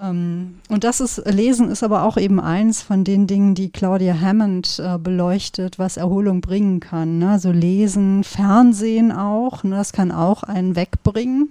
Ähm, 0.00 0.56
und 0.68 0.84
das 0.84 1.00
ist, 1.00 1.18
Lesen 1.26 1.70
ist 1.70 1.82
aber 1.82 2.04
auch 2.04 2.16
eben 2.16 2.38
eins 2.40 2.82
von 2.82 3.04
den 3.04 3.26
Dingen, 3.26 3.54
die 3.54 3.70
Claudia 3.70 4.18
Hammond 4.18 4.78
äh, 4.78 4.98
beleuchtet, 4.98 5.78
was 5.78 5.96
Erholung 5.96 6.40
bringen 6.40 6.80
kann. 6.80 7.18
Ne? 7.18 7.30
Also 7.30 7.50
Lesen, 7.50 8.24
Fernsehen 8.24 9.10
auch, 9.12 9.64
ne? 9.64 9.76
das 9.76 9.92
kann 9.92 10.12
auch 10.12 10.42
einen 10.42 10.76
wegbringen. 10.76 11.50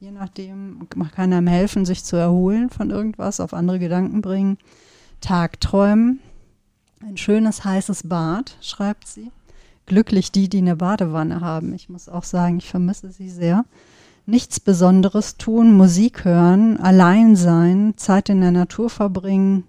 Je 0.00 0.10
nachdem, 0.10 0.88
kann 1.14 1.32
einem 1.32 1.46
helfen, 1.46 1.84
sich 1.84 2.02
zu 2.02 2.16
erholen 2.16 2.70
von 2.70 2.90
irgendwas, 2.90 3.38
auf 3.38 3.54
andere 3.54 3.78
Gedanken 3.78 4.20
bringen. 4.20 4.58
Tagträumen, 5.20 6.18
ein 7.06 7.16
schönes 7.16 7.64
heißes 7.64 8.08
Bad, 8.08 8.56
schreibt 8.60 9.08
sie. 9.08 9.30
Glücklich 9.86 10.30
die, 10.30 10.48
die 10.48 10.58
eine 10.58 10.76
Badewanne 10.76 11.40
haben. 11.40 11.74
Ich 11.74 11.88
muss 11.88 12.08
auch 12.08 12.24
sagen, 12.24 12.58
ich 12.58 12.68
vermisse 12.68 13.10
sie 13.10 13.28
sehr 13.28 13.64
nichts 14.24 14.60
Besonderes 14.60 15.36
tun, 15.36 15.72
Musik 15.76 16.24
hören, 16.24 16.78
allein 16.78 17.34
sein, 17.34 17.94
Zeit 17.96 18.28
in 18.28 18.40
der 18.40 18.52
Natur 18.52 18.88
verbringen 18.88 19.64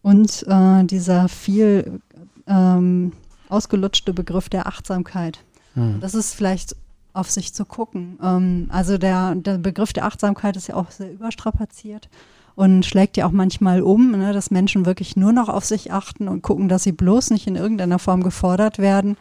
und 0.00 0.44
äh, 0.48 0.84
dieser 0.84 1.28
viel 1.28 2.00
ähm, 2.46 3.12
ausgelutschte 3.50 4.14
Begriff 4.14 4.48
der 4.48 4.66
Achtsamkeit. 4.66 5.40
Hm. 5.74 6.00
Das 6.00 6.14
ist 6.14 6.34
vielleicht 6.34 6.76
auf 7.12 7.30
sich 7.30 7.52
zu 7.52 7.66
gucken. 7.66 8.18
Ähm, 8.22 8.68
also 8.70 8.96
der, 8.96 9.34
der 9.34 9.58
Begriff 9.58 9.92
der 9.92 10.06
Achtsamkeit 10.06 10.56
ist 10.56 10.68
ja 10.68 10.76
auch 10.76 10.90
sehr 10.90 11.12
überstrapaziert 11.12 12.08
und 12.56 12.84
schlägt 12.86 13.16
ja 13.16 13.26
auch 13.26 13.32
manchmal 13.32 13.82
um, 13.82 14.12
ne, 14.12 14.32
dass 14.32 14.50
Menschen 14.50 14.86
wirklich 14.86 15.16
nur 15.16 15.32
noch 15.32 15.48
auf 15.48 15.64
sich 15.64 15.92
achten 15.92 16.28
und 16.28 16.42
gucken, 16.42 16.68
dass 16.68 16.84
sie 16.84 16.92
bloß 16.92 17.30
nicht 17.30 17.46
in 17.46 17.56
irgendeiner 17.56 17.98
Form 17.98 18.22
gefordert 18.22 18.78
werden 18.78 19.16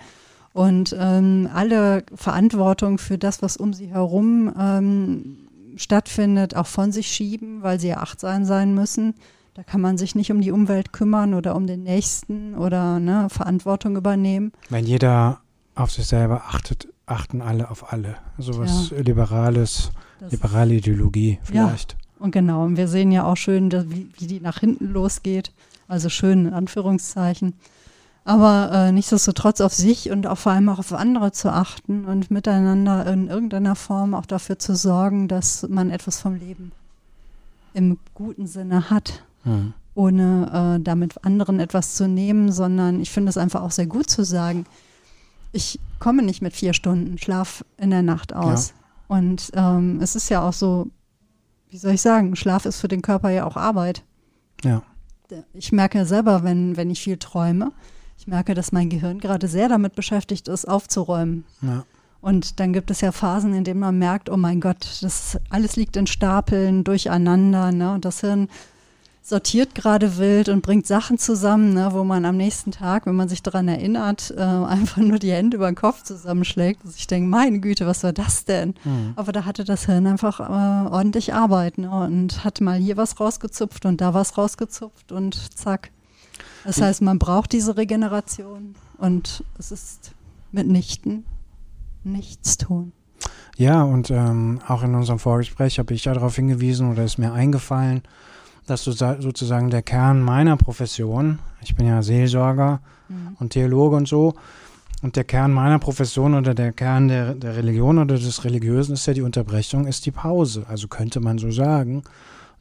und 0.53 0.95
ähm, 0.97 1.49
alle 1.53 2.03
Verantwortung 2.13 2.99
für 2.99 3.17
das, 3.17 3.41
was 3.41 3.57
um 3.57 3.73
sie 3.73 3.87
herum 3.87 4.53
ähm, 4.57 5.37
stattfindet, 5.75 6.55
auch 6.55 6.67
von 6.67 6.91
sich 6.91 7.07
schieben, 7.07 7.63
weil 7.63 7.79
sie 7.79 7.89
ja 7.89 7.97
achtsam 7.97 8.45
sein 8.45 8.75
müssen. 8.75 9.15
Da 9.55 9.63
kann 9.63 9.81
man 9.81 9.97
sich 9.97 10.15
nicht 10.15 10.31
um 10.31 10.41
die 10.41 10.51
Umwelt 10.51 10.93
kümmern 10.93 11.33
oder 11.33 11.55
um 11.55 11.67
den 11.67 11.83
Nächsten 11.83 12.55
oder 12.55 12.99
ne, 12.99 13.27
Verantwortung 13.29 13.95
übernehmen. 13.95 14.51
Wenn 14.69 14.85
jeder 14.85 15.41
auf 15.75 15.91
sich 15.91 16.05
selber 16.05 16.43
achtet, 16.49 16.87
achten 17.05 17.41
alle 17.41 17.69
auf 17.69 17.91
alle. 17.91 18.17
So 18.37 18.57
was 18.57 18.91
ja. 18.91 18.97
Liberales, 18.99 19.91
das 20.19 20.31
liberale 20.31 20.75
Ideologie 20.75 21.39
vielleicht. 21.43 21.93
Ja, 21.93 21.97
und 22.23 22.31
genau. 22.31 22.63
Und 22.65 22.77
wir 22.77 22.87
sehen 22.87 23.11
ja 23.11 23.25
auch 23.25 23.37
schön, 23.37 23.71
wie, 23.91 24.09
wie 24.17 24.27
die 24.27 24.39
nach 24.39 24.59
hinten 24.59 24.91
losgeht. 24.91 25.51
Also 25.87 26.09
schön 26.09 26.47
in 26.47 26.53
Anführungszeichen 26.53 27.53
aber 28.25 28.71
äh, 28.71 28.91
nichtsdestotrotz 28.91 29.59
auf 29.59 29.73
sich 29.73 30.09
und 30.09 30.27
auch 30.27 30.37
vor 30.37 30.53
allem 30.53 30.69
auch 30.69 30.79
auf 30.79 30.93
andere 30.93 31.31
zu 31.31 31.51
achten 31.51 32.05
und 32.05 32.31
miteinander 32.31 33.05
in 33.11 33.27
irgendeiner 33.27 33.75
Form 33.75 34.13
auch 34.13 34.25
dafür 34.25 34.57
zu 34.59 34.75
sorgen, 34.75 35.27
dass 35.27 35.67
man 35.67 35.89
etwas 35.89 36.21
vom 36.21 36.35
Leben 36.35 36.71
im 37.73 37.97
guten 38.13 38.47
Sinne 38.47 38.89
hat, 38.89 39.23
mhm. 39.43 39.73
ohne 39.93 40.77
äh, 40.77 40.83
damit 40.83 41.25
anderen 41.25 41.59
etwas 41.59 41.95
zu 41.95 42.07
nehmen, 42.07 42.51
sondern 42.51 43.01
ich 43.01 43.11
finde 43.11 43.29
es 43.29 43.37
einfach 43.37 43.61
auch 43.61 43.71
sehr 43.71 43.87
gut 43.87 44.09
zu 44.09 44.23
sagen, 44.23 44.65
ich 45.51 45.79
komme 45.99 46.23
nicht 46.23 46.41
mit 46.41 46.53
vier 46.53 46.73
Stunden 46.73 47.17
Schlaf 47.17 47.65
in 47.77 47.89
der 47.89 48.03
Nacht 48.03 48.33
aus. 48.33 48.69
Ja. 48.69 49.17
Und 49.17 49.51
ähm, 49.53 49.99
es 50.01 50.15
ist 50.15 50.29
ja 50.29 50.47
auch 50.47 50.53
so, 50.53 50.87
wie 51.73 51.77
soll 51.77 51.93
ich 51.93 52.01
sagen, 52.03 52.35
Schlaf 52.35 52.67
ist 52.67 52.79
für 52.79 52.87
den 52.87 53.01
Körper 53.01 53.31
ja 53.31 53.45
auch 53.45 53.57
Arbeit. 53.57 54.03
Ja. 54.63 54.83
Ich 55.53 55.71
merke 55.71 55.97
ja 55.97 56.05
selber, 56.05 56.43
wenn, 56.43 56.77
wenn 56.77 56.91
ich 56.91 57.01
viel 57.01 57.17
träume, 57.17 57.71
ich 58.15 58.27
merke, 58.27 58.53
dass 58.53 58.71
mein 58.71 58.89
Gehirn 58.89 59.19
gerade 59.19 59.47
sehr 59.47 59.69
damit 59.69 59.95
beschäftigt 59.95 60.47
ist, 60.47 60.65
aufzuräumen. 60.65 61.45
Ja. 61.63 61.83
Und 62.21 62.59
dann 62.59 62.73
gibt 62.73 62.91
es 62.91 63.01
ja 63.01 63.11
Phasen, 63.11 63.55
in 63.55 63.63
denen 63.63 63.79
man 63.79 63.97
merkt, 63.97 64.29
oh 64.29 64.37
mein 64.37 64.61
Gott, 64.61 64.99
das 65.01 65.39
alles 65.49 65.75
liegt 65.75 65.97
in 65.97 66.05
Stapeln 66.05 66.83
durcheinander. 66.83 67.71
Ne? 67.71 67.91
Und 67.91 68.05
das 68.05 68.21
Hirn 68.21 68.49
sortiert 69.25 69.73
gerade 69.73 70.17
wild 70.17 70.49
und 70.49 70.61
bringt 70.61 70.85
Sachen 70.85 71.17
zusammen, 71.17 71.73
ne? 71.73 71.89
wo 71.93 72.03
man 72.03 72.25
am 72.25 72.35
nächsten 72.35 72.71
Tag, 72.71 73.05
wenn 73.05 73.15
man 73.15 73.29
sich 73.29 73.41
daran 73.41 73.69
erinnert, 73.69 74.33
äh, 74.35 74.41
einfach 74.41 74.97
nur 74.97 75.17
die 75.17 75.31
Hände 75.31 75.55
über 75.55 75.71
den 75.71 75.75
Kopf 75.75 76.03
zusammenschlägt. 76.03 76.83
Und 76.83 76.93
ich 76.95 77.07
denke, 77.07 77.29
meine 77.29 77.59
Güte, 77.59 77.87
was 77.87 78.03
war 78.03 78.11
das 78.11 78.43
denn? 78.43 78.75
Mhm. 78.83 79.13
Aber 79.15 79.31
da 79.31 79.45
hatte 79.45 79.63
das 79.63 79.85
Hirn 79.85 80.07
einfach 80.07 80.41
äh, 80.41 80.89
ordentlich 80.89 81.33
Arbeit 81.33 81.77
ne? 81.77 81.89
und 81.89 82.43
hat 82.43 82.59
mal 82.59 82.77
hier 82.77 82.97
was 82.97 83.17
rausgezupft 83.19 83.85
und 83.85 84.01
da 84.01 84.13
was 84.13 84.37
rausgezupft 84.37 85.13
und 85.13 85.57
zack. 85.57 85.91
Das 86.65 86.81
heißt, 86.81 87.01
man 87.01 87.17
braucht 87.17 87.53
diese 87.53 87.77
Regeneration 87.77 88.75
und 88.97 89.43
es 89.57 89.71
ist 89.71 90.11
mitnichten 90.51 91.25
nichts 92.03 92.57
tun. 92.57 92.91
Ja, 93.55 93.83
und 93.83 94.09
ähm, 94.09 94.59
auch 94.67 94.83
in 94.83 94.95
unserem 94.95 95.19
Vorgespräch 95.19 95.79
habe 95.79 95.93
ich 95.93 96.05
ja 96.05 96.13
darauf 96.13 96.35
hingewiesen 96.35 96.91
oder 96.91 97.03
ist 97.03 97.17
mir 97.17 97.31
eingefallen, 97.31 98.01
dass 98.65 98.83
sozusagen 98.83 99.69
der 99.69 99.81
Kern 99.81 100.21
meiner 100.21 100.57
Profession, 100.57 101.39
ich 101.61 101.75
bin 101.75 101.87
ja 101.87 102.01
Seelsorger 102.01 102.79
mhm. 103.09 103.37
und 103.39 103.51
Theologe 103.51 103.95
und 103.95 104.07
so, 104.07 104.35
und 105.01 105.17
der 105.17 105.25
Kern 105.25 105.51
meiner 105.51 105.79
Profession 105.79 106.33
oder 106.33 106.53
der 106.53 106.71
Kern 106.71 107.09
der, 107.09 107.35
der 107.35 107.57
Religion 107.57 107.97
oder 107.97 108.15
des 108.15 108.45
Religiösen 108.45 108.93
ist 108.93 109.05
ja 109.05 109.13
die 109.13 109.21
Unterbrechung, 109.21 109.85
ist 109.85 110.05
die 110.05 110.11
Pause. 110.11 110.65
Also 110.69 110.87
könnte 110.87 111.19
man 111.19 111.37
so 111.37 111.51
sagen 111.51 112.03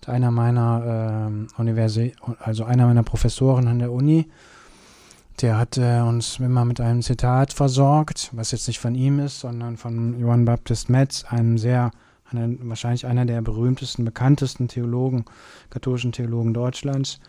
einer 0.08 0.30
meiner 0.30 1.28
äh, 1.56 1.60
Universität, 1.60 2.16
also 2.40 2.64
einer 2.64 2.86
meiner 2.86 3.02
Professoren 3.02 3.68
an 3.68 3.78
der 3.78 3.92
Uni, 3.92 4.28
der 5.40 5.58
hat 5.58 5.78
äh, 5.78 6.00
uns 6.00 6.38
immer 6.38 6.64
mit 6.64 6.80
einem 6.80 7.02
Zitat 7.02 7.52
versorgt, 7.52 8.30
was 8.32 8.50
jetzt 8.50 8.66
nicht 8.68 8.78
von 8.78 8.94
ihm 8.94 9.18
ist, 9.18 9.40
sondern 9.40 9.76
von 9.76 10.18
Johann 10.18 10.44
Baptist 10.44 10.90
Metz, 10.90 11.24
einem 11.28 11.58
sehr, 11.58 11.90
einer, 12.34 12.54
wahrscheinlich 12.60 13.06
einer 13.06 13.24
der 13.24 13.42
berühmtesten, 13.42 14.04
bekanntesten 14.04 14.68
Theologen, 14.68 15.24
katholischen 15.70 16.12
Theologen 16.12 16.54
Deutschlands, 16.54 17.20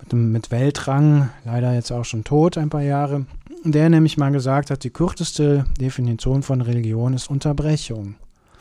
mit, 0.00 0.12
mit 0.12 0.50
Weltrang, 0.50 1.30
leider 1.44 1.74
jetzt 1.74 1.92
auch 1.92 2.04
schon 2.04 2.24
tot, 2.24 2.58
ein 2.58 2.70
paar 2.70 2.82
Jahre, 2.82 3.26
der 3.64 3.90
nämlich 3.90 4.16
mal 4.16 4.30
gesagt 4.30 4.70
hat, 4.70 4.84
die 4.84 4.90
kürzeste 4.90 5.64
Definition 5.80 6.42
von 6.42 6.60
Religion 6.60 7.14
ist 7.14 7.28
Unterbrechung. 7.28 8.16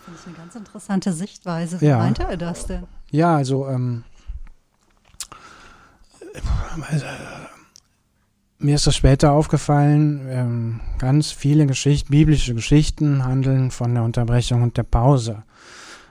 Das 0.05 0.21
ist 0.21 0.27
eine 0.27 0.35
ganz 0.35 0.55
interessante 0.55 1.13
Sichtweise. 1.13 1.79
Wie 1.81 1.85
ja. 1.85 1.97
meinte 1.97 2.23
er 2.23 2.37
das 2.37 2.65
denn? 2.65 2.83
Ja, 3.11 3.35
also 3.35 3.67
ähm, 3.67 4.03
äh, 6.33 6.39
mir 8.57 8.75
ist 8.75 8.87
das 8.87 8.95
später 8.95 9.31
aufgefallen, 9.31 10.27
ähm, 10.29 10.79
ganz 10.97 11.31
viele 11.31 11.65
Geschichten, 11.65 12.11
biblische 12.11 12.53
Geschichten 12.53 13.23
handeln 13.23 13.71
von 13.71 13.93
der 13.93 14.03
Unterbrechung 14.03 14.63
und 14.63 14.77
der 14.77 14.83
Pause. 14.83 15.43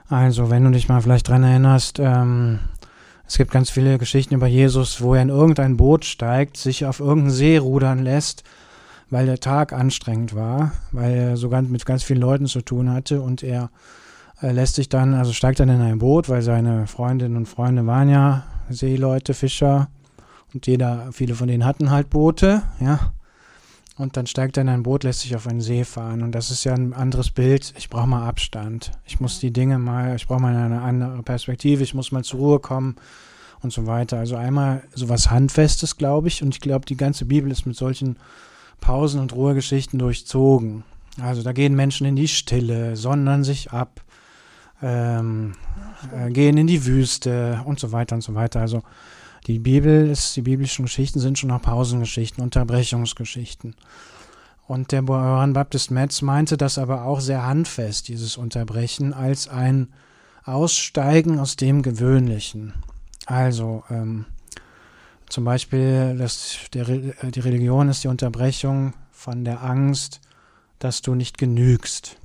Also, 0.09 0.49
wenn 0.49 0.63
du 0.63 0.71
dich 0.71 0.89
mal 0.89 1.01
vielleicht 1.01 1.27
dran 1.27 1.43
erinnerst, 1.43 1.99
ähm, 1.99 2.59
es 3.27 3.37
gibt 3.37 3.51
ganz 3.51 3.69
viele 3.69 3.97
Geschichten 3.99 4.33
über 4.33 4.47
Jesus, 4.47 5.01
wo 5.01 5.13
er 5.13 5.21
in 5.21 5.29
irgendein 5.29 5.77
Boot 5.77 6.03
steigt, 6.03 6.57
sich 6.57 6.85
auf 6.85 6.99
irgendeinen 6.99 7.29
See 7.29 7.57
rudern 7.57 7.99
lässt, 7.99 8.43
weil 9.11 9.27
der 9.27 9.39
Tag 9.39 9.71
anstrengend 9.71 10.35
war, 10.35 10.71
weil 10.91 11.13
er 11.13 11.37
sogar 11.37 11.61
mit 11.61 11.85
ganz 11.85 12.03
vielen 12.03 12.21
Leuten 12.21 12.47
zu 12.47 12.61
tun 12.61 12.91
hatte 12.91 13.21
und 13.21 13.43
er 13.43 13.69
er 14.41 14.53
lässt 14.53 14.75
sich 14.75 14.87
dann, 14.87 15.13
also 15.13 15.33
steigt 15.33 15.59
dann 15.59 15.69
in 15.69 15.81
ein 15.81 15.99
Boot, 15.99 16.29
weil 16.29 16.41
seine 16.41 16.87
Freundinnen 16.87 17.35
und 17.35 17.47
Freunde 17.47 17.85
waren 17.85 18.09
ja 18.09 18.43
Seeleute, 18.69 19.33
Fischer 19.33 19.89
und 20.53 20.65
jeder, 20.65 21.09
viele 21.11 21.35
von 21.35 21.47
denen 21.47 21.65
hatten 21.65 21.91
halt 21.91 22.09
Boote, 22.09 22.63
ja. 22.79 23.11
Und 23.99 24.15
dann 24.15 24.27
steigt 24.27 24.55
er 24.55 24.61
in 24.61 24.69
ein 24.69 24.83
Boot, 24.83 25.03
lässt 25.03 25.19
sich 25.19 25.35
auf 25.35 25.45
einen 25.45 25.59
See 25.59 25.83
fahren. 25.83 26.23
Und 26.23 26.31
das 26.31 26.51
ist 26.51 26.63
ja 26.63 26.73
ein 26.73 26.93
anderes 26.93 27.31
Bild. 27.31 27.73
Ich 27.77 27.89
brauche 27.89 28.07
mal 28.07 28.25
Abstand. 28.25 28.91
Ich 29.05 29.19
muss 29.19 29.41
die 29.41 29.51
Dinge 29.51 29.77
mal, 29.77 30.15
ich 30.15 30.25
brauche 30.25 30.41
mal 30.41 30.55
eine 30.55 30.81
andere 30.81 31.21
Perspektive, 31.21 31.83
ich 31.83 31.93
muss 31.93 32.13
mal 32.13 32.23
zur 32.23 32.39
Ruhe 32.39 32.59
kommen 32.59 32.95
und 33.61 33.73
so 33.73 33.87
weiter. 33.87 34.17
Also 34.17 34.37
einmal 34.37 34.83
sowas 34.95 35.29
Handfestes, 35.29 35.97
glaube 35.97 36.29
ich. 36.29 36.41
Und 36.41 36.55
ich 36.55 36.61
glaube, 36.61 36.85
die 36.85 36.95
ganze 36.95 37.25
Bibel 37.25 37.51
ist 37.51 37.65
mit 37.65 37.75
solchen 37.75 38.15
Pausen 38.79 39.19
und 39.19 39.33
Ruhegeschichten 39.33 39.99
durchzogen. 39.99 40.85
Also 41.21 41.43
da 41.43 41.51
gehen 41.51 41.75
Menschen 41.75 42.07
in 42.07 42.15
die 42.15 42.29
Stille, 42.29 42.95
sondern 42.95 43.43
sich 43.43 43.73
ab, 43.73 44.01
ähm, 44.81 45.55
äh, 46.15 46.31
gehen 46.31 46.57
in 46.57 46.67
die 46.67 46.85
Wüste 46.85 47.59
und 47.65 47.81
so 47.81 47.91
weiter 47.91 48.15
und 48.15 48.21
so 48.21 48.33
weiter. 48.33 48.61
Also 48.61 48.81
die 49.47 49.59
Bibel 49.59 50.09
ist, 50.09 50.35
die 50.35 50.41
biblischen 50.41 50.85
Geschichten 50.85 51.19
sind 51.19 51.39
schon 51.39 51.51
auch 51.51 51.61
Pausengeschichten, 51.61 52.43
Unterbrechungsgeschichten. 52.43 53.75
Und 54.67 54.91
der 54.91 55.01
Johann 55.01 55.53
Baptist 55.53 55.89
Metz 55.91 56.21
meinte 56.21 56.55
das 56.55 56.77
aber 56.77 57.05
auch 57.05 57.21
sehr 57.21 57.45
handfest, 57.45 58.07
dieses 58.07 58.37
Unterbrechen, 58.37 59.13
als 59.13 59.47
ein 59.47 59.87
Aussteigen 60.43 61.39
aus 61.39 61.55
dem 61.55 61.81
Gewöhnlichen. 61.81 62.73
Also, 63.25 63.83
ähm, 63.89 64.25
Zum 65.29 65.45
Beispiel, 65.45 66.17
dass 66.17 66.57
der, 66.73 66.85
die 66.85 67.39
Religion 67.39 67.87
ist 67.89 68.03
die 68.03 68.07
Unterbrechung 68.07 68.95
von 69.11 69.45
der 69.45 69.63
Angst, 69.63 70.21
dass 70.79 71.03
du 71.03 71.13
nicht 71.13 71.37
genügst, 71.37 72.17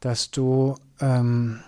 dass 0.00 0.30
du, 0.30 0.74
ähm, 1.00 1.60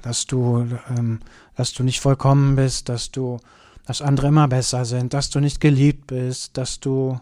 dass 0.00 0.26
du, 0.26 0.66
ähm, 0.96 1.20
dass 1.56 1.74
du 1.74 1.82
nicht 1.82 2.00
vollkommen 2.00 2.56
bist, 2.56 2.88
dass 2.88 3.10
du, 3.10 3.38
dass 3.86 4.02
andere 4.02 4.28
immer 4.28 4.48
besser 4.48 4.84
sind, 4.84 5.14
dass 5.14 5.30
du 5.30 5.40
nicht 5.40 5.60
geliebt 5.60 6.08
bist, 6.08 6.56
dass 6.56 6.80
du, 6.80 7.20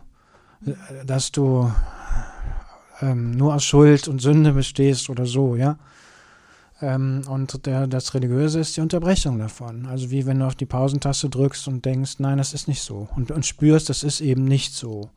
dass 1.06 1.30
du 1.30 1.70
ähm, 3.00 3.32
nur 3.32 3.54
aus 3.54 3.64
Schuld 3.64 4.08
und 4.08 4.20
Sünde 4.20 4.52
bestehst 4.52 5.10
oder 5.10 5.26
so, 5.26 5.56
ja. 5.56 5.78
Ähm, 6.80 7.22
und 7.28 7.66
der, 7.66 7.86
das 7.86 8.14
Religiöse 8.14 8.60
ist 8.60 8.76
die 8.76 8.80
Unterbrechung 8.80 9.38
davon. 9.38 9.86
Also 9.86 10.10
wie 10.10 10.26
wenn 10.26 10.40
du 10.40 10.46
auf 10.46 10.54
die 10.54 10.66
Pausentaste 10.66 11.28
drückst 11.28 11.68
und 11.68 11.84
denkst, 11.84 12.14
nein, 12.18 12.38
das 12.38 12.54
ist 12.54 12.66
nicht 12.66 12.82
so. 12.82 13.08
Und, 13.14 13.30
und 13.30 13.46
spürst, 13.46 13.88
das 13.88 14.02
ist 14.02 14.20
eben 14.20 14.44
nicht 14.44 14.74
so. 14.74 15.10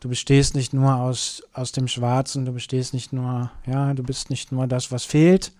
Du 0.00 0.08
bestehst 0.08 0.54
nicht 0.54 0.72
nur 0.72 0.96
aus, 0.96 1.42
aus 1.52 1.72
dem 1.72 1.88
Schwarzen, 1.88 2.44
du 2.44 2.52
bestehst 2.52 2.92
nicht 2.92 3.12
nur, 3.12 3.50
ja, 3.66 3.94
du 3.94 4.02
bist 4.02 4.30
nicht 4.30 4.52
nur 4.52 4.66
das, 4.66 4.90
was 4.90 5.04
fehlt. 5.04 5.52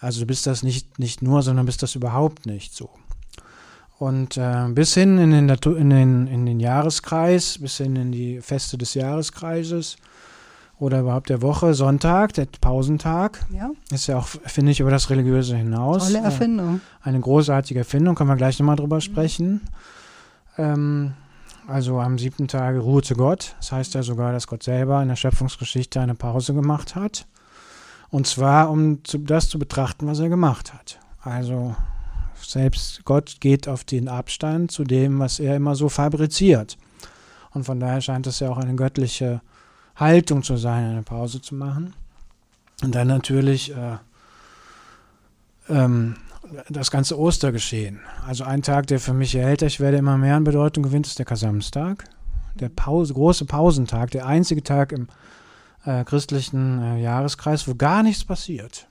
Also 0.00 0.20
du 0.20 0.26
bist 0.26 0.46
das 0.46 0.62
nicht, 0.62 0.98
nicht 0.98 1.22
nur, 1.22 1.42
sondern 1.42 1.66
bist 1.66 1.82
das 1.82 1.94
überhaupt 1.94 2.46
nicht 2.46 2.74
so. 2.74 2.90
Und 3.98 4.36
äh, 4.36 4.68
bis 4.70 4.94
hin 4.94 5.18
in 5.18 5.30
den, 5.30 5.48
in, 5.48 5.90
den, 5.90 6.26
in 6.26 6.46
den 6.46 6.60
Jahreskreis, 6.60 7.58
bis 7.58 7.76
hin 7.76 7.96
in 7.96 8.12
die 8.12 8.40
Feste 8.40 8.76
des 8.76 8.94
Jahreskreises, 8.94 9.96
oder 10.78 11.00
überhaupt 11.00 11.30
der 11.30 11.40
Woche, 11.40 11.72
Sonntag, 11.74 12.32
der 12.34 12.46
Pausentag. 12.60 13.46
Ja. 13.52 13.70
Ist 13.90 14.08
ja 14.08 14.18
auch, 14.18 14.26
finde 14.26 14.72
ich, 14.72 14.80
über 14.80 14.90
das 14.90 15.08
Religiöse 15.08 15.56
hinaus. 15.56 16.06
Tolle 16.06 16.24
Erfindung. 16.24 16.76
Äh, 16.76 17.08
eine 17.08 17.20
großartige 17.20 17.80
Erfindung, 17.80 18.14
können 18.14 18.30
wir 18.30 18.36
gleich 18.36 18.58
nochmal 18.58 18.76
drüber 18.76 18.96
mhm. 18.96 19.00
sprechen. 19.00 19.60
Ähm, 20.58 21.14
also 21.66 22.00
am 22.00 22.18
siebten 22.18 22.48
Tage 22.48 22.80
ruhte 22.80 23.14
Gott. 23.14 23.54
Das 23.58 23.72
heißt 23.72 23.94
ja 23.94 24.02
sogar, 24.02 24.32
dass 24.32 24.46
Gott 24.46 24.62
selber 24.62 25.00
in 25.00 25.08
der 25.08 25.16
Schöpfungsgeschichte 25.16 26.00
eine 26.00 26.14
Pause 26.14 26.54
gemacht 26.54 26.96
hat. 26.96 27.26
Und 28.10 28.26
zwar, 28.26 28.70
um 28.70 29.02
zu, 29.04 29.18
das 29.18 29.48
zu 29.48 29.58
betrachten, 29.58 30.06
was 30.06 30.18
er 30.18 30.28
gemacht 30.28 30.74
hat. 30.74 30.98
Also 31.22 31.74
selbst 32.44 33.04
Gott 33.04 33.36
geht 33.40 33.68
auf 33.68 33.84
den 33.84 34.08
Abstand 34.08 34.70
zu 34.70 34.84
dem, 34.84 35.18
was 35.18 35.40
er 35.40 35.56
immer 35.56 35.74
so 35.74 35.88
fabriziert. 35.88 36.76
Und 37.52 37.64
von 37.64 37.80
daher 37.80 38.00
scheint 38.00 38.26
es 38.26 38.40
ja 38.40 38.50
auch 38.50 38.58
eine 38.58 38.74
göttliche 38.74 39.40
Haltung 39.96 40.42
zu 40.42 40.56
sein, 40.56 40.90
eine 40.90 41.02
Pause 41.02 41.40
zu 41.40 41.54
machen. 41.54 41.94
Und 42.82 42.94
dann 42.94 43.08
natürlich 43.08 43.74
äh, 43.74 43.96
ähm, 45.68 46.16
das 46.68 46.90
ganze 46.90 47.18
Ostergeschehen. 47.18 48.00
Also 48.26 48.44
ein 48.44 48.62
Tag, 48.62 48.86
der 48.88 49.00
für 49.00 49.14
mich 49.14 49.34
älter, 49.34 49.66
ich 49.66 49.80
werde 49.80 49.98
immer 49.98 50.18
mehr 50.18 50.36
an 50.36 50.44
Bedeutung 50.44 50.82
gewinnt, 50.82 51.06
ist 51.06 51.18
der 51.18 51.26
Kasamstag. 51.26 52.04
Der 52.54 52.68
Pause, 52.68 53.14
große 53.14 53.46
Pausentag, 53.46 54.10
der 54.10 54.26
einzige 54.26 54.62
Tag 54.62 54.92
im 54.92 55.08
äh, 55.84 56.04
christlichen 56.04 56.82
äh, 56.82 57.02
Jahreskreis, 57.02 57.66
wo 57.66 57.74
gar 57.74 58.02
nichts 58.02 58.24
passiert. 58.24 58.86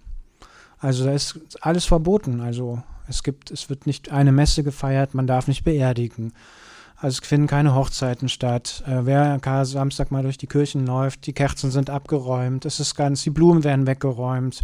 Also 0.80 1.06
da 1.06 1.12
ist 1.12 1.40
alles 1.62 1.86
verboten. 1.86 2.42
Also 2.42 2.82
es 3.08 3.24
gibt, 3.24 3.52
es 3.52 3.70
wird 3.70 3.86
nicht 3.88 4.12
eine 4.12 4.32
Messe 4.32 4.64
gefeiert, 4.64 5.14
man 5.14 5.28
darf 5.28 5.48
nicht 5.48 5.64
beerdigen. 5.64 6.34
Also 6.98 7.20
es 7.22 7.28
finden 7.28 7.48
keine 7.48 7.76
Hochzeiten 7.76 8.30
statt. 8.30 8.84
Äh, 8.88 9.06
wer 9.06 9.40
Samstag 9.66 10.12
mal 10.12 10.24
durch 10.24 10.38
die 10.38 10.48
Kirchen 10.48 10.86
läuft, 10.86 11.26
die 11.26 11.34
Kerzen 11.34 11.70
sind 11.70 11.90
abgeräumt, 11.90 12.66
es 12.66 12.80
ist 12.80 12.96
ganz, 12.96 13.24
die 13.24 13.30
Blumen 13.30 13.64
werden 13.64 13.88
weggeräumt, 13.88 14.62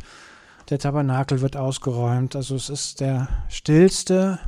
der 0.70 0.80
Tabernakel 0.80 1.42
wird 1.42 1.58
ausgeräumt. 1.58 2.36
Also 2.36 2.56
es 2.56 2.70
ist 2.70 3.02
der 3.02 3.28
stillste 3.50 4.40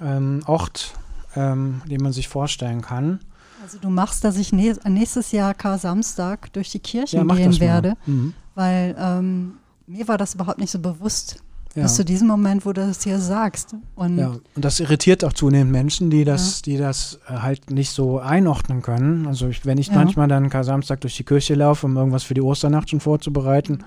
ähm, 0.00 0.42
Ort, 0.46 0.94
ähm, 1.36 1.82
den 1.86 2.02
man 2.02 2.12
sich 2.12 2.28
vorstellen 2.28 2.82
kann. 2.82 3.20
Also 3.62 3.78
du 3.78 3.88
machst, 3.88 4.24
dass 4.24 4.36
ich 4.36 4.52
nächstes 4.52 5.32
Jahr 5.32 5.54
Kar-Samstag 5.54 6.52
durch 6.52 6.70
die 6.70 6.80
Kirchen 6.80 7.26
ja, 7.26 7.34
gehen 7.34 7.58
werde, 7.60 7.96
mhm. 8.04 8.34
weil 8.54 8.94
ähm, 8.98 9.54
mir 9.86 10.06
war 10.06 10.18
das 10.18 10.34
überhaupt 10.34 10.58
nicht 10.58 10.70
so 10.70 10.78
bewusst, 10.78 11.42
ja. 11.74 11.82
Bis 11.82 11.94
zu 11.96 12.04
diesem 12.04 12.28
Moment, 12.28 12.64
wo 12.64 12.72
du 12.72 12.86
das 12.86 13.02
hier 13.02 13.18
sagst. 13.18 13.74
Und, 13.96 14.18
ja, 14.18 14.28
und 14.54 14.64
das 14.64 14.78
irritiert 14.78 15.24
auch 15.24 15.32
zunehmend 15.32 15.72
Menschen, 15.72 16.08
die 16.08 16.24
das, 16.24 16.58
ja. 16.58 16.72
die 16.72 16.78
das 16.78 17.18
äh, 17.28 17.38
halt 17.38 17.70
nicht 17.70 17.90
so 17.90 18.20
einordnen 18.20 18.80
können. 18.80 19.26
Also 19.26 19.48
ich, 19.48 19.66
wenn 19.66 19.78
ich 19.78 19.88
ja. 19.88 19.94
manchmal 19.94 20.28
dann 20.28 20.50
Samstag 20.62 21.00
durch 21.00 21.16
die 21.16 21.24
Kirche 21.24 21.54
laufe, 21.54 21.86
um 21.86 21.96
irgendwas 21.96 22.22
für 22.22 22.34
die 22.34 22.42
Osternacht 22.42 22.90
schon 22.90 23.00
vorzubereiten, 23.00 23.82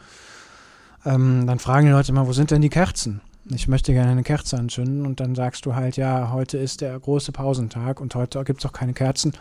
ähm, 1.06 1.48
dann 1.48 1.60
fragen 1.60 1.88
die 1.88 1.94
Leute 1.94 2.12
immer, 2.12 2.28
wo 2.28 2.34
sind 2.34 2.52
denn 2.52 2.62
die 2.62 2.70
Kerzen? 2.70 3.22
Ich 3.50 3.70
möchte 3.70 3.94
gerne 3.94 4.12
eine 4.12 4.24
Kerze 4.24 4.58
anzünden 4.58 5.06
und 5.06 5.22
dann 5.22 5.34
sagst 5.34 5.66
du 5.66 5.74
halt, 5.74 5.96
ja, 5.96 6.32
heute 6.34 6.58
ist 6.58 6.82
der 6.82 7.00
große 7.00 7.32
Pausentag 7.32 8.02
und 8.02 8.14
heute 8.16 8.44
gibt 8.44 8.60
es 8.60 8.66
auch 8.66 8.74
keine 8.74 8.92
Kerzen. 8.92 9.32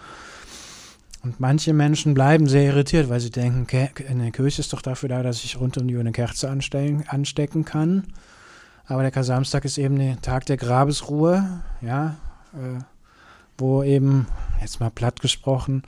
Und 1.25 1.41
manche 1.41 1.73
Menschen 1.73 2.15
bleiben 2.15 2.47
sehr 2.47 2.63
irritiert, 2.63 3.09
weil 3.09 3.19
sie 3.19 3.31
denken, 3.31 3.67
eine 4.09 4.31
Kirche 4.31 4.61
ist 4.61 4.73
doch 4.73 4.83
dafür 4.83 5.09
da, 5.09 5.25
dass 5.25 5.43
ich 5.43 5.59
rund 5.59 5.77
um 5.77 5.89
die 5.89 5.95
Uhr 5.97 6.01
eine 6.01 6.13
Kerze 6.13 6.49
anstecken 6.49 7.65
kann. 7.65 8.05
Aber 8.89 9.03
der 9.03 9.11
Kasamstag 9.11 9.64
ist 9.64 9.78
eben 9.78 9.99
der 9.99 10.20
Tag 10.20 10.47
der 10.47 10.57
Grabesruhe, 10.57 11.62
ja, 11.80 12.16
äh, 12.55 12.80
wo 13.59 13.82
eben, 13.82 14.26
jetzt 14.61 14.80
mal 14.80 14.91
platt 14.91 15.20
gesprochen, 15.20 15.82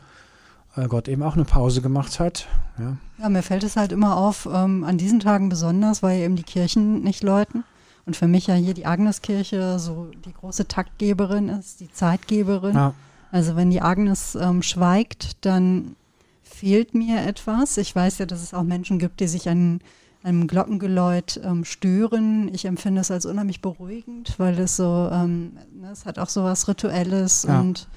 äh, 0.76 0.86
Gott 0.88 1.08
eben 1.08 1.22
auch 1.22 1.34
eine 1.34 1.44
Pause 1.44 1.80
gemacht 1.80 2.18
hat. 2.18 2.48
Ja, 2.78 2.96
ja 3.18 3.28
mir 3.28 3.42
fällt 3.42 3.62
es 3.62 3.76
halt 3.76 3.92
immer 3.92 4.16
auf, 4.16 4.48
ähm, 4.52 4.84
an 4.84 4.98
diesen 4.98 5.20
Tagen 5.20 5.48
besonders, 5.48 6.02
weil 6.02 6.20
eben 6.20 6.36
die 6.36 6.42
Kirchen 6.42 7.02
nicht 7.02 7.22
läuten. 7.22 7.64
Und 8.06 8.16
für 8.16 8.26
mich 8.26 8.46
ja 8.46 8.54
hier 8.54 8.74
die 8.74 8.86
Agneskirche 8.86 9.78
so 9.78 10.10
die 10.24 10.32
große 10.32 10.66
Taktgeberin 10.66 11.50
ist, 11.50 11.80
die 11.80 11.92
Zeitgeberin. 11.92 12.74
Ja. 12.74 12.94
Also 13.30 13.54
wenn 13.54 13.70
die 13.70 13.82
Agnes 13.82 14.34
ähm, 14.34 14.62
schweigt, 14.62 15.44
dann 15.44 15.94
fehlt 16.42 16.94
mir 16.94 17.20
etwas. 17.26 17.76
Ich 17.76 17.94
weiß 17.94 18.18
ja, 18.18 18.26
dass 18.26 18.42
es 18.42 18.54
auch 18.54 18.62
Menschen 18.62 18.98
gibt, 18.98 19.20
die 19.20 19.28
sich 19.28 19.48
an 19.50 19.80
einem 20.22 20.46
Glockengeläut 20.46 21.40
ähm, 21.44 21.64
stören. 21.64 22.50
Ich 22.52 22.64
empfinde 22.64 23.00
es 23.00 23.10
als 23.10 23.24
unheimlich 23.26 23.60
beruhigend, 23.60 24.34
weil 24.38 24.58
es 24.58 24.76
so, 24.76 25.08
ähm, 25.12 25.52
ne, 25.72 25.90
es 25.92 26.04
hat 26.04 26.18
auch 26.18 26.28
so 26.28 26.44
was 26.44 26.68
Rituelles 26.68 27.44
ja. 27.48 27.60
und 27.60 27.88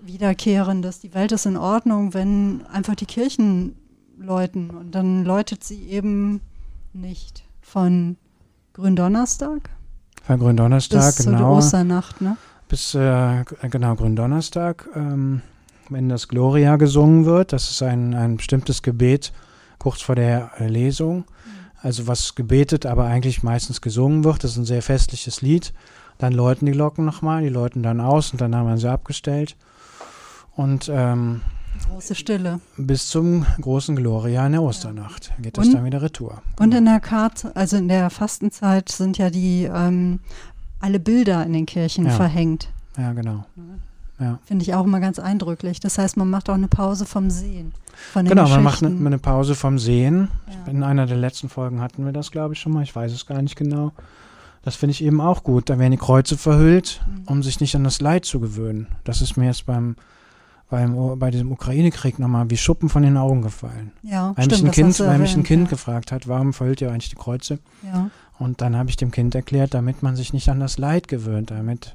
Wiederkehrendes. 0.00 1.00
Die 1.00 1.14
Welt 1.14 1.32
ist 1.32 1.46
in 1.46 1.56
Ordnung, 1.56 2.14
wenn 2.14 2.66
einfach 2.66 2.94
die 2.94 3.06
Kirchen 3.06 3.76
läuten 4.18 4.70
und 4.70 4.94
dann 4.94 5.24
läutet 5.24 5.64
sie 5.64 5.84
eben 5.84 6.40
nicht 6.92 7.44
von 7.60 8.16
Gründonnerstag. 8.72 9.70
Von 10.22 10.38
Gründonnerstag, 10.38 11.16
bis 11.16 11.26
genau. 11.26 11.56
Bis 11.56 11.66
Osternacht, 11.66 12.20
ne? 12.20 12.36
Bis, 12.68 12.94
äh, 12.94 13.44
genau, 13.70 13.94
Gründonnerstag, 13.94 14.88
ähm, 14.94 15.42
wenn 15.90 16.08
das 16.08 16.28
Gloria 16.28 16.76
gesungen 16.76 17.26
wird. 17.26 17.52
Das 17.52 17.70
ist 17.70 17.82
ein, 17.82 18.14
ein 18.14 18.36
bestimmtes 18.36 18.82
Gebet, 18.82 19.32
kurz 19.78 20.02
vor 20.02 20.14
der 20.14 20.52
äh, 20.58 20.66
Lesung. 20.66 21.24
Also 21.82 22.06
was 22.06 22.34
gebetet, 22.34 22.86
aber 22.86 23.04
eigentlich 23.04 23.42
meistens 23.42 23.80
gesungen 23.82 24.24
wird. 24.24 24.42
Das 24.42 24.52
ist 24.52 24.56
ein 24.56 24.64
sehr 24.64 24.82
festliches 24.82 25.42
Lied. 25.42 25.74
Dann 26.18 26.32
läuten 26.32 26.66
die 26.66 26.72
Glocken 26.72 27.04
nochmal, 27.04 27.42
die 27.42 27.48
läuten 27.48 27.82
dann 27.82 28.00
aus 28.00 28.32
und 28.32 28.40
dann 28.40 28.54
haben 28.54 28.68
wir 28.68 28.78
sie 28.78 28.90
abgestellt. 28.90 29.56
Und 30.56 30.90
ähm, 30.92 31.42
große 31.90 32.14
Stille. 32.14 32.60
Bis 32.76 33.08
zum 33.08 33.44
großen 33.60 33.96
Gloria 33.96 34.46
in 34.46 34.52
der 34.52 34.62
Osternacht 34.62 35.32
geht 35.40 35.58
das 35.58 35.70
dann 35.70 35.84
wieder 35.84 36.00
retour. 36.00 36.42
Und 36.58 36.72
in 36.72 36.84
der 36.84 37.00
Karte, 37.00 37.54
also 37.54 37.76
in 37.76 37.88
der 37.88 38.10
Fastenzeit 38.10 38.88
sind 38.88 39.18
ja 39.18 39.30
die 39.30 39.64
ähm, 39.64 40.20
alle 40.80 41.00
Bilder 41.00 41.44
in 41.44 41.52
den 41.52 41.66
Kirchen 41.66 42.06
ja. 42.06 42.12
verhängt. 42.12 42.68
Ja, 42.96 43.12
genau. 43.12 43.44
Ja. 44.20 44.38
Finde 44.44 44.62
ich 44.62 44.74
auch 44.74 44.84
immer 44.84 45.00
ganz 45.00 45.18
eindrücklich. 45.18 45.80
Das 45.80 45.98
heißt, 45.98 46.16
man 46.16 46.30
macht 46.30 46.48
auch 46.48 46.54
eine 46.54 46.68
Pause 46.68 47.04
vom 47.04 47.30
Sehen. 47.30 47.72
genau, 48.14 48.48
man 48.48 48.62
macht 48.62 48.84
eine, 48.84 48.94
eine, 48.94 49.18
Pause 49.18 49.54
vom 49.54 49.78
Sehen. 49.78 50.28
Ja. 50.46 50.70
In 50.70 50.82
einer 50.82 51.06
der 51.06 51.16
letzten 51.16 51.48
Folgen 51.48 51.80
hatten 51.80 52.04
wir 52.04 52.12
das, 52.12 52.30
glaube 52.30 52.54
ich, 52.54 52.60
schon 52.60 52.72
mal. 52.72 52.82
Ich 52.82 52.94
weiß 52.94 53.12
es 53.12 53.26
gar 53.26 53.42
nicht 53.42 53.56
genau. 53.56 53.92
Das 54.62 54.76
finde 54.76 54.92
ich 54.92 55.04
eben 55.04 55.20
auch 55.20 55.42
gut. 55.42 55.68
Da 55.68 55.78
werden 55.78 55.90
die 55.90 55.98
Kreuze 55.98 56.38
verhüllt, 56.38 57.02
mhm. 57.06 57.22
um 57.26 57.42
sich 57.42 57.60
nicht 57.60 57.74
an 57.76 57.84
das 57.84 58.00
Leid 58.00 58.24
zu 58.24 58.40
gewöhnen. 58.40 58.86
Das 59.02 59.20
ist 59.20 59.36
mir 59.36 59.46
jetzt 59.46 59.66
beim, 59.66 59.96
beim 60.70 61.18
bei 61.18 61.30
diesem 61.30 61.52
Ukraine-Krieg 61.52 62.18
nochmal 62.18 62.48
wie 62.50 62.56
Schuppen 62.56 62.88
von 62.88 63.02
den 63.02 63.16
Augen 63.16 63.42
gefallen. 63.42 63.92
Ja, 64.02 64.32
weil 64.36 64.44
stimmt, 64.46 64.62
mich 64.62 64.70
ein 64.70 64.72
Kind, 64.72 65.00
weil 65.00 65.18
mich 65.18 65.36
ein 65.36 65.42
Kind 65.42 65.64
ja. 65.64 65.70
gefragt 65.70 66.12
hat, 66.12 66.28
warum 66.28 66.52
verhüllt 66.52 66.80
ihr 66.80 66.90
eigentlich 66.90 67.10
die 67.10 67.16
Kreuze? 67.16 67.58
Ja. 67.82 68.10
Und 68.38 68.60
dann 68.60 68.76
habe 68.76 68.90
ich 68.90 68.96
dem 68.96 69.10
Kind 69.10 69.34
erklärt, 69.34 69.74
damit 69.74 70.02
man 70.02 70.16
sich 70.16 70.32
nicht 70.32 70.48
an 70.48 70.60
das 70.60 70.78
Leid 70.78 71.08
gewöhnt, 71.08 71.50
damit 71.50 71.94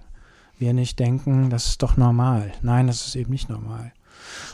wir 0.60 0.74
nicht 0.74 0.99
denken, 0.99 1.49
das 1.49 1.68
ist 1.68 1.84
doch 1.84 1.97
normal. 1.97 2.51
Nein, 2.62 2.88
das 2.88 3.07
ist 3.07 3.16
eben 3.16 3.32
nicht 3.32 3.49
normal. 3.49 3.91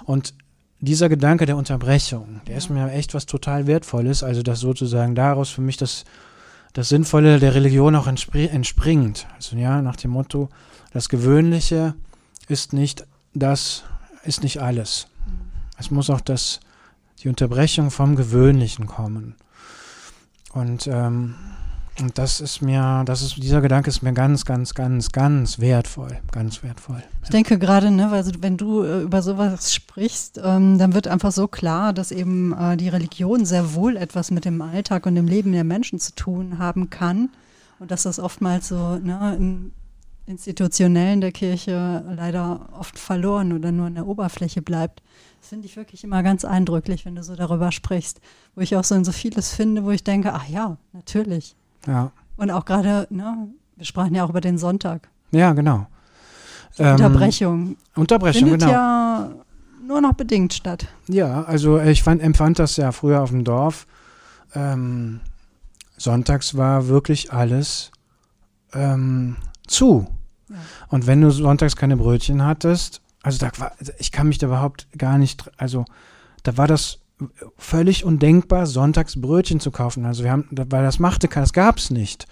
Und 0.06 0.34
dieser 0.80 1.10
Gedanke 1.10 1.46
der 1.46 1.58
Unterbrechung, 1.58 2.42
der 2.46 2.54
ja. 2.54 2.58
ist 2.58 2.70
mir 2.70 2.92
echt 2.92 3.14
was 3.14 3.26
total 3.26 3.68
Wertvolles, 3.68 4.24
also 4.24 4.44
dass 4.44 4.60
sozusagen 4.60 5.16
daraus 5.16 5.50
für 5.50 5.62
mich 5.62 5.78
das, 5.78 6.06
das 6.74 6.90
Sinnvolle 6.90 7.40
der 7.40 7.56
Religion 7.56 7.96
auch 7.96 8.08
entspringt. 8.08 9.28
Also 9.36 9.56
ja, 9.58 9.82
nach 9.82 9.96
dem 9.96 10.12
Motto, 10.12 10.50
das 10.92 11.10
Gewöhnliche 11.10 11.96
ist 12.48 12.74
nicht 12.74 13.08
das, 13.34 13.84
ist 14.24 14.44
nicht 14.44 14.62
alles. 14.62 15.08
Mhm. 15.26 15.52
Es 15.78 15.92
muss 15.92 16.10
auch 16.10 16.22
das, 16.22 16.60
die 17.24 17.30
Unterbrechung 17.30 17.92
vom 17.92 18.16
Gewöhnlichen 18.16 18.86
kommen. 18.86 19.36
Und 20.54 20.88
ähm, 20.88 21.36
Und 22.00 22.18
das 22.18 22.42
ist 22.42 22.62
mir, 22.62 23.04
das 23.06 23.22
ist, 23.22 23.38
dieser 23.38 23.62
Gedanke 23.62 23.90
ist 23.90 24.02
mir 24.02 24.12
ganz, 24.12 24.44
ganz, 24.44 24.74
ganz, 24.74 25.12
ganz 25.12 25.60
wertvoll. 25.60 26.18
Ganz 26.32 26.62
wertvoll. 26.62 27.02
Ich 27.24 27.30
denke 27.30 27.58
gerade, 27.58 27.90
ne, 27.90 28.12
weil 28.12 28.26
wenn 28.42 28.58
du 28.58 28.84
äh, 28.84 29.04
über 29.04 29.22
sowas 29.22 29.74
sprichst, 29.74 30.42
ähm, 30.44 30.78
dann 30.78 30.94
wird 30.94 31.08
einfach 31.08 31.32
so 31.32 31.48
klar, 31.48 31.94
dass 31.94 32.12
eben 32.12 32.54
äh, 32.54 32.76
die 32.76 32.90
Religion 32.90 33.46
sehr 33.46 33.76
wohl 33.76 33.96
etwas 33.96 34.30
mit 34.30 34.44
dem 34.44 34.62
Alltag 34.62 35.06
und 35.06 35.16
dem 35.16 35.28
Leben 35.28 35.54
der 35.54 35.64
Menschen 35.64 36.00
zu 36.00 36.14
tun 36.14 36.58
haben 36.60 36.90
kann. 36.90 37.30
Und 37.80 37.92
dass 37.92 38.04
das 38.04 38.20
oftmals 38.20 38.68
so 38.68 38.98
ne, 38.98 39.36
in 39.38 39.72
Institutionellen 40.28 41.22
der 41.22 41.32
Kirche 41.32 42.04
leider 42.16 42.70
oft 42.78 42.98
verloren 42.98 43.54
oder 43.54 43.72
nur 43.72 43.88
in 43.88 43.96
der 43.96 44.08
Oberfläche 44.08 44.62
bleibt. 44.62 45.02
Das 45.40 45.50
finde 45.50 45.68
ich 45.68 45.78
wirklich 45.78 46.04
immer 46.04 46.24
ganz 46.24 46.44
eindrücklich, 46.44 47.06
wenn 47.06 47.16
du 47.16 47.24
so 47.24 47.36
darüber 47.36 47.72
sprichst, 47.72 48.20
wo 48.56 48.62
ich 48.62 48.76
auch 48.76 48.84
so 48.84 48.96
in 48.96 49.06
so 49.06 49.12
vieles 49.12 49.54
finde, 49.54 49.84
wo 49.84 49.92
ich 49.92 50.04
denke, 50.04 50.34
ach 50.34 50.50
ja, 50.50 50.78
natürlich. 50.94 51.56
Ja. 51.88 52.12
Und 52.38 52.52
auch 52.52 52.66
gerade, 52.66 53.08
ne, 53.10 53.50
wir 53.76 53.86
sprachen 53.86 54.16
ja 54.16 54.26
auch 54.26 54.30
über 54.30 54.42
den 54.42 54.58
Sonntag. 54.58 55.10
Ja, 55.32 55.54
genau. 55.54 55.88
Ähm, 56.78 56.92
Unterbrechung. 56.94 57.78
Unterbrechung, 57.96 58.42
Findet 58.50 58.62
genau. 58.62 58.72
ja 58.72 59.32
nur 59.86 60.02
noch 60.02 60.14
bedingt 60.14 60.54
statt. 60.54 60.88
Ja, 61.08 61.44
also 61.44 61.80
ich 61.80 62.04
fand, 62.04 62.22
empfand 62.22 62.60
das 62.60 62.78
ja 62.78 62.92
früher 62.92 63.22
auf 63.22 63.30
dem 63.30 63.44
Dorf. 63.44 63.86
Ähm, 64.54 65.22
sonntags 65.98 66.58
war 66.58 66.88
wirklich 66.88 67.32
alles 67.32 67.92
ähm, 68.74 69.38
zu. 69.68 70.08
Ja. 70.50 70.56
Und 70.90 71.08
wenn 71.08 71.22
du 71.22 71.32
sonntags 71.32 71.76
keine 71.76 71.98
Brötchen 71.98 72.44
hattest, 72.44 73.02
also 73.24 73.40
da 73.40 73.52
war, 73.58 73.72
ich 73.98 74.12
kann 74.12 74.28
mich 74.28 74.38
da 74.38 74.48
überhaupt 74.48 74.88
gar 74.98 75.18
nicht, 75.18 75.50
also 75.58 75.86
da 76.44 76.58
war 76.58 76.68
das 76.68 77.00
völlig 77.58 78.06
undenkbar, 78.06 78.66
sonntags 78.66 79.20
Brötchen 79.20 79.60
zu 79.60 79.72
kaufen. 79.72 80.06
Also 80.06 80.24
wir 80.24 80.32
haben, 80.32 80.48
weil 80.52 80.84
das 80.84 81.00
machte, 81.00 81.28
das 81.28 81.54
gab 81.54 81.78
es 81.78 81.90
nicht. 81.90 82.28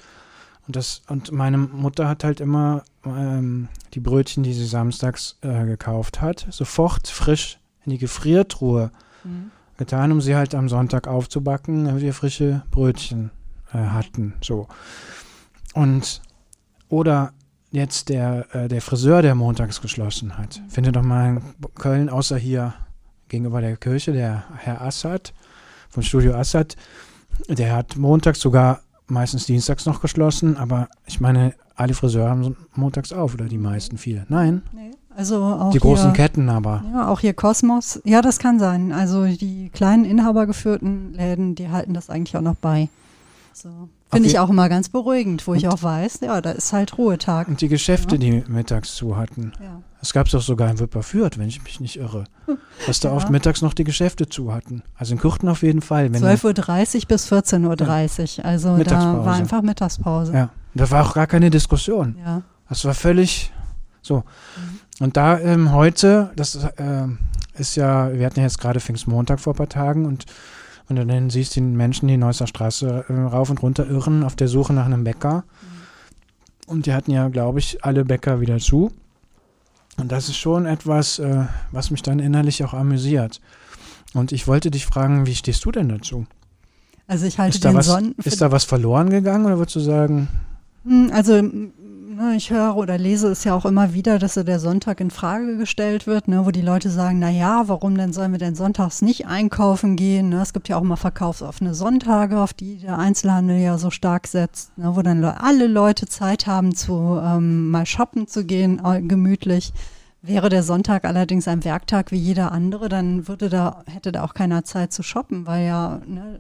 Und 0.65 0.75
das, 0.75 1.01
und 1.07 1.31
meine 1.31 1.57
Mutter 1.57 2.07
hat 2.07 2.23
halt 2.23 2.39
immer 2.39 2.83
ähm, 3.05 3.67
die 3.93 3.99
Brötchen, 3.99 4.43
die 4.43 4.53
sie 4.53 4.65
samstags 4.65 5.37
äh, 5.41 5.65
gekauft 5.65 6.21
hat, 6.21 6.47
sofort 6.49 7.07
frisch 7.07 7.59
in 7.85 7.91
die 7.91 7.97
Gefriertruhe 7.97 8.91
Mhm. 9.23 9.51
getan, 9.77 10.11
um 10.11 10.21
sie 10.21 10.35
halt 10.35 10.53
am 10.53 10.69
Sonntag 10.69 11.07
aufzubacken, 11.07 11.85
damit 11.85 12.01
wir 12.01 12.13
frische 12.13 12.63
Brötchen 12.71 13.31
äh, 13.73 13.77
hatten. 13.77 14.33
So. 14.41 14.67
Und 15.73 16.21
oder 16.89 17.33
jetzt 17.71 18.09
der, 18.09 18.53
äh, 18.53 18.67
der 18.67 18.81
Friseur, 18.81 19.21
der 19.21 19.33
montags 19.35 19.81
geschlossen 19.81 20.37
hat. 20.37 20.61
Findet 20.69 20.95
doch 20.95 21.01
mal 21.01 21.37
in 21.37 21.41
Köln, 21.75 22.09
außer 22.09 22.37
hier 22.37 22.73
gegenüber 23.33 23.61
der 23.61 23.77
Kirche, 23.77 24.13
der 24.13 24.43
Herr 24.57 24.83
Assad 24.83 25.33
von 25.89 26.03
Studio 26.03 26.35
Assad, 26.35 26.75
der 27.49 27.75
hat 27.75 27.97
montags 27.97 28.39
sogar 28.39 28.81
meistens 29.07 29.47
dienstags 29.47 29.87
noch 29.87 30.01
geschlossen, 30.01 30.55
aber 30.55 30.87
ich 31.07 31.19
meine, 31.19 31.55
alle 31.75 31.95
Friseure 31.95 32.29
haben 32.29 32.55
montags 32.75 33.11
auf 33.11 33.33
oder 33.33 33.45
die 33.45 33.57
meisten, 33.57 33.97
viele. 33.97 34.27
Nein, 34.29 34.61
Nee, 34.71 34.91
also 35.15 35.43
auch 35.43 35.71
die 35.71 35.79
großen 35.79 36.13
hier, 36.13 36.13
Ketten 36.13 36.47
aber. 36.47 36.83
Ja, 36.93 37.07
auch 37.07 37.21
hier 37.21 37.33
Kosmos. 37.33 37.99
Ja, 38.03 38.21
das 38.21 38.37
kann 38.37 38.59
sein. 38.59 38.91
Also 38.91 39.25
die 39.25 39.71
kleinen 39.73 40.05
inhabergeführten 40.05 41.13
Läden, 41.13 41.55
die 41.55 41.69
halten 41.69 41.95
das 41.95 42.11
eigentlich 42.11 42.37
auch 42.37 42.41
noch 42.41 42.55
bei. 42.55 42.87
So. 43.51 43.89
Finde 44.11 44.29
ich 44.29 44.37
auch 44.37 44.51
immer 44.51 44.69
ganz 44.69 44.89
beruhigend, 44.89 45.47
wo 45.47 45.55
ich 45.55 45.67
auch 45.67 45.81
weiß, 45.81 46.19
ja, 46.21 46.39
da 46.39 46.51
ist 46.51 46.71
halt 46.71 46.99
Ruhetag. 46.99 47.47
Und 47.47 47.61
die 47.61 47.67
Geschäfte, 47.67 48.19
die 48.19 48.43
mittags 48.47 48.93
zu 48.93 49.17
hatten. 49.17 49.53
Ja. 49.59 49.81
Das 50.03 50.11
gab 50.11 50.25
es 50.25 50.33
doch 50.33 50.41
sogar 50.41 50.69
in 50.69 50.81
Wipperfürth, 50.81 51.37
wenn 51.37 51.47
ich 51.47 51.63
mich 51.63 51.79
nicht 51.79 51.95
irre. 51.97 52.25
Dass 52.87 52.99
da 52.99 53.07
Ja. 53.07 53.15
oft 53.15 53.29
mittags 53.29 53.61
noch 53.61 53.73
die 53.73 53.85
Geschäfte 53.85 54.27
zu 54.27 54.53
hatten. 54.53 54.83
Also 54.95 55.13
in 55.13 55.19
Kürten 55.21 55.47
auf 55.47 55.63
jeden 55.63 55.79
Fall. 55.79 56.11
Wenn 56.11 56.21
12.30 56.21 57.03
Uhr 57.03 57.07
bis 57.07 57.31
14.30 57.31 58.39
Uhr. 58.39 58.45
Also 58.45 58.77
da 58.83 59.25
war 59.25 59.35
einfach 59.35 59.61
Mittagspause. 59.61 60.33
ja, 60.33 60.49
da 60.73 60.91
war 60.91 61.05
auch 61.05 61.13
gar 61.13 61.25
keine 61.25 61.49
Diskussion. 61.49 62.17
Ja. 62.21 62.41
Das 62.67 62.83
war 62.83 62.93
völlig 62.93 63.53
so. 64.01 64.17
Mhm. 64.17 64.79
Und 65.05 65.15
da 65.15 65.39
ähm, 65.39 65.71
heute, 65.71 66.31
das 66.35 66.59
ähm, 66.75 67.19
ist 67.53 67.77
ja, 67.77 68.11
wir 68.13 68.25
hatten 68.25 68.39
ja 68.41 68.45
jetzt 68.45 68.59
gerade 68.59 68.81
Pfingstmontag 68.81 69.39
vor 69.39 69.53
ein 69.53 69.57
paar 69.57 69.69
Tagen 69.69 70.05
und 70.05 70.25
und 70.89 70.97
dann 70.97 71.29
siehst 71.29 71.55
du 71.55 71.61
die 71.61 71.65
Menschen, 71.65 72.09
die 72.09 72.17
Neusser 72.17 72.45
Straße 72.45 73.05
äh, 73.07 73.13
rauf 73.13 73.49
und 73.49 73.63
runter 73.63 73.87
irren 73.87 74.21
auf 74.25 74.35
der 74.35 74.49
Suche 74.49 74.73
nach 74.73 74.85
einem 74.85 75.05
Bäcker. 75.05 75.45
Und 76.67 76.87
die 76.87 76.93
hatten 76.93 77.11
ja, 77.11 77.29
glaube 77.29 77.59
ich, 77.59 77.85
alle 77.85 78.03
Bäcker 78.03 78.41
wieder 78.41 78.57
zu. 78.59 78.91
Und 79.97 80.11
das 80.11 80.27
ist 80.29 80.37
schon 80.37 80.65
etwas, 80.65 81.19
äh, 81.19 81.45
was 81.71 81.91
mich 81.91 82.01
dann 82.01 82.19
innerlich 82.19 82.63
auch 82.63 82.73
amüsiert. 82.73 83.41
Und 84.13 84.31
ich 84.31 84.47
wollte 84.47 84.71
dich 84.71 84.85
fragen, 84.85 85.25
wie 85.25 85.35
stehst 85.35 85.63
du 85.65 85.71
denn 85.71 85.89
dazu? 85.89 86.25
Also 87.07 87.25
ich 87.25 87.37
halte 87.37 87.55
Ist 87.57 87.65
da, 87.65 87.69
den 87.71 87.77
was, 87.77 87.85
Sonn 87.87 88.15
ist 88.23 88.41
da 88.41 88.51
was 88.51 88.63
verloren 88.63 89.09
gegangen 89.09 89.45
oder 89.45 89.57
würdest 89.57 89.75
du 89.75 89.79
sagen, 89.81 90.27
Hm, 90.85 91.11
Also 91.13 91.41
ne, 92.13 92.35
ich 92.35 92.49
höre 92.49 92.75
oder 92.75 92.97
lese 92.97 93.29
es 93.29 93.43
ja 93.43 93.55
auch 93.55 93.65
immer 93.65 93.93
wieder, 93.93 94.19
dass 94.19 94.35
so 94.35 94.43
der 94.43 94.59
Sonntag 94.59 94.99
in 94.99 95.11
Frage 95.11 95.57
gestellt 95.57 96.07
wird, 96.07 96.27
ne, 96.27 96.45
wo 96.45 96.51
die 96.51 96.61
Leute 96.61 96.89
sagen, 96.89 97.19
na 97.19 97.29
ja, 97.29 97.63
warum 97.67 97.97
denn 97.97 98.13
sollen 98.13 98.31
wir 98.31 98.39
denn 98.39 98.55
sonntags 98.55 99.01
nicht 99.01 99.27
einkaufen 99.27 99.95
gehen? 99.95 100.29
Ne? 100.29 100.41
Es 100.41 100.53
gibt 100.53 100.69
ja 100.69 100.77
auch 100.77 100.81
immer 100.81 100.97
verkaufsoffene 100.97 101.73
Sonntage, 101.73 102.39
auf 102.39 102.53
die 102.53 102.77
der 102.77 102.97
Einzelhandel 102.97 103.57
ja 103.57 103.77
so 103.77 103.89
stark 103.89 104.27
setzt, 104.27 104.77
ne, 104.77 104.95
wo 104.95 105.01
dann 105.01 105.21
le 105.21 105.41
alle 105.41 105.67
Leute 105.67 106.07
Zeit 106.07 106.47
haben, 106.47 106.75
zu 106.75 107.19
ähm, 107.21 107.69
mal 107.69 107.85
shoppen 107.85 108.27
zu 108.27 108.45
gehen, 108.45 108.81
äh, 108.83 109.01
gemütlich. 109.01 109.73
Wäre 110.21 110.49
der 110.49 110.63
Sonntag 110.63 111.03
allerdings 111.03 111.47
ein 111.47 111.65
Werktag 111.65 112.11
wie 112.11 112.17
jeder 112.17 112.51
andere, 112.51 112.87
dann 112.87 113.27
würde 113.27 113.49
da, 113.49 113.83
hätte 113.87 114.11
da 114.11 114.23
auch 114.23 114.33
keiner 114.33 114.63
Zeit 114.63 114.93
zu 114.93 115.03
shoppen, 115.03 115.45
weil 115.45 115.65
ja, 115.65 115.99
ne, 116.05 116.39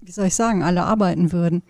wie 0.00 0.12
soll 0.12 0.26
ich 0.26 0.34
sagen, 0.34 0.62
alle 0.62 0.82
arbeiten 0.84 1.32
würden. 1.32 1.62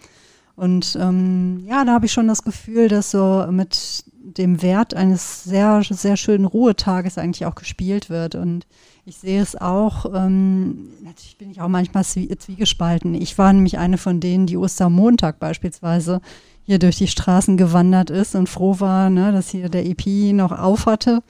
Und 0.57 0.97
ähm, 1.01 1.65
ja, 1.67 1.85
da 1.85 1.93
habe 1.93 2.07
ich 2.07 2.13
schon 2.13 2.29
das 2.29 2.45
Gefühl, 2.45 2.89
dass 2.89 3.11
so 3.11 3.47
mit 3.51 4.05
dem 4.23 4.63
Wert 4.63 4.95
eines 4.95 5.45
sehr, 5.45 5.83
sehr 5.83 6.17
schönen 6.17 6.45
Ruhetages 6.45 7.19
eigentlich 7.19 7.47
auch 7.47 7.55
gespielt 7.55 8.09
wird. 8.09 8.35
Und 8.35 8.67
ich 9.05 9.17
sehe 9.17 9.43
es 9.43 9.57
auch, 9.57 10.07
ähm, 10.15 10.89
natürlich 11.03 11.37
bin 11.39 11.51
ich 11.51 11.61
auch 11.61 11.69
manchmal 11.69 12.05
zwie 12.05 12.29
zwiegespalten. 12.37 13.15
Ich 13.15 13.37
war 13.37 13.53
nämlich 13.53 13.79
eine 13.79 13.99
von 13.99 14.21
denen, 14.21 14.47
die 14.47 14.57
Ostermontag 14.57 15.39
beispielsweise 15.41 16.21
hier 16.65 16.79
durch 16.79 16.97
die 16.97 17.09
Straßen 17.09 17.57
gewandert 17.57 18.11
ist 18.11 18.35
und 18.35 18.49
froh 18.49 18.81
war, 18.81 19.11
ne, 19.11 19.33
dass 19.33 19.51
hier 19.51 19.69
der 19.69 19.85
EP 19.85 20.33
noch 20.33 20.53
auf 20.53 20.87
hatte 20.87 21.23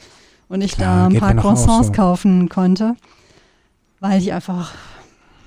und 0.48 0.60
ich 0.60 0.76
Klar, 0.76 1.08
da 1.10 1.14
ein 1.14 1.20
paar 1.20 1.34
Croissants 1.34 1.88
so. 1.88 1.92
kaufen 1.92 2.48
konnte, 2.48 2.94
weil 3.98 4.20
ich 4.20 4.32
einfach 4.32 4.72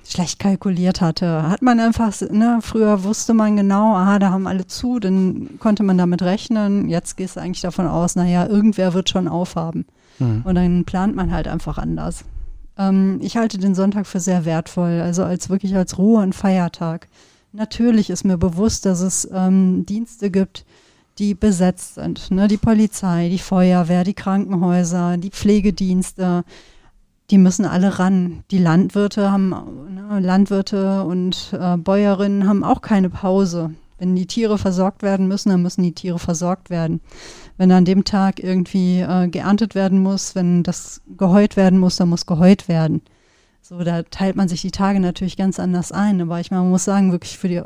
schlecht 0.09 0.39
kalkuliert 0.39 1.01
hatte. 1.01 1.49
Hat 1.49 1.61
man 1.61 1.79
einfach, 1.79 2.13
ne, 2.29 2.59
früher 2.61 3.03
wusste 3.03 3.33
man 3.33 3.57
genau, 3.57 3.93
aha, 3.95 4.19
da 4.19 4.29
haben 4.31 4.47
alle 4.47 4.65
zu, 4.67 4.99
dann 4.99 5.59
konnte 5.59 5.83
man 5.83 5.97
damit 5.97 6.21
rechnen. 6.21 6.89
Jetzt 6.89 7.17
gehst 7.17 7.35
du 7.35 7.41
eigentlich 7.41 7.61
davon 7.61 7.87
aus, 7.87 8.15
naja, 8.15 8.47
irgendwer 8.47 8.93
wird 8.93 9.09
schon 9.09 9.27
aufhaben. 9.27 9.85
hm, 10.19 10.43
Und 10.45 10.55
dann 10.55 10.85
plant 10.85 11.15
man 11.15 11.31
halt 11.31 11.47
einfach 11.47 11.77
anders. 11.77 12.23
Ähm, 12.77 13.19
ich 13.21 13.37
halte 13.37 13.57
den 13.57 13.75
Sonntag 13.75 14.07
für 14.07 14.19
sehr 14.19 14.45
wertvoll, 14.45 15.01
also 15.01 15.23
als 15.23 15.49
wirklich 15.49 15.75
als 15.75 15.97
Ruhe- 15.97 16.21
und 16.23 16.33
Feiertag. 16.35 17.07
Natürlich 17.51 18.09
ist 18.09 18.23
mir 18.23 18.37
bewusst, 18.37 18.85
dass 18.85 19.01
es 19.01 19.27
ähm, 19.33 19.85
Dienste 19.85 20.29
gibt, 20.29 20.65
die 21.17 21.33
besetzt 21.33 21.95
sind. 21.95 22.29
Ne? 22.29 22.47
Die 22.47 22.57
Polizei, 22.57 23.29
die 23.29 23.39
Feuerwehr, 23.39 24.03
die 24.03 24.13
Krankenhäuser, 24.13 25.17
die 25.17 25.31
Pflegedienste, 25.31 26.43
die 27.29 27.37
müssen 27.37 27.65
alle 27.65 27.99
ran. 27.99 28.43
Die 28.51 28.57
Landwirte 28.57 29.31
haben, 29.31 29.49
ne, 29.49 30.19
Landwirte 30.19 31.03
und 31.03 31.53
äh, 31.59 31.77
Bäuerinnen 31.77 32.47
haben 32.47 32.63
auch 32.63 32.81
keine 32.81 33.09
Pause. 33.09 33.71
Wenn 33.99 34.15
die 34.15 34.27
Tiere 34.27 34.57
versorgt 34.57 35.01
werden 35.01 35.27
müssen, 35.27 35.49
dann 35.49 35.63
müssen 35.63 35.81
die 35.83 35.93
Tiere 35.93 36.19
versorgt 36.19 36.69
werden. 36.69 37.01
Wenn 37.57 37.71
an 37.71 37.83
dem 37.83 38.03
Tag 38.03 38.41
irgendwie 38.41 38.99
äh, 38.99 39.27
geerntet 39.27 39.73
werden 39.73 39.99
muss, 40.03 40.35
wenn 40.35 40.61
das 40.63 41.01
geheut 41.17 41.57
werden 41.57 41.79
muss, 41.79 41.95
dann 41.95 42.09
muss 42.09 42.27
geheut 42.27 42.67
werden. 42.67 43.01
So, 43.61 43.83
da 43.83 44.03
teilt 44.03 44.35
man 44.35 44.47
sich 44.47 44.61
die 44.61 44.71
Tage 44.71 44.99
natürlich 44.99 45.35
ganz 45.35 45.59
anders 45.59 45.91
ein. 45.91 46.21
Aber 46.21 46.39
ich 46.39 46.51
meine, 46.51 46.61
man 46.61 46.71
muss 46.71 46.85
sagen, 46.85 47.11
wirklich 47.11 47.37
für 47.37 47.49
die, 47.49 47.61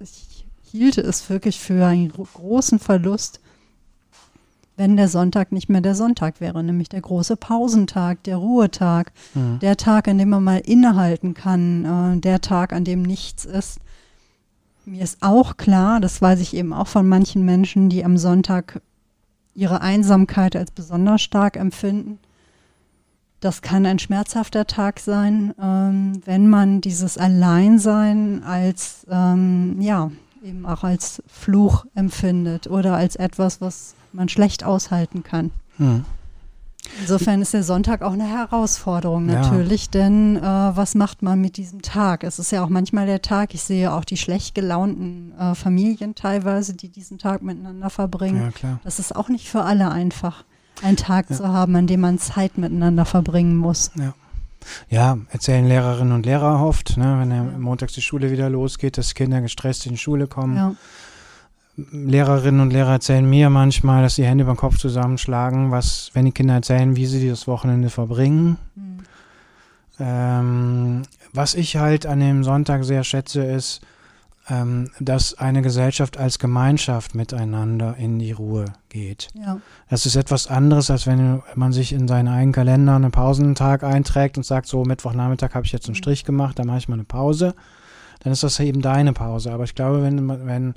ich 0.00 0.46
hielte 0.62 1.02
es 1.02 1.28
wirklich 1.28 1.60
für 1.60 1.86
einen 1.86 2.08
gro- 2.08 2.26
großen 2.32 2.78
Verlust, 2.78 3.40
wenn 4.76 4.96
der 4.96 5.08
Sonntag 5.08 5.52
nicht 5.52 5.68
mehr 5.68 5.80
der 5.80 5.94
Sonntag 5.94 6.40
wäre, 6.40 6.62
nämlich 6.62 6.88
der 6.88 7.00
große 7.00 7.36
Pausentag, 7.36 8.22
der 8.24 8.36
Ruhetag, 8.36 9.12
hm. 9.34 9.58
der 9.60 9.76
Tag, 9.76 10.08
an 10.08 10.18
dem 10.18 10.30
man 10.30 10.42
mal 10.42 10.58
innehalten 10.58 11.34
kann, 11.34 12.16
äh, 12.16 12.20
der 12.20 12.40
Tag, 12.40 12.72
an 12.72 12.84
dem 12.84 13.02
nichts 13.02 13.44
ist. 13.44 13.78
Mir 14.84 15.02
ist 15.02 15.18
auch 15.22 15.56
klar, 15.56 16.00
das 16.00 16.20
weiß 16.20 16.40
ich 16.40 16.54
eben 16.54 16.72
auch 16.72 16.88
von 16.88 17.08
manchen 17.08 17.44
Menschen, 17.44 17.88
die 17.88 18.04
am 18.04 18.18
Sonntag 18.18 18.82
ihre 19.54 19.80
Einsamkeit 19.80 20.56
als 20.56 20.72
besonders 20.72 21.22
stark 21.22 21.56
empfinden. 21.56 22.18
Das 23.40 23.62
kann 23.62 23.86
ein 23.86 23.98
schmerzhafter 23.98 24.66
Tag 24.66 24.98
sein, 24.98 25.54
ähm, 25.60 26.20
wenn 26.24 26.48
man 26.48 26.80
dieses 26.80 27.16
Alleinsein 27.16 28.42
als, 28.42 29.06
ähm, 29.08 29.80
ja, 29.80 30.10
eben 30.42 30.66
auch 30.66 30.82
als 30.82 31.22
Fluch 31.26 31.86
empfindet 31.94 32.66
oder 32.66 32.96
als 32.96 33.16
etwas, 33.16 33.60
was 33.60 33.94
man 34.14 34.28
schlecht 34.28 34.64
aushalten 34.64 35.22
kann. 35.22 35.50
Hm. 35.76 36.04
Insofern 37.00 37.40
ist 37.40 37.54
der 37.54 37.62
Sonntag 37.62 38.02
auch 38.02 38.12
eine 38.12 38.28
Herausforderung 38.28 39.26
natürlich, 39.26 39.86
ja. 39.86 39.90
denn 39.92 40.36
äh, 40.36 40.42
was 40.42 40.94
macht 40.94 41.22
man 41.22 41.40
mit 41.40 41.56
diesem 41.56 41.82
Tag? 41.82 42.24
Es 42.24 42.38
ist 42.38 42.52
ja 42.52 42.62
auch 42.62 42.68
manchmal 42.68 43.06
der 43.06 43.22
Tag, 43.22 43.54
ich 43.54 43.62
sehe 43.62 43.92
auch 43.92 44.04
die 44.04 44.16
schlecht 44.16 44.54
gelaunten 44.54 45.32
äh, 45.38 45.54
Familien 45.54 46.14
teilweise, 46.14 46.74
die 46.74 46.90
diesen 46.90 47.18
Tag 47.18 47.42
miteinander 47.42 47.90
verbringen. 47.90 48.42
Ja, 48.42 48.50
klar. 48.50 48.80
Das 48.84 48.98
ist 48.98 49.16
auch 49.16 49.28
nicht 49.28 49.48
für 49.48 49.62
alle 49.62 49.90
einfach, 49.90 50.44
einen 50.82 50.96
Tag 50.96 51.30
ja. 51.30 51.36
zu 51.36 51.48
haben, 51.48 51.74
an 51.74 51.86
dem 51.86 52.00
man 52.00 52.18
Zeit 52.18 52.58
miteinander 52.58 53.04
verbringen 53.04 53.56
muss. 53.56 53.90
Ja. 53.96 54.14
Ja, 54.88 55.18
erzählen 55.30 55.66
Lehrerinnen 55.66 56.14
und 56.14 56.24
Lehrer 56.24 56.64
oft, 56.64 56.96
ne, 56.96 57.16
wenn 57.20 57.30
ja. 57.30 57.42
montags 57.58 57.92
die 57.92 58.00
Schule 58.00 58.30
wieder 58.30 58.48
losgeht, 58.48 58.96
dass 58.96 59.14
Kinder 59.14 59.42
gestresst 59.42 59.84
in 59.84 59.92
die 59.92 59.98
Schule 59.98 60.26
kommen. 60.26 60.56
Lehrerinnen 61.76 62.60
und 62.60 62.72
Lehrer 62.72 62.92
erzählen 62.92 63.28
mir 63.28 63.50
manchmal, 63.50 64.02
dass 64.02 64.14
die 64.14 64.24
Hände 64.24 64.42
über 64.42 64.52
den 64.52 64.58
Kopf 64.58 64.78
zusammenschlagen, 64.78 65.70
was, 65.70 66.10
wenn 66.14 66.24
die 66.24 66.32
Kinder 66.32 66.54
erzählen, 66.54 66.94
wie 66.96 67.06
sie 67.06 67.28
das 67.28 67.46
Wochenende 67.48 67.90
verbringen. 67.90 68.58
Mhm. 68.76 68.98
Ähm, 69.98 71.02
was 71.32 71.54
ich 71.54 71.76
halt 71.76 72.06
an 72.06 72.20
dem 72.20 72.44
Sonntag 72.44 72.84
sehr 72.84 73.02
schätze, 73.02 73.44
ist, 73.44 73.80
ähm, 74.48 74.90
dass 75.00 75.38
eine 75.38 75.62
Gesellschaft 75.62 76.18
als 76.18 76.38
Gemeinschaft 76.38 77.14
miteinander 77.14 77.96
in 77.96 78.18
die 78.18 78.32
Ruhe 78.32 78.66
geht. 78.88 79.28
Ja. 79.34 79.58
Das 79.88 80.06
ist 80.06 80.16
etwas 80.16 80.48
anderes, 80.48 80.90
als 80.90 81.06
wenn 81.06 81.42
man 81.54 81.72
sich 81.72 81.92
in 81.92 82.06
seinen 82.06 82.28
eigenen 82.28 82.52
Kalender 82.52 82.94
einen 82.94 83.10
Pausentag 83.10 83.82
einträgt 83.82 84.36
und 84.36 84.44
sagt, 84.44 84.66
so 84.66 84.84
Mittwochnachmittag 84.84 85.54
habe 85.54 85.66
ich 85.66 85.72
jetzt 85.72 85.86
einen 85.86 85.94
mhm. 85.94 85.98
Strich 85.98 86.24
gemacht, 86.24 86.58
da 86.58 86.64
mache 86.64 86.78
ich 86.78 86.88
mal 86.88 86.94
eine 86.94 87.04
Pause. 87.04 87.54
Dann 88.20 88.32
ist 88.32 88.42
das 88.42 88.60
eben 88.60 88.80
deine 88.80 89.12
Pause. 89.12 89.52
Aber 89.52 89.64
ich 89.64 89.74
glaube, 89.74 90.02
wenn, 90.02 90.46
wenn 90.46 90.74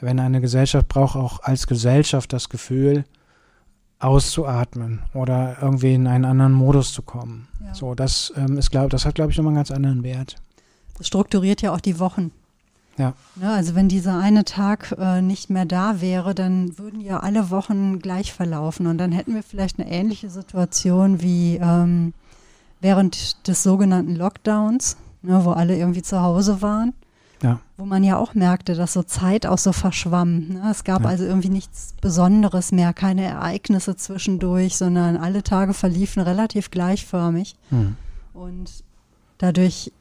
wenn 0.00 0.18
eine 0.18 0.40
Gesellschaft 0.40 0.88
braucht 0.88 1.16
auch 1.16 1.42
als 1.42 1.66
Gesellschaft 1.66 2.32
das 2.32 2.48
Gefühl, 2.48 3.04
auszuatmen 4.00 5.00
oder 5.12 5.58
irgendwie 5.60 5.94
in 5.94 6.06
einen 6.06 6.24
anderen 6.24 6.52
Modus 6.52 6.92
zu 6.92 7.02
kommen. 7.02 7.48
Ja. 7.64 7.74
So, 7.74 7.94
das 7.94 8.32
ähm, 8.36 8.56
ist, 8.56 8.70
glaube 8.70 8.88
das 8.88 9.04
hat, 9.04 9.14
glaube 9.14 9.30
ich, 9.30 9.36
nochmal 9.36 9.50
einen 9.50 9.58
ganz 9.58 9.70
anderen 9.70 10.02
Wert. 10.02 10.36
Das 10.96 11.06
strukturiert 11.06 11.62
ja 11.62 11.72
auch 11.72 11.80
die 11.80 11.98
Wochen. 11.98 12.32
Ja. 12.96 13.12
ja 13.40 13.54
also 13.54 13.74
wenn 13.74 13.88
dieser 13.88 14.18
eine 14.18 14.44
Tag 14.44 14.94
äh, 14.98 15.20
nicht 15.20 15.50
mehr 15.50 15.66
da 15.66 16.00
wäre, 16.00 16.34
dann 16.34 16.78
würden 16.78 17.00
ja 17.00 17.20
alle 17.20 17.50
Wochen 17.50 17.98
gleich 17.98 18.32
verlaufen 18.32 18.86
und 18.86 18.98
dann 18.98 19.12
hätten 19.12 19.34
wir 19.34 19.42
vielleicht 19.42 19.78
eine 19.78 19.90
ähnliche 19.90 20.30
Situation 20.30 21.20
wie 21.22 21.56
ähm, 21.62 22.14
während 22.80 23.46
des 23.46 23.62
sogenannten 23.62 24.16
Lockdowns, 24.16 24.96
ne, 25.22 25.44
wo 25.44 25.50
alle 25.50 25.76
irgendwie 25.76 26.02
zu 26.02 26.20
Hause 26.20 26.62
waren. 26.62 26.94
Ja. 27.42 27.60
Wo 27.76 27.84
man 27.84 28.04
ja 28.04 28.16
auch 28.18 28.34
merkte, 28.34 28.74
dass 28.74 28.92
so 28.92 29.02
Zeit 29.02 29.46
auch 29.46 29.58
so 29.58 29.72
verschwamm. 29.72 30.48
Ne? 30.48 30.68
Es 30.70 30.84
gab 30.84 31.02
ja. 31.02 31.08
also 31.08 31.24
irgendwie 31.24 31.48
nichts 31.48 31.94
Besonderes 32.00 32.72
mehr, 32.72 32.92
keine 32.92 33.24
Ereignisse 33.24 33.96
zwischendurch, 33.96 34.76
sondern 34.76 35.16
alle 35.16 35.42
Tage 35.42 35.72
verliefen 35.72 36.22
relativ 36.22 36.70
gleichförmig. 36.70 37.56
Mhm. 37.70 37.96
Und 38.34 38.84
dadurch 39.38 39.92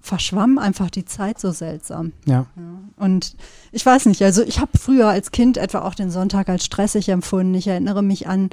verschwamm 0.00 0.58
einfach 0.58 0.90
die 0.90 1.04
Zeit 1.04 1.38
so 1.38 1.52
seltsam. 1.52 2.12
Ja. 2.24 2.46
ja. 2.56 2.62
Und 2.96 3.36
ich 3.70 3.84
weiß 3.84 4.06
nicht, 4.06 4.22
also 4.22 4.42
ich 4.42 4.58
habe 4.58 4.78
früher 4.78 5.08
als 5.08 5.30
Kind 5.30 5.58
etwa 5.58 5.80
auch 5.82 5.94
den 5.94 6.10
Sonntag 6.10 6.48
als 6.48 6.64
stressig 6.64 7.08
empfunden. 7.10 7.54
Ich 7.54 7.66
erinnere 7.66 8.02
mich 8.02 8.26
an 8.26 8.50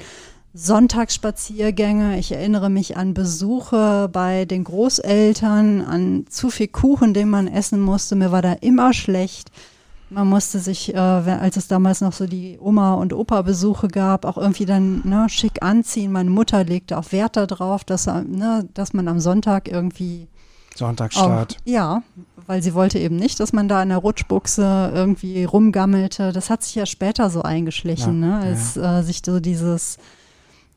Sonntagsspaziergänge. 0.58 2.18
Ich 2.18 2.32
erinnere 2.32 2.70
mich 2.72 2.98
an 2.98 3.14
Besuche 3.14 4.10
bei 4.12 4.46
den 4.46 4.64
Großeltern, 4.64 5.82
an 5.82 6.26
zu 6.30 6.50
viel 6.50 6.68
Kuchen, 6.68 7.14
den 7.14 7.30
man 7.30 7.48
essen 7.48 7.80
musste. 7.80 8.16
Mir 8.16 8.32
war 8.32 8.42
da 8.42 8.54
immer 8.54 8.94
schlecht. 8.94 9.52
Man 10.10 10.28
musste 10.28 10.60
sich, 10.60 10.96
äh, 10.96 10.98
als 10.98 11.58
es 11.58 11.68
damals 11.68 12.02
noch 12.02 12.14
so 12.14 12.26
die 12.26 12.58
Oma- 12.60 12.96
und 12.96 13.14
Opa-Besuche 13.14 13.88
gab, 13.88 14.26
auch 14.26 14.38
irgendwie 14.38 14.66
dann 14.66 15.02
ne, 15.04 15.28
schick 15.30 15.62
anziehen. 15.62 16.12
Meine 16.12 16.30
Mutter 16.30 16.64
legte 16.64 16.98
auch 16.98 17.12
Wert 17.12 17.36
darauf, 17.36 17.84
dass, 17.84 18.08
ne, 18.08 18.68
dass 18.74 18.94
man 18.94 19.08
am 19.10 19.20
Sonntag 19.20 19.68
irgendwie 19.68 20.28
Sonntagsstart. 20.76 21.58
Auch, 21.58 21.62
ja, 21.66 22.04
weil 22.48 22.64
sie 22.64 22.74
wollte 22.74 23.00
eben 23.00 23.18
nicht, 23.18 23.40
dass 23.40 23.52
man 23.52 23.68
da 23.68 23.84
in 23.84 23.90
der 23.90 23.98
Rutschbuchse 23.98 24.92
irgendwie 24.94 25.44
rumgammelte. 25.44 26.32
Das 26.32 26.50
hat 26.50 26.64
sich 26.64 26.76
ja 26.76 26.86
später 26.86 27.30
so 27.30 27.42
eingeschlichen, 27.42 28.22
ja, 28.22 28.40
ne, 28.40 28.40
als 28.40 28.76
ja. 28.76 29.00
äh, 29.00 29.04
sich 29.04 29.22
so 29.26 29.40
dieses 29.40 29.98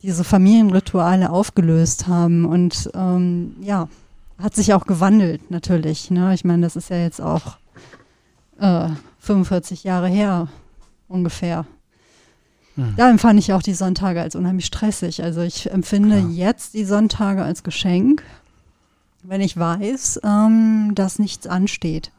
diese 0.03 0.23
Familienrituale 0.23 1.29
aufgelöst 1.29 2.07
haben. 2.07 2.45
Und 2.45 2.89
ähm, 2.93 3.55
ja, 3.61 3.87
hat 4.37 4.55
sich 4.55 4.73
auch 4.73 4.85
gewandelt 4.85 5.51
natürlich. 5.51 6.11
Ne? 6.11 6.33
Ich 6.33 6.43
meine, 6.43 6.63
das 6.63 6.75
ist 6.75 6.89
ja 6.89 6.97
jetzt 6.97 7.21
auch 7.21 7.57
äh, 8.59 8.89
45 9.19 9.83
Jahre 9.83 10.07
her 10.07 10.47
ungefähr. 11.07 11.65
Hm. 12.75 12.95
Da 12.97 13.09
empfand 13.09 13.39
ich 13.39 13.53
auch 13.53 13.61
die 13.61 13.73
Sonntage 13.73 14.21
als 14.21 14.35
unheimlich 14.35 14.65
stressig. 14.65 15.23
Also 15.23 15.41
ich 15.41 15.69
empfinde 15.71 16.17
Klar. 16.17 16.29
jetzt 16.31 16.73
die 16.73 16.85
Sonntage 16.85 17.43
als 17.43 17.63
Geschenk, 17.63 18.23
wenn 19.23 19.41
ich 19.41 19.57
weiß, 19.57 20.21
ähm, 20.23 20.93
dass 20.95 21.19
nichts 21.19 21.47
ansteht. 21.47 22.11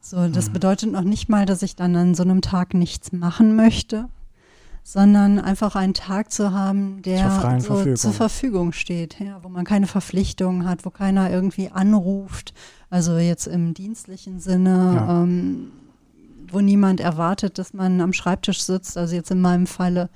So, 0.00 0.28
das 0.28 0.46
hm. 0.46 0.52
bedeutet 0.54 0.92
noch 0.92 1.02
nicht 1.02 1.28
mal, 1.28 1.44
dass 1.44 1.62
ich 1.62 1.76
dann 1.76 1.94
an 1.96 2.14
so 2.14 2.22
einem 2.22 2.40
Tag 2.40 2.74
nichts 2.74 3.12
machen 3.12 3.56
möchte, 3.56 4.08
sondern 4.90 5.38
einfach 5.38 5.76
einen 5.76 5.92
Tag 5.92 6.32
zu 6.32 6.52
haben, 6.52 7.02
der 7.02 7.28
zur, 7.28 7.60
so 7.60 7.74
Verfügung. 7.74 7.96
zur 7.96 8.12
Verfügung 8.14 8.72
steht, 8.72 9.20
ja, 9.20 9.38
wo 9.42 9.50
man 9.50 9.66
keine 9.66 9.86
Verpflichtungen 9.86 10.66
hat, 10.66 10.86
wo 10.86 10.90
keiner 10.90 11.30
irgendwie 11.30 11.68
anruft, 11.68 12.54
also 12.88 13.18
jetzt 13.18 13.46
im 13.48 13.74
dienstlichen 13.74 14.40
Sinne, 14.40 14.94
ja. 14.96 15.22
ähm, 15.22 15.72
wo 16.50 16.60
niemand 16.60 17.00
erwartet, 17.00 17.58
dass 17.58 17.74
man 17.74 18.00
am 18.00 18.14
Schreibtisch 18.14 18.62
sitzt, 18.62 18.96
also 18.96 19.14
jetzt 19.14 19.30
in 19.30 19.42
meinem 19.42 19.66
Falle. 19.66 20.08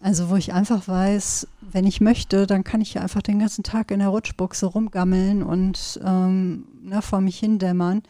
Also 0.00 0.30
wo 0.30 0.36
ich 0.36 0.52
einfach 0.52 0.86
weiß, 0.86 1.48
wenn 1.60 1.84
ich 1.84 2.00
möchte, 2.00 2.46
dann 2.46 2.62
kann 2.62 2.80
ich 2.80 2.94
ja 2.94 3.02
einfach 3.02 3.22
den 3.22 3.40
ganzen 3.40 3.64
Tag 3.64 3.90
in 3.90 3.98
der 3.98 4.08
Rutschbuchse 4.10 4.66
rumgammeln 4.66 5.42
und 5.42 5.98
ähm, 6.04 6.64
ne, 6.84 7.02
vor 7.02 7.20
mich 7.20 7.40
hindämmern. 7.40 8.04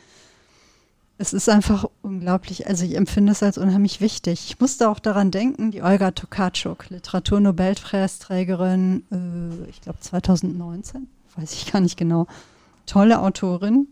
Es 1.21 1.33
ist 1.35 1.51
einfach 1.51 1.85
unglaublich, 2.01 2.67
also 2.67 2.83
ich 2.83 2.97
empfinde 2.97 3.33
es 3.33 3.43
als 3.43 3.59
unheimlich 3.59 4.01
wichtig. 4.01 4.43
Ich 4.47 4.59
musste 4.59 4.89
auch 4.89 4.99
daran 4.99 5.31
denken, 5.31 5.71
die 5.71 5.83
Olga 5.83 6.13
Tokarczuk, 6.13 6.89
Literaturnobelpreisträgerin, 6.89 9.05
äh, 9.13 9.69
ich 9.69 9.83
glaube 9.83 10.01
2019, 10.01 11.09
weiß 11.37 11.53
ich 11.53 11.71
gar 11.71 11.81
nicht 11.81 11.99
genau, 11.99 12.27
tolle 12.87 13.21
Autorin. 13.21 13.89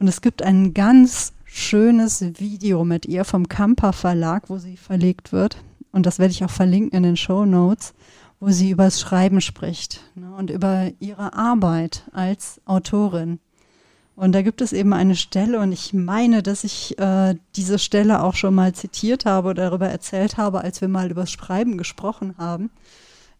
Und 0.00 0.08
es 0.08 0.20
gibt 0.20 0.42
ein 0.42 0.74
ganz 0.74 1.32
schönes 1.44 2.20
Video 2.40 2.84
mit 2.84 3.06
ihr 3.06 3.24
vom 3.24 3.48
Kamper 3.48 3.92
Verlag, 3.92 4.50
wo 4.50 4.58
sie 4.58 4.76
verlegt 4.76 5.30
wird. 5.30 5.58
Und 5.92 6.06
das 6.06 6.18
werde 6.18 6.32
ich 6.32 6.42
auch 6.42 6.50
verlinken 6.50 6.96
in 6.96 7.04
den 7.04 7.16
Show 7.16 7.44
Notes, 7.44 7.94
wo 8.40 8.50
sie 8.50 8.70
über 8.70 8.82
das 8.82 9.00
Schreiben 9.00 9.40
spricht 9.40 10.00
ne, 10.16 10.34
und 10.34 10.50
über 10.50 10.90
ihre 10.98 11.34
Arbeit 11.34 12.02
als 12.10 12.60
Autorin. 12.64 13.38
Und 14.16 14.32
da 14.32 14.42
gibt 14.42 14.60
es 14.60 14.72
eben 14.72 14.92
eine 14.92 15.16
Stelle, 15.16 15.58
und 15.58 15.72
ich 15.72 15.92
meine, 15.92 16.42
dass 16.42 16.62
ich 16.62 16.96
äh, 16.98 17.34
diese 17.56 17.80
Stelle 17.80 18.22
auch 18.22 18.34
schon 18.34 18.54
mal 18.54 18.72
zitiert 18.72 19.24
habe 19.24 19.48
oder 19.48 19.64
darüber 19.64 19.88
erzählt 19.88 20.36
habe, 20.36 20.60
als 20.60 20.80
wir 20.80 20.88
mal 20.88 21.10
über 21.10 21.26
Schreiben 21.26 21.78
gesprochen 21.78 22.34
haben. 22.38 22.70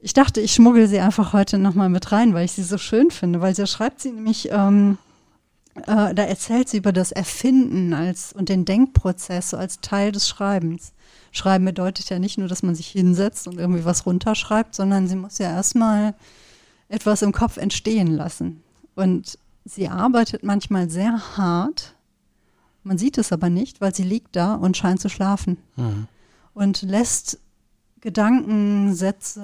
Ich 0.01 0.15
dachte, 0.15 0.41
ich 0.41 0.53
schmuggel 0.53 0.89
sie 0.89 0.99
einfach 0.99 1.33
heute 1.33 1.59
nochmal 1.59 1.89
mit 1.89 2.11
rein, 2.11 2.35
weil 2.35 2.45
ich 2.45 2.53
sie 2.53 2.65
so 2.65 2.77
schön 2.77 3.11
finde, 3.11 3.41
weil 3.41 3.55
sie 3.55 3.67
schreibt 3.67 4.01
sie 4.01 4.11
nämlich, 4.11 4.51
ähm, 4.51 4.99
äh, 5.77 6.13
da 6.13 6.25
erzählt 6.25 6.69
sie 6.69 6.79
über 6.79 6.93
das 6.93 7.13
Erfinden 7.13 7.95
als, 7.95 8.33
und 8.33 8.49
den 8.49 8.65
Denkprozess 8.65 9.51
so 9.51 9.57
als 9.57 9.81
Teil 9.81 10.11
des 10.11 10.29
Schreibens. 10.29 10.93
Schreiben 11.31 11.65
bedeutet 11.65 12.11
ja 12.11 12.19
nicht 12.19 12.37
nur, 12.37 12.49
dass 12.49 12.63
man 12.65 12.75
sich 12.75 12.89
hinsetzt 12.89 13.47
und 13.47 13.59
irgendwie 13.59 13.85
was 13.85 14.07
runterschreibt, 14.07 14.75
sondern 14.75 15.09
sie 15.09 15.17
muss 15.17 15.39
ja 15.39 15.51
erstmal 15.51 16.15
etwas 16.89 17.23
im 17.23 17.33
Kopf 17.33 17.57
entstehen 17.57 18.15
lassen. 18.15 18.63
Und 18.95 19.39
sie 19.65 19.89
arbeitet 19.89 20.43
manchmal 20.43 20.91
sehr 20.91 21.37
hart. 21.37 21.95
Man 22.83 22.99
sieht 22.99 23.19
es 23.19 23.33
aber 23.33 23.49
nicht, 23.51 23.81
weil 23.81 23.95
sie 23.95 24.03
liegt 24.03 24.37
da 24.37 24.55
und 24.55 24.77
scheint 24.77 25.01
zu 25.01 25.09
schlafen. 25.09 25.59
Mhm. 25.77 26.07
Und 26.53 26.83
lässt 26.83 27.39
Gedanken, 28.01 28.95
Sätze, 28.95 29.41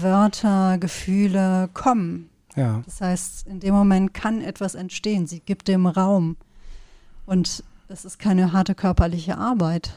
Wörter, 0.00 0.78
Gefühle 0.78 1.70
kommen. 1.72 2.28
Ja. 2.56 2.82
Das 2.84 3.00
heißt, 3.00 3.46
in 3.46 3.60
dem 3.60 3.74
Moment 3.74 4.12
kann 4.12 4.42
etwas 4.42 4.74
entstehen. 4.74 5.28
Sie 5.28 5.40
gibt 5.40 5.68
dem 5.68 5.86
Raum. 5.86 6.36
Und 7.26 7.62
es 7.88 8.04
ist 8.04 8.18
keine 8.18 8.52
harte 8.52 8.74
körperliche 8.74 9.38
Arbeit. 9.38 9.96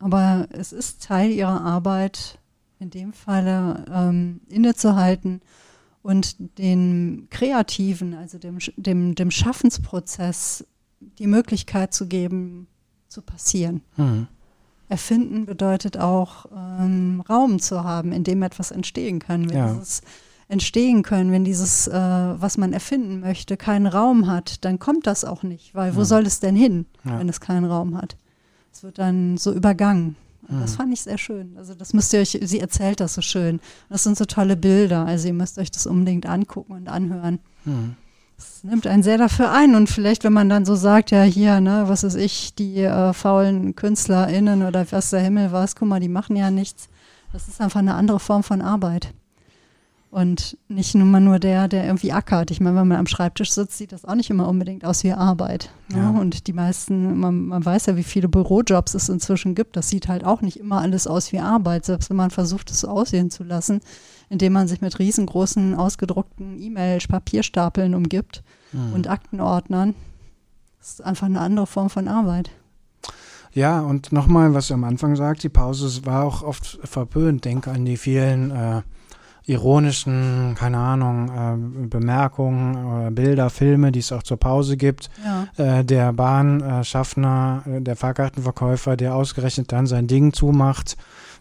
Aber 0.00 0.48
es 0.50 0.72
ist 0.72 1.04
Teil 1.04 1.30
ihrer 1.30 1.60
Arbeit, 1.60 2.38
in 2.80 2.90
dem 2.90 3.12
Falle 3.12 3.84
ähm, 3.90 4.40
innezuhalten 4.48 5.40
und 6.04 6.36
den 6.58 7.28
Kreativen, 7.30 8.12
also 8.12 8.36
dem, 8.36 8.58
dem, 8.76 9.14
dem 9.14 9.30
Schaffensprozess, 9.30 10.66
die 11.00 11.26
Möglichkeit 11.26 11.94
zu 11.94 12.06
geben, 12.06 12.66
zu 13.08 13.22
passieren. 13.22 13.80
Mhm. 13.96 14.28
Erfinden 14.90 15.46
bedeutet 15.46 15.96
auch, 15.96 16.44
ähm, 16.54 17.24
Raum 17.26 17.58
zu 17.58 17.84
haben, 17.84 18.12
in 18.12 18.22
dem 18.22 18.42
etwas 18.42 18.70
entstehen 18.70 19.18
kann. 19.18 19.48
Wenn 19.48 19.56
ja. 19.56 19.72
dieses 19.72 20.02
entstehen 20.46 21.02
können, 21.02 21.32
wenn 21.32 21.42
dieses, 21.42 21.88
äh, 21.88 21.94
was 21.94 22.58
man 22.58 22.74
erfinden 22.74 23.20
möchte, 23.20 23.56
keinen 23.56 23.86
Raum 23.86 24.26
hat, 24.26 24.62
dann 24.66 24.78
kommt 24.78 25.06
das 25.06 25.24
auch 25.24 25.42
nicht, 25.42 25.74
weil 25.74 25.96
wo 25.96 26.00
mhm. 26.00 26.04
soll 26.04 26.26
es 26.26 26.38
denn 26.38 26.54
hin, 26.54 26.84
ja. 27.04 27.18
wenn 27.18 27.30
es 27.30 27.40
keinen 27.40 27.64
Raum 27.64 27.96
hat? 27.96 28.18
Es 28.70 28.82
wird 28.82 28.98
dann 28.98 29.38
so 29.38 29.54
übergangen. 29.54 30.16
Und 30.48 30.60
Das 30.60 30.76
fand 30.76 30.92
ich 30.92 31.02
sehr 31.02 31.18
schön. 31.18 31.56
Also 31.56 31.74
das 31.74 31.92
müsst 31.92 32.12
ihr 32.12 32.20
euch, 32.20 32.38
sie 32.42 32.60
erzählt 32.60 33.00
das 33.00 33.14
so 33.14 33.22
schön. 33.22 33.60
Das 33.88 34.04
sind 34.04 34.16
so 34.16 34.24
tolle 34.24 34.56
Bilder. 34.56 35.06
Also 35.06 35.28
ihr 35.28 35.34
müsst 35.34 35.58
euch 35.58 35.70
das 35.70 35.86
unbedingt 35.86 36.26
angucken 36.26 36.72
und 36.72 36.88
anhören. 36.88 37.40
Hm. 37.64 37.96
Das 38.36 38.64
nimmt 38.64 38.86
einen 38.86 39.02
sehr 39.02 39.18
dafür 39.18 39.52
ein. 39.52 39.74
Und 39.74 39.88
vielleicht, 39.88 40.24
wenn 40.24 40.32
man 40.32 40.48
dann 40.48 40.64
so 40.64 40.74
sagt, 40.74 41.10
ja 41.10 41.22
hier, 41.22 41.60
ne, 41.60 41.84
was 41.86 42.04
ist 42.04 42.16
ich, 42.16 42.54
die 42.54 42.80
äh, 42.80 43.12
faulen 43.12 43.76
KünstlerInnen 43.76 44.62
oder 44.64 44.90
was 44.90 45.10
der 45.10 45.20
Himmel 45.20 45.52
weiß, 45.52 45.76
guck 45.76 45.88
mal, 45.88 46.00
die 46.00 46.08
machen 46.08 46.36
ja 46.36 46.50
nichts. 46.50 46.88
Das 47.32 47.48
ist 47.48 47.60
einfach 47.60 47.80
eine 47.80 47.94
andere 47.94 48.20
Form 48.20 48.42
von 48.42 48.60
Arbeit. 48.60 49.12
Und 50.14 50.56
nicht 50.68 50.94
nur 50.94 51.08
mal 51.08 51.18
nur 51.18 51.40
der, 51.40 51.66
der 51.66 51.86
irgendwie 51.86 52.12
ackert. 52.12 52.52
Ich 52.52 52.60
meine, 52.60 52.76
wenn 52.76 52.86
man 52.86 52.98
am 52.98 53.08
Schreibtisch 53.08 53.50
sitzt, 53.50 53.76
sieht 53.78 53.90
das 53.90 54.04
auch 54.04 54.14
nicht 54.14 54.30
immer 54.30 54.46
unbedingt 54.48 54.84
aus 54.84 55.02
wie 55.02 55.10
Arbeit. 55.10 55.72
Ne? 55.88 55.98
Ja. 55.98 56.10
Und 56.10 56.46
die 56.46 56.52
meisten, 56.52 57.18
man, 57.18 57.46
man 57.48 57.64
weiß 57.64 57.86
ja, 57.86 57.96
wie 57.96 58.04
viele 58.04 58.28
Bürojobs 58.28 58.94
es 58.94 59.08
inzwischen 59.08 59.56
gibt. 59.56 59.74
Das 59.74 59.88
sieht 59.88 60.06
halt 60.06 60.24
auch 60.24 60.40
nicht 60.40 60.60
immer 60.60 60.80
alles 60.80 61.08
aus 61.08 61.32
wie 61.32 61.40
Arbeit, 61.40 61.84
selbst 61.84 62.10
wenn 62.10 62.16
man 62.16 62.30
versucht, 62.30 62.70
es 62.70 62.82
so 62.82 62.88
aussehen 62.88 63.32
zu 63.32 63.42
lassen, 63.42 63.80
indem 64.28 64.52
man 64.52 64.68
sich 64.68 64.80
mit 64.80 65.00
riesengroßen, 65.00 65.74
ausgedruckten 65.74 66.62
E-Mail-Papierstapeln 66.62 67.92
umgibt 67.96 68.44
Hm. 68.70 68.92
und 68.92 69.08
Aktenordnern. 69.08 69.96
Das 70.78 70.90
ist 70.90 71.04
einfach 71.04 71.26
eine 71.26 71.40
andere 71.40 71.66
Form 71.66 71.90
von 71.90 72.06
Arbeit. 72.06 72.52
Ja, 73.52 73.80
und 73.80 74.12
nochmal, 74.12 74.54
was 74.54 74.68
du 74.68 74.74
am 74.74 74.84
Anfang 74.84 75.16
sagt, 75.16 75.42
die 75.42 75.48
Pause 75.48 76.06
war 76.06 76.22
auch 76.24 76.44
oft 76.44 76.78
verpönt. 76.84 77.44
Denk 77.44 77.66
an 77.66 77.84
die 77.84 77.96
vielen 77.96 78.52
äh, 78.52 78.82
ironischen, 79.46 80.54
keine 80.58 80.78
Ahnung, 80.78 81.28
äh, 81.28 81.86
Bemerkungen, 81.86 83.08
äh, 83.08 83.10
Bilder, 83.10 83.50
Filme, 83.50 83.92
die 83.92 83.98
es 83.98 84.10
auch 84.12 84.22
zur 84.22 84.38
Pause 84.38 84.76
gibt. 84.76 85.10
Ja. 85.22 85.80
Äh, 85.80 85.84
der 85.84 86.12
Bahnschaffner, 86.12 87.62
äh, 87.66 87.80
der 87.80 87.96
Fahrkartenverkäufer, 87.96 88.96
der 88.96 89.14
ausgerechnet 89.14 89.70
dann 89.70 89.86
sein 89.86 90.06
Ding 90.06 90.32
zumacht, 90.32 90.96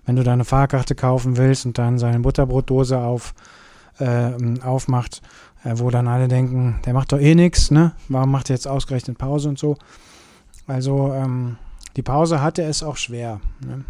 wenn 0.05 0.17
du 0.17 0.23
deine 0.23 0.43
Fahrkarte 0.43 0.95
kaufen 0.95 1.37
willst 1.37 1.65
und 1.65 1.77
dann 1.77 1.97
seine 1.97 2.19
Butterbrotdose 2.19 2.99
auf, 2.99 3.33
äh, 3.99 4.31
aufmacht, 4.61 5.21
äh, 5.63 5.73
wo 5.75 5.89
dann 5.89 6.09
alle 6.09 6.27
denken, 6.27 6.79
der 6.85 6.93
macht 6.93 7.13
doch 7.13 7.19
eh 7.19 7.35
nichts, 7.35 7.71
ne? 7.71 7.93
Warum 8.09 8.31
macht 8.31 8.49
er 8.49 8.55
jetzt 8.57 8.67
ausgerechnet 8.67 9.17
Pause 9.17 9.47
und 9.47 9.57
so? 9.57 9.77
Also 10.67 11.13
ähm, 11.13 11.55
die 11.95 12.01
Pause 12.01 12.41
hatte 12.41 12.63
es 12.63 12.83
auch 12.83 12.97
schwer. 12.97 13.39
Ne? 13.65 13.85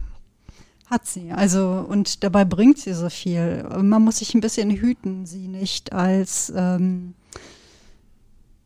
Hat 0.89 1.05
sie. 1.07 1.31
Also, 1.31 1.85
und 1.87 2.23
dabei 2.23 2.45
bringt 2.45 2.77
sie 2.77 2.93
so 2.93 3.09
viel. 3.09 3.65
Man 3.81 4.03
muss 4.03 4.17
sich 4.19 4.33
ein 4.35 4.41
bisschen 4.41 4.69
hüten, 4.71 5.25
sie 5.25 5.47
nicht 5.47 5.93
als 5.93 6.51
ähm, 6.55 7.13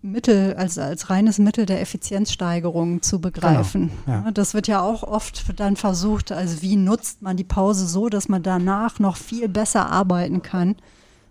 Mittel, 0.01 0.53
als, 0.55 0.77
als 0.77 1.09
reines 1.09 1.37
Mittel 1.39 1.65
der 1.65 1.81
Effizienzsteigerung 1.81 3.01
zu 3.01 3.19
begreifen. 3.19 3.91
Genau, 4.05 4.25
ja. 4.25 4.31
Das 4.31 4.53
wird 4.53 4.67
ja 4.67 4.81
auch 4.81 5.03
oft 5.03 5.59
dann 5.59 5.75
versucht, 5.75 6.31
also 6.31 6.61
wie 6.61 6.75
nutzt 6.75 7.21
man 7.21 7.35
die 7.37 7.43
Pause 7.43 7.87
so, 7.87 8.07
dass 8.09 8.29
man 8.29 8.43
danach 8.43 8.99
noch 8.99 9.17
viel 9.17 9.47
besser 9.49 9.89
arbeiten 9.89 10.41
kann. 10.41 10.75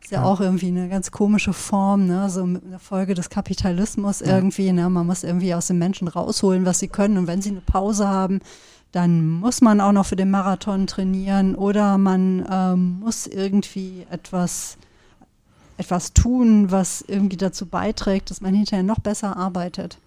Ist 0.03 0.11
ja, 0.13 0.21
Ja. 0.21 0.25
auch 0.27 0.41
irgendwie 0.41 0.69
eine 0.69 0.89
ganz 0.89 1.11
komische 1.11 1.53
Form, 1.53 2.07
ne? 2.07 2.29
so 2.29 2.43
eine 2.43 2.79
Folge 2.79 3.15
des 3.15 3.31
Kapitalismus 3.31 4.21
Ja. 4.21 4.27
irgendwie. 4.37 4.73
Ne? 4.73 4.89
Man 4.91 5.07
muss 5.07 5.23
irgendwie 5.25 5.55
aus 5.55 5.69
den 5.69 5.79
Menschen 5.79 6.07
rausholen, 6.09 6.67
was 6.67 6.79
sie 6.81 6.89
können. 6.89 7.19
Und 7.19 7.27
wenn 7.27 7.43
sie 7.43 7.51
eine 7.51 7.61
Pause 7.61 8.07
haben, 8.09 8.41
dann 8.93 9.29
muss 9.29 9.61
man 9.61 9.81
auch 9.81 9.93
noch 9.93 10.07
für 10.07 10.17
den 10.17 10.31
Marathon 10.31 10.87
trainieren 10.87 11.55
oder 11.55 11.99
man 11.99 12.47
ähm, 12.51 13.01
muss 13.01 13.27
irgendwie 13.27 14.07
etwas, 14.11 14.79
etwas 15.77 16.13
tun, 16.15 16.71
was 16.71 17.03
irgendwie 17.07 17.37
dazu 17.37 17.67
beiträgt, 17.67 18.31
dass 18.31 18.41
man 18.41 18.55
hinterher 18.55 18.83
noch 18.83 19.01
besser 19.01 19.37
arbeitet. 19.37 19.99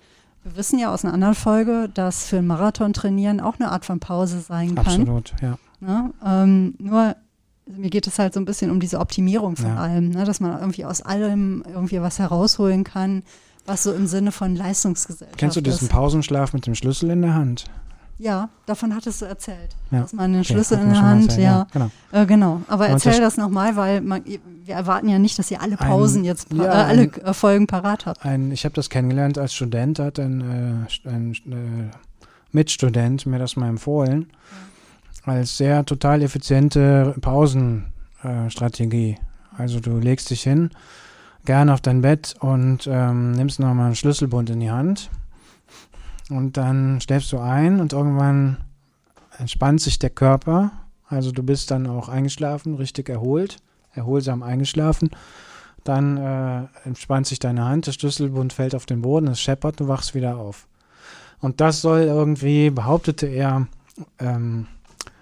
Wir 0.43 0.55
wissen 0.55 0.79
ja 0.79 0.91
aus 0.91 1.03
einer 1.03 1.13
anderen 1.13 1.35
Folge, 1.35 1.89
dass 1.93 2.25
für 2.25 2.37
einen 2.37 2.47
Marathon 2.47 2.93
trainieren 2.93 3.41
auch 3.41 3.59
eine 3.59 3.71
Art 3.71 3.85
von 3.85 3.99
Pause 3.99 4.39
sein 4.39 4.75
kann. 4.75 4.85
Absolut, 4.85 5.33
ja. 5.41 5.57
Ne? 5.81 6.13
Ähm, 6.25 6.75
nur 6.79 7.15
mir 7.67 7.89
geht 7.91 8.07
es 8.07 8.17
halt 8.17 8.33
so 8.33 8.39
ein 8.39 8.45
bisschen 8.45 8.71
um 8.71 8.79
diese 8.79 8.99
Optimierung 8.99 9.55
von 9.55 9.67
Ja. 9.67 9.75
allem, 9.75 10.09
ne? 10.09 10.23
dass 10.25 10.39
man 10.39 10.59
irgendwie 10.59 10.85
aus 10.85 11.01
allem 11.01 11.63
irgendwie 11.67 12.01
was 12.01 12.17
herausholen 12.17 12.83
kann, 12.83 13.21
was 13.67 13.83
so 13.83 13.93
im 13.93 14.07
Sinne 14.07 14.31
von 14.31 14.55
Leistungsgesellschaft 14.55 15.37
Kennst 15.37 15.57
du 15.57 15.61
diesen 15.61 15.87
ist. 15.87 15.91
Pausenschlaf 15.91 16.53
mit 16.53 16.65
dem 16.65 16.73
Schlüssel 16.73 17.11
in 17.11 17.21
der 17.21 17.35
Hand? 17.35 17.65
Ja, 18.21 18.49
davon 18.65 18.93
hattest 18.93 19.21
du 19.21 19.25
erzählt. 19.25 19.69
Ja. 19.91 20.01
Dass 20.01 20.11
man 20.11 20.33
den 20.33 20.41
Okay, 20.41 20.51
Schlüssel 20.53 20.77
in 20.79 20.89
der 20.89 21.01
Hand, 21.01 21.29
erzählt, 21.29 21.41
ja. 21.41 21.67
Genau. 21.71 21.89
Äh, 22.11 22.25
genau. 22.25 22.61
Aber 22.67 22.85
Und 22.87 22.91
erzähl 22.91 23.13
das- 23.13 23.21
das, 23.21 23.37
nochmal, 23.37 23.77
weil 23.77 24.01
man, 24.01 24.23
wir 24.25 24.75
erwarten 24.75 25.07
ja 25.07 25.17
nicht, 25.19 25.39
dass 25.39 25.49
ihr 25.49 25.61
alle 25.61 25.79
Ein- 25.79 25.87
Pausen 25.87 26.25
jetzt, 26.25 26.49
pa 26.49 26.55
ja, 26.57 26.63
äh, 26.65 26.67
alle 26.85 27.01
ein- 27.03 27.13
äh, 27.23 27.33
Folgen 27.33 27.65
parat 27.65 28.05
habt. 28.05 28.25
Ein, 28.25 28.51
ich 28.51 28.65
habe 28.65 28.75
das 28.75 28.89
kennengelernt 28.89 29.37
als 29.37 29.53
Student, 29.53 29.99
hat 29.99 30.19
ein, 30.19 30.41
äh, 31.05 31.07
ein 31.09 31.31
äh, 31.33 31.95
Mitstudent 32.51 33.25
mir 33.25 33.39
das 33.39 33.55
mal 33.55 33.69
empfohlen, 33.69 34.27
als 35.25 35.55
sehr 35.55 35.85
total 35.85 36.21
effiziente 36.21 37.15
Pausenstrategie. 37.21 39.17
also 39.57 39.79
du 39.79 39.97
legst 39.97 40.29
dich 40.29 40.43
hin, 40.43 40.71
gerne 41.45 41.73
auf 41.73 41.81
dein 41.81 42.01
Bett 42.01 42.35
und 42.39 42.87
ähm, 42.91 43.31
nimmst 43.31 43.59
nochmal 43.59 43.87
einen 43.87 43.95
Schlüsselbund 43.95 44.49
in 44.49 44.59
die 44.59 44.71
Hand 44.71 45.09
und 46.29 46.57
dann 46.57 47.01
schläfst 47.01 47.31
du 47.31 47.39
ein 47.39 47.79
und 47.79 47.93
irgendwann 47.93 48.57
entspannt 49.37 49.81
sich 49.81 49.99
der 49.99 50.09
Körper. 50.09 50.71
Also 51.07 51.31
du 51.31 51.43
bist 51.43 51.71
dann 51.71 51.87
auch 51.87 52.09
eingeschlafen, 52.09 52.75
richtig 52.75 53.09
erholt, 53.09 53.57
erholsam 53.93 54.43
eingeschlafen. 54.43 55.09
Dann 55.83 56.17
äh, 56.17 56.67
entspannt 56.85 57.25
sich 57.27 57.39
deine 57.39 57.65
Hand, 57.65 57.87
der 57.87 57.93
Schlüsselbund 57.93 58.53
fällt 58.53 58.75
auf 58.75 58.85
den 58.85 59.01
Boden, 59.01 59.27
es 59.27 59.39
scheppert, 59.39 59.79
du 59.79 59.87
wachst 59.87 60.13
wieder 60.13 60.37
auf. 60.37 60.67
Und 61.39 61.61
das 61.61 61.81
soll 61.81 62.01
irgendwie, 62.01 62.69
behauptete 62.69 63.27
er, 63.27 63.67
ähm, 64.19 64.67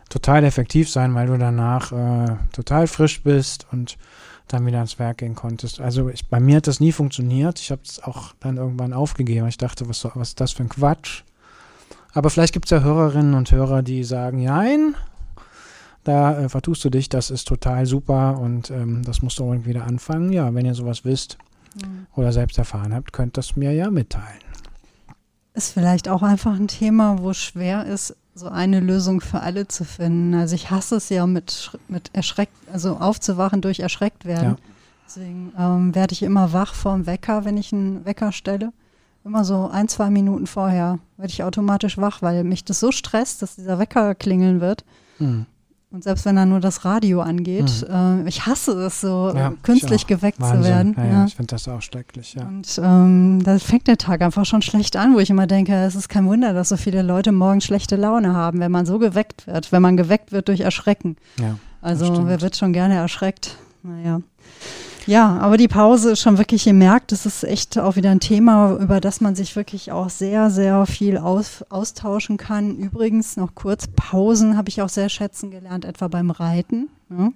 total 0.09 0.43
effektiv 0.43 0.89
sein, 0.89 1.13
weil 1.15 1.27
du 1.27 1.37
danach 1.37 1.91
äh, 1.91 2.35
total 2.53 2.87
frisch 2.87 3.21
bist 3.23 3.67
und 3.71 3.97
dann 4.47 4.65
wieder 4.65 4.77
ans 4.77 4.99
Werk 4.99 5.17
gehen 5.17 5.35
konntest. 5.35 5.79
Also 5.79 6.09
ich, 6.09 6.27
bei 6.27 6.39
mir 6.39 6.57
hat 6.57 6.67
das 6.67 6.79
nie 6.79 6.91
funktioniert. 6.91 7.59
Ich 7.59 7.71
habe 7.71 7.81
es 7.83 8.01
auch 8.01 8.33
dann 8.39 8.57
irgendwann 8.57 8.93
aufgegeben. 8.93 9.47
Ich 9.47 9.57
dachte, 9.57 9.87
was, 9.89 10.05
was 10.05 10.29
ist 10.29 10.39
das 10.39 10.53
für 10.53 10.63
ein 10.63 10.69
Quatsch? 10.69 11.23
Aber 12.13 12.29
vielleicht 12.29 12.53
gibt 12.53 12.65
es 12.65 12.71
ja 12.71 12.81
Hörerinnen 12.81 13.33
und 13.33 13.51
Hörer, 13.51 13.83
die 13.83 14.03
sagen, 14.03 14.43
nein, 14.43 14.95
da 16.03 16.39
äh, 16.39 16.49
vertust 16.49 16.83
du 16.85 16.89
dich, 16.89 17.09
das 17.09 17.29
ist 17.29 17.47
total 17.47 17.85
super 17.85 18.39
und 18.39 18.71
ähm, 18.71 19.03
das 19.03 19.21
musst 19.21 19.39
du 19.39 19.43
unbedingt 19.43 19.67
wieder 19.67 19.85
anfangen. 19.85 20.31
Ja, 20.31 20.53
wenn 20.53 20.65
ihr 20.65 20.73
sowas 20.73 21.05
wisst 21.05 21.37
oder 22.15 22.31
selbst 22.31 22.57
erfahren 22.57 22.93
habt, 22.93 23.13
könnt 23.13 23.37
das 23.37 23.55
mir 23.55 23.71
ja 23.73 23.91
mitteilen. 23.91 24.41
Ist 25.53 25.73
vielleicht 25.73 26.07
auch 26.07 26.23
einfach 26.23 26.55
ein 26.55 26.67
Thema, 26.67 27.19
wo 27.19 27.31
es 27.31 27.37
schwer 27.37 27.85
ist, 27.85 28.15
so 28.38 28.47
eine 28.49 28.79
Lösung 28.79 29.19
für 29.21 29.39
alle 29.41 29.67
zu 29.67 29.83
finden. 29.83 30.35
Also 30.35 30.55
ich 30.55 30.69
hasse 30.69 30.97
es 30.97 31.09
ja 31.09 31.25
mit, 31.25 31.71
mit 31.88 32.11
erschreckt, 32.13 32.53
also 32.71 32.97
aufzuwachen 32.97 33.61
durch 33.61 33.79
erschreckt 33.79 34.25
werden. 34.25 34.49
Ja. 34.49 34.57
Deswegen 35.07 35.53
ähm, 35.57 35.95
werde 35.95 36.13
ich 36.13 36.21
immer 36.21 36.53
wach 36.53 36.73
vorm 36.73 37.05
Wecker, 37.07 37.45
wenn 37.45 37.57
ich 37.57 37.73
einen 37.73 38.05
Wecker 38.05 38.31
stelle. 38.31 38.73
Immer 39.23 39.43
so 39.43 39.69
ein, 39.69 39.88
zwei 39.88 40.09
Minuten 40.09 40.47
vorher 40.47 40.99
werde 41.17 41.31
ich 41.31 41.43
automatisch 41.43 41.97
wach, 41.97 42.21
weil 42.21 42.43
mich 42.43 42.63
das 42.63 42.79
so 42.79 42.91
stresst, 42.91 43.41
dass 43.41 43.55
dieser 43.55 43.79
Wecker 43.79 44.15
klingeln 44.15 44.61
wird. 44.61 44.85
Hm. 45.17 45.45
Und 45.89 46.03
selbst 46.03 46.25
wenn 46.25 46.35
dann 46.35 46.49
nur 46.49 46.59
das 46.59 46.83
Radio 46.83 47.21
angeht, 47.21 47.85
äh, 47.89 48.27
ich 48.27 48.45
hasse 48.45 48.73
es 48.73 48.99
so, 48.99 49.31
Ja, 49.33 49.53
künstlich 49.63 50.05
geweckt 50.05 50.39
Wahnsinn. 50.41 50.61
zu 50.63 50.67
werden. 50.69 50.95
Ja, 50.97 51.05
ja. 51.05 51.25
Ich 51.25 51.35
finde 51.35 51.51
das 51.51 51.67
auch 51.69 51.81
schrecklich, 51.81 52.33
ja. 52.33 52.45
Und 52.45 52.79
ähm, 52.83 53.41
da 53.43 53.57
fängt 53.57 53.88
der 53.88 53.97
Tag 53.97 54.21
einfach 54.21 54.45
schon 54.45 54.61
schlecht 54.61 54.97
an, 54.97 55.15
wo 55.15 55.19
ich 55.19 55.29
immer 55.29 55.47
denke, 55.47 55.73
es 55.73 55.95
ist 55.95 56.09
kein 56.09 56.27
Wunder, 56.27 56.53
dass 56.53 56.69
so 56.69 56.77
viele 56.77 57.03
Leute 57.03 57.31
morgen 57.31 57.61
schlechte 57.61 57.95
Laune 57.95 58.33
haben, 58.33 58.59
wenn 58.59 58.71
man 58.71 58.85
so 58.85 58.99
geweckt 58.99 59.47
wird, 59.47 59.71
wenn 59.71 59.81
man 59.81 59.95
geweckt 59.95 60.33
wird 60.33 60.49
durch 60.49 60.59
Erschrecken. 60.59 61.15
ja. 61.39 61.57
Also 61.79 62.27
wer 62.27 62.41
wird 62.41 62.57
schon 62.57 62.73
gerne 62.73 62.95
erschreckt? 62.95 63.55
Naja. 63.83 64.21
Ja, 65.07 65.37
aber 65.39 65.55
die 65.55 65.69
Pause 65.69 66.11
ist 66.11 66.19
schon 66.19 66.37
wirklich 66.37 66.65
gemerkt, 66.65 67.13
das 67.13 67.25
ist 67.25 67.45
echt 67.45 67.79
auch 67.79 67.95
wieder 67.95 68.11
ein 68.11 68.19
Thema, 68.19 68.75
über 68.77 68.99
das 68.99 69.21
man 69.21 69.35
sich 69.35 69.55
wirklich 69.55 69.93
auch 69.93 70.09
sehr, 70.09 70.49
sehr 70.49 70.85
viel 70.85 71.17
aus, 71.17 71.63
austauschen 71.69 72.35
kann. 72.35 72.75
Übrigens 72.75 73.37
noch 73.37 73.55
kurz, 73.55 73.87
Pausen 73.95 74.57
habe 74.57 74.67
ich 74.67 74.81
auch 74.81 74.89
sehr 74.89 75.07
schätzen 75.07 75.49
gelernt, 75.49 75.85
etwa 75.85 76.09
beim 76.09 76.29
Reiten. 76.29 76.89
Ne? 77.07 77.31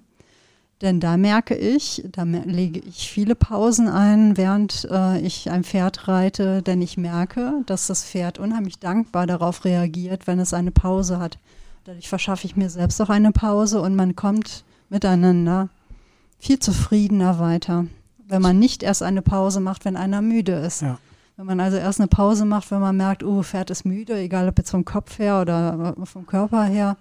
Denn 0.82 1.00
da 1.00 1.16
merke 1.16 1.54
ich, 1.54 2.04
da 2.12 2.24
lege 2.24 2.80
ich 2.80 3.08
viele 3.08 3.34
Pausen 3.34 3.88
ein, 3.88 4.36
während 4.36 4.86
äh, 4.90 5.20
ich 5.20 5.50
ein 5.50 5.64
Pferd 5.64 6.08
reite, 6.08 6.60
denn 6.60 6.82
ich 6.82 6.98
merke, 6.98 7.62
dass 7.64 7.86
das 7.86 8.04
Pferd 8.04 8.38
unheimlich 8.38 8.80
dankbar 8.80 9.26
darauf 9.26 9.64
reagiert, 9.64 10.26
wenn 10.26 10.40
es 10.40 10.52
eine 10.52 10.72
Pause 10.72 11.18
hat. 11.18 11.38
Dadurch 11.84 12.10
verschaffe 12.10 12.46
ich 12.46 12.54
mir 12.54 12.68
selbst 12.68 13.00
auch 13.00 13.08
eine 13.08 13.32
Pause 13.32 13.80
und 13.80 13.96
man 13.96 14.14
kommt 14.14 14.64
miteinander 14.90 15.70
viel 16.42 16.58
zufriedener 16.58 17.38
weiter, 17.38 17.86
wenn 18.26 18.42
man 18.42 18.58
nicht 18.58 18.82
erst 18.82 19.04
eine 19.04 19.22
Pause 19.22 19.60
macht, 19.60 19.84
wenn 19.84 19.96
einer 19.96 20.20
müde 20.22 20.54
ist. 20.54 20.82
Ja. 20.82 20.98
Wenn 21.36 21.46
man 21.46 21.60
also 21.60 21.76
erst 21.76 22.00
eine 22.00 22.08
Pause 22.08 22.44
macht, 22.44 22.72
wenn 22.72 22.80
man 22.80 22.96
merkt, 22.96 23.22
oh, 23.22 23.44
Pferd 23.44 23.70
ist 23.70 23.84
müde, 23.84 24.18
egal 24.18 24.48
ob 24.48 24.58
jetzt 24.58 24.72
vom 24.72 24.84
Kopf 24.84 25.20
her 25.20 25.40
oder 25.40 25.94
äh, 25.96 26.04
vom 26.04 26.26
Körper 26.26 26.64
her. 26.64 26.96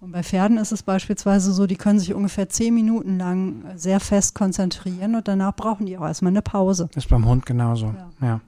Und 0.00 0.12
bei 0.12 0.22
Pferden 0.22 0.56
ist 0.56 0.72
es 0.72 0.82
beispielsweise 0.82 1.52
so, 1.52 1.66
die 1.66 1.76
können 1.76 1.98
sich 1.98 2.14
ungefähr 2.14 2.48
zehn 2.48 2.72
Minuten 2.72 3.18
lang 3.18 3.66
sehr 3.76 4.00
fest 4.00 4.34
konzentrieren 4.34 5.14
und 5.14 5.28
danach 5.28 5.54
brauchen 5.54 5.84
die 5.84 5.98
auch 5.98 6.06
erstmal 6.06 6.32
eine 6.32 6.40
Pause. 6.40 6.88
Ist 6.94 7.10
beim 7.10 7.26
Hund 7.26 7.44
genauso. 7.44 7.94
Ja. 8.20 8.26
Ja. 8.26 8.40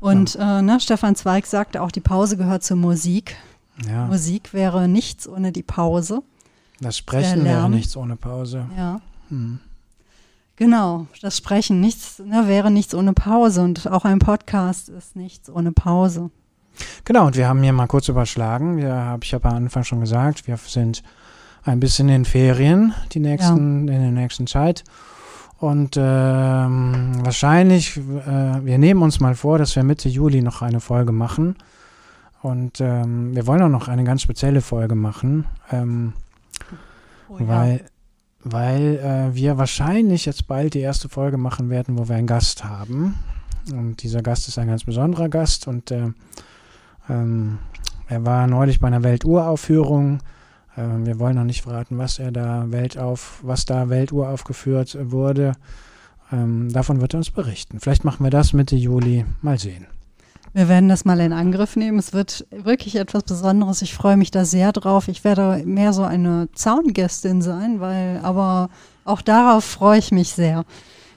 Und 0.00 0.34
äh, 0.34 0.62
ne, 0.62 0.80
Stefan 0.80 1.14
Zweig 1.14 1.46
sagte 1.46 1.80
auch, 1.80 1.92
die 1.92 2.00
Pause 2.00 2.36
gehört 2.36 2.64
zur 2.64 2.76
Musik. 2.76 3.36
Ja, 3.88 4.06
Musik 4.06 4.52
wäre 4.52 4.88
nichts 4.88 5.28
ohne 5.28 5.52
die 5.52 5.62
Pause. 5.62 6.24
Das 6.80 6.96
Sprechen 6.96 7.44
wäre 7.44 7.68
nichts 7.68 7.96
ohne 7.96 8.16
Pause. 8.16 8.66
Ja. 8.76 9.00
Hm. 9.28 9.60
Genau, 10.56 11.06
das 11.22 11.38
Sprechen 11.38 11.80
nichts, 11.80 12.18
ne, 12.18 12.46
wäre 12.46 12.70
nichts 12.70 12.94
ohne 12.94 13.14
Pause 13.14 13.62
und 13.62 13.90
auch 13.90 14.04
ein 14.04 14.18
Podcast 14.18 14.90
ist 14.90 15.16
nichts 15.16 15.48
ohne 15.48 15.72
Pause. 15.72 16.30
Genau, 17.04 17.26
und 17.26 17.36
wir 17.36 17.48
haben 17.48 17.62
hier 17.62 17.72
mal 17.72 17.86
kurz 17.86 18.08
überschlagen. 18.08 18.76
Wir 18.76 18.94
hab, 18.94 19.24
ich 19.24 19.32
habe 19.32 19.48
am 19.48 19.56
Anfang 19.56 19.84
schon 19.84 20.00
gesagt, 20.00 20.46
wir 20.46 20.56
sind 20.56 21.02
ein 21.64 21.80
bisschen 21.80 22.08
in 22.08 22.24
Ferien 22.24 22.94
die 23.12 23.20
nächsten, 23.20 23.88
in 23.88 24.00
der 24.00 24.10
nächsten 24.10 24.46
Zeit. 24.46 24.84
Und 25.58 25.96
ähm, 25.98 27.12
wahrscheinlich, 27.22 27.98
äh, 27.98 28.64
wir 28.64 28.78
nehmen 28.78 29.02
uns 29.02 29.20
mal 29.20 29.34
vor, 29.34 29.58
dass 29.58 29.76
wir 29.76 29.82
Mitte 29.82 30.08
Juli 30.08 30.40
noch 30.40 30.62
eine 30.62 30.80
Folge 30.80 31.12
machen. 31.12 31.56
Und 32.42 32.80
ähm, 32.80 33.36
wir 33.36 33.46
wollen 33.46 33.62
auch 33.62 33.68
noch 33.68 33.88
eine 33.88 34.04
ganz 34.04 34.22
spezielle 34.22 34.62
Folge 34.62 34.94
machen, 34.94 35.44
ähm, 35.70 36.14
Oh 37.28 37.36
weil, 37.38 37.84
weil 38.42 38.98
äh, 38.98 39.34
wir 39.34 39.58
wahrscheinlich 39.58 40.26
jetzt 40.26 40.46
bald 40.46 40.74
die 40.74 40.80
erste 40.80 41.08
Folge 41.08 41.36
machen 41.36 41.70
werden, 41.70 41.98
wo 41.98 42.08
wir 42.08 42.16
einen 42.16 42.26
Gast 42.26 42.64
haben. 42.64 43.16
Und 43.72 44.02
dieser 44.02 44.22
Gast 44.22 44.48
ist 44.48 44.58
ein 44.58 44.68
ganz 44.68 44.84
besonderer 44.84 45.28
Gast 45.28 45.68
und 45.68 45.90
äh, 45.90 46.08
ähm, 47.08 47.58
er 48.08 48.26
war 48.26 48.46
neulich 48.46 48.80
bei 48.80 48.88
einer 48.88 49.02
Welturaufführung. 49.02 50.20
Ähm, 50.76 51.06
wir 51.06 51.18
wollen 51.18 51.36
noch 51.36 51.44
nicht 51.44 51.62
verraten, 51.62 51.98
was 51.98 52.18
er 52.18 52.32
da 52.32 52.70
Weltauf, 52.70 53.40
was 53.42 53.64
da 53.64 53.88
Welturaufgeführt 53.88 54.96
wurde. 55.00 55.52
Ähm, 56.32 56.72
davon 56.72 57.00
wird 57.00 57.14
er 57.14 57.18
uns 57.18 57.30
berichten. 57.30 57.80
Vielleicht 57.80 58.04
machen 58.04 58.24
wir 58.24 58.30
das 58.30 58.52
Mitte 58.52 58.76
Juli. 58.76 59.26
Mal 59.42 59.58
sehen. 59.58 59.86
Wir 60.52 60.68
werden 60.68 60.88
das 60.88 61.04
mal 61.04 61.20
in 61.20 61.32
Angriff 61.32 61.76
nehmen. 61.76 61.98
Es 61.98 62.12
wird 62.12 62.46
wirklich 62.50 62.96
etwas 62.96 63.22
Besonderes. 63.22 63.82
Ich 63.82 63.94
freue 63.94 64.16
mich 64.16 64.32
da 64.32 64.44
sehr 64.44 64.72
drauf. 64.72 65.06
Ich 65.06 65.22
werde 65.22 65.62
mehr 65.64 65.92
so 65.92 66.02
eine 66.02 66.48
Zaungästin 66.54 67.40
sein, 67.40 67.78
weil, 67.78 68.20
aber 68.22 68.68
auch 69.04 69.22
darauf 69.22 69.64
freue 69.64 69.98
ich 69.98 70.10
mich 70.10 70.30
sehr. 70.30 70.64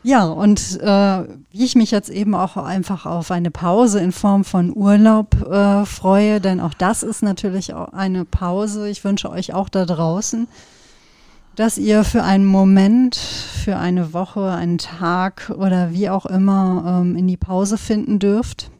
Ja, 0.05 0.25
und 0.25 0.81
äh, 0.81 1.23
wie 1.51 1.63
ich 1.63 1.75
mich 1.75 1.89
jetzt 1.89 2.09
eben 2.09 2.35
auch 2.35 2.57
einfach 2.57 3.05
auf 3.05 3.31
eine 3.31 3.51
Pause 3.51 4.01
in 4.01 4.11
Form 4.11 4.43
von 4.43 4.75
Urlaub 4.75 5.41
äh, 5.49 5.85
freue, 5.85 6.41
denn 6.41 6.59
auch 6.59 6.73
das 6.73 7.03
ist 7.03 7.23
natürlich 7.23 7.73
auch 7.73 7.93
eine 7.93 8.25
Pause. 8.25 8.89
Ich 8.89 9.03
wünsche 9.05 9.29
euch 9.29 9.53
auch 9.53 9.69
da 9.69 9.85
draußen, 9.85 10.49
dass 11.55 11.77
ihr 11.77 12.03
für 12.03 12.21
einen 12.21 12.45
Moment, 12.45 13.15
für 13.15 13.77
eine 13.77 14.13
Woche, 14.13 14.51
einen 14.51 14.77
Tag 14.77 15.53
oder 15.57 15.93
wie 15.93 16.09
auch 16.09 16.25
immer 16.25 16.99
ähm, 17.01 17.15
in 17.15 17.27
die 17.27 17.37
Pause 17.37 17.77
finden 17.77 18.19
dürft. 18.19 18.72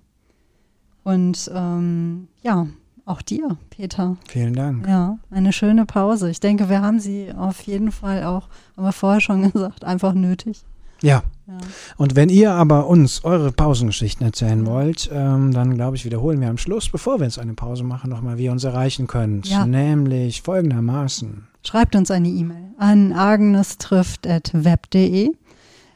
Und 1.04 1.52
ähm, 1.54 2.28
ja, 2.42 2.68
auch 3.06 3.22
dir, 3.22 3.58
Peter. 3.70 4.18
Vielen 4.28 4.54
Dank. 4.54 4.88
Ja, 4.88 5.18
eine 5.30 5.52
schöne 5.52 5.86
Pause. 5.86 6.30
Ich 6.30 6.40
denke, 6.40 6.70
wir 6.70 6.82
haben 6.82 7.00
sie 7.00 7.34
auf 7.38 7.62
jeden 7.62 7.92
Fall 7.92 8.24
auch, 8.24 8.48
haben 8.78 8.86
wir 8.86 8.94
vorher 8.94 9.22
schon 9.22 9.44
gesagt, 9.52 9.84
einfach 9.84 10.14
nötig. 10.14 10.62
Ja. 11.02 11.24
Ja. 11.48 11.58
Und 11.98 12.16
wenn 12.16 12.30
ihr 12.30 12.54
aber 12.54 12.88
uns 12.88 13.26
eure 13.26 13.52
Pausengeschichten 13.52 14.26
erzählen 14.26 14.66
wollt, 14.66 15.10
ähm, 15.12 15.54
dann 15.54 15.76
glaube 15.76 15.98
ich, 15.98 16.06
wiederholen 16.06 16.40
wir 16.40 16.50
am 16.50 16.58
Schluss, 16.58 16.88
bevor 16.88 17.20
wir 17.20 17.26
jetzt 17.26 17.40
eine 17.40 17.54
Pause 17.54 17.84
machen, 17.84 18.10
nochmal, 18.10 18.38
wie 18.38 18.46
ihr 18.46 18.54
uns 18.54 18.64
erreichen 18.64 19.08
könnt. 19.08 19.50
Ja. 19.50 19.66
Nämlich 19.66 20.42
folgendermaßen. 20.42 21.50
Schreibt 21.66 21.98
uns 21.98 22.12
eine 22.12 22.30
E-Mail 22.30 22.72
an 22.78 23.12
agnestrifft.web.de. 23.12 25.32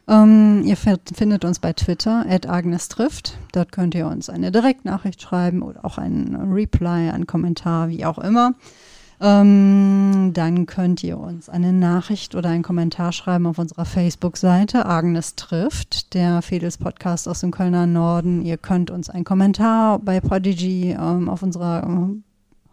Ähm, 0.10 0.62
ihr 0.64 0.78
fi- 0.78 0.96
findet 1.14 1.44
uns 1.44 1.60
bei 1.60 1.74
Twitter, 1.74 2.26
at 2.30 2.48
agnestrifft. 2.48 3.38
Dort 3.52 3.72
könnt 3.72 3.94
ihr 3.94 4.08
uns 4.08 4.30
eine 4.30 4.52
Direktnachricht 4.52 5.22
schreiben 5.22 5.62
oder 5.62 5.84
auch 5.84 5.98
einen 5.98 6.54
Reply, 6.54 7.10
einen 7.10 7.28
Kommentar, 7.28 7.90
wie 7.90 8.06
auch 8.06 8.18
immer. 8.18 8.54
Ähm, 9.20 10.32
dann 10.34 10.68
könnt 10.68 11.04
ihr 11.04 11.18
uns 11.18 11.50
eine 11.50 11.74
Nachricht 11.74 12.36
oder 12.36 12.50
einen 12.50 12.62
Kommentar 12.64 13.12
schreiben 13.12 13.48
auf 13.48 13.58
unserer 13.58 13.86
Facebook-Seite 13.86 14.86
Agnes 14.86 15.36
trifft, 15.36 16.14
der 16.14 16.44
Fedels 16.44 16.78
Podcast 16.78 17.28
aus 17.28 17.40
dem 17.42 17.50
Kölner 17.52 17.88
Norden. 17.88 18.44
Ihr 18.46 18.58
könnt 18.58 18.92
uns 18.92 19.10
einen 19.10 19.24
Kommentar 19.26 19.98
bei 20.00 20.22
Prodigy 20.22 20.92
ähm, 20.92 21.30
auf 21.30 21.42
unserer 21.42 21.84
ähm, 21.84 22.24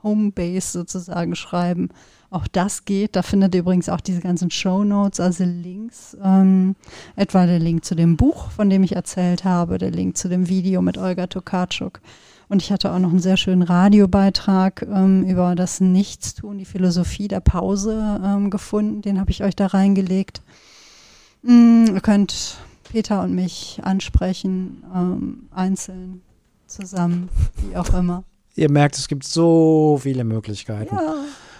Homebase 0.02 0.72
sozusagen 0.72 1.34
schreiben. 1.34 1.88
Auch 2.34 2.48
das 2.48 2.84
geht. 2.84 3.14
Da 3.14 3.22
findet 3.22 3.54
ihr 3.54 3.60
übrigens 3.60 3.88
auch 3.88 4.00
diese 4.00 4.20
ganzen 4.20 4.50
Show 4.50 4.82
Notes, 4.82 5.20
also 5.20 5.44
Links. 5.44 6.16
Ähm, 6.20 6.74
etwa 7.14 7.46
der 7.46 7.60
Link 7.60 7.84
zu 7.84 7.94
dem 7.94 8.16
Buch, 8.16 8.50
von 8.50 8.68
dem 8.68 8.82
ich 8.82 8.96
erzählt 8.96 9.44
habe, 9.44 9.78
der 9.78 9.92
Link 9.92 10.16
zu 10.16 10.28
dem 10.28 10.48
Video 10.48 10.82
mit 10.82 10.98
Olga 10.98 11.28
Tokarczuk. 11.28 12.00
Und 12.48 12.60
ich 12.60 12.72
hatte 12.72 12.92
auch 12.92 12.98
noch 12.98 13.10
einen 13.10 13.20
sehr 13.20 13.36
schönen 13.36 13.62
Radiobeitrag 13.62 14.82
ähm, 14.82 15.24
über 15.28 15.54
das 15.54 15.80
Nichtstun, 15.80 16.58
die 16.58 16.64
Philosophie 16.64 17.28
der 17.28 17.38
Pause 17.38 18.20
ähm, 18.24 18.50
gefunden. 18.50 19.00
Den 19.00 19.20
habe 19.20 19.30
ich 19.30 19.44
euch 19.44 19.54
da 19.54 19.66
reingelegt. 19.66 20.42
Mm, 21.42 21.84
ihr 21.94 22.00
könnt 22.00 22.56
Peter 22.82 23.22
und 23.22 23.32
mich 23.32 23.78
ansprechen, 23.84 24.82
ähm, 24.92 25.46
einzeln, 25.54 26.20
zusammen, 26.66 27.28
wie 27.58 27.76
auch 27.76 27.94
immer. 27.94 28.24
Ihr 28.56 28.72
merkt, 28.72 28.98
es 28.98 29.06
gibt 29.06 29.22
so 29.22 30.00
viele 30.02 30.24
Möglichkeiten. 30.24 30.94
Ja, 30.94 31.14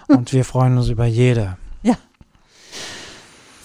Und 0.08 0.32
wir 0.32 0.44
freuen 0.44 0.76
uns 0.76 0.88
über 0.88 1.06
jede. 1.06 1.56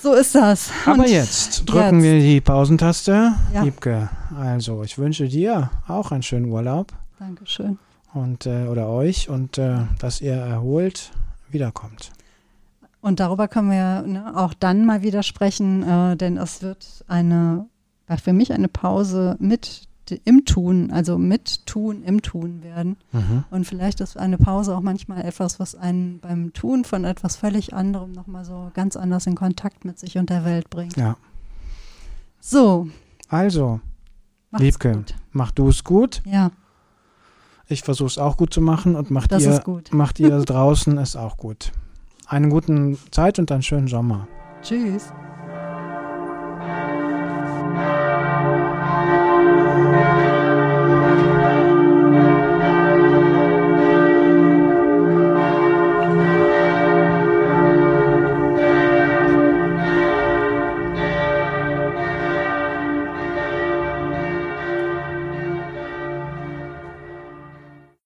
so 0.02 0.14
ist 0.14 0.34
das. 0.36 0.70
Aber 0.86 1.04
Und 1.04 1.10
jetzt 1.10 1.66
drücken 1.70 1.96
jetzt. 1.96 2.04
wir 2.04 2.20
die 2.22 2.42
Pausentaste. 2.42 3.34
Ja. 3.54 3.64
Liebke, 3.64 4.10
also 4.40 4.84
ich 4.84 4.98
wünsche 4.98 5.28
dir 5.28 5.70
auch 5.88 6.12
einen 6.12 6.24
schönen 6.24 6.46
Urlaub 6.46 6.94
Dankeschön. 7.20 7.78
und 8.14 8.46
äh, 8.46 8.66
oder 8.68 8.88
euch 8.88 9.30
und 9.30 9.58
äh, 9.58 9.80
dass 10.00 10.22
ihr 10.22 10.36
erholt 10.36 11.12
wiederkommt. 11.50 12.12
Und 13.02 13.20
darüber 13.20 13.48
können 13.48 13.72
wir 13.72 14.02
ne, 14.04 14.34
auch 14.36 14.54
dann 14.54 14.86
mal 14.86 15.02
wieder 15.02 15.24
sprechen, 15.24 15.84
äh, 15.84 16.16
denn 16.16 16.38
es 16.38 16.62
wird 16.62 17.04
eine, 17.08 17.66
war 18.08 18.18
für 18.18 18.34
mich 18.34 18.54
eine 18.54 18.68
Pause 18.68 19.36
mit 19.40 19.89
im 20.16 20.46
Tun, 20.46 20.92
also 20.92 21.18
mit 21.18 21.66
Tun 21.66 22.04
im 22.04 22.22
Tun 22.22 22.64
werden. 22.64 22.98
Mhm. 23.12 23.44
Und 23.52 23.66
vielleicht 23.66 24.00
ist 24.02 24.18
eine 24.18 24.38
Pause 24.38 24.76
auch 24.76 24.82
manchmal 24.82 25.24
etwas, 25.26 25.60
was 25.60 25.76
einen 25.76 26.20
beim 26.20 26.54
Tun 26.54 26.84
von 26.86 27.04
etwas 27.06 27.36
völlig 27.36 27.74
anderem 27.74 28.12
nochmal 28.12 28.46
so 28.46 28.72
ganz 28.74 28.96
anders 28.96 29.28
in 29.28 29.36
Kontakt 29.36 29.86
mit 29.86 30.00
sich 30.00 30.18
und 30.18 30.30
der 30.30 30.46
Welt 30.46 30.70
bringt. 30.70 30.98
Ja. 30.98 31.16
So, 32.40 32.88
Also, 33.28 33.80
macht's 34.52 34.64
Liebke, 34.64 34.92
gut. 34.94 35.16
mach 35.32 35.52
du 35.52 35.68
es 35.70 35.84
gut. 35.84 36.22
Ja, 36.26 36.52
Ich 37.68 37.84
versuche 37.84 38.08
es 38.08 38.18
auch 38.18 38.38
gut 38.38 38.54
zu 38.54 38.62
machen 38.62 38.96
und 38.96 39.12
macht 39.12 39.32
das 39.32 39.44
ihr, 39.44 39.62
macht 39.92 40.20
ihr 40.20 40.40
draußen 40.46 40.98
es 40.98 41.16
auch 41.16 41.38
gut. 41.38 41.72
Eine 42.26 42.50
gute 42.50 42.98
Zeit 43.12 43.40
und 43.40 43.52
einen 43.52 43.62
schönen 43.64 43.88
Sommer. 43.88 44.28
Tschüss. 44.62 45.12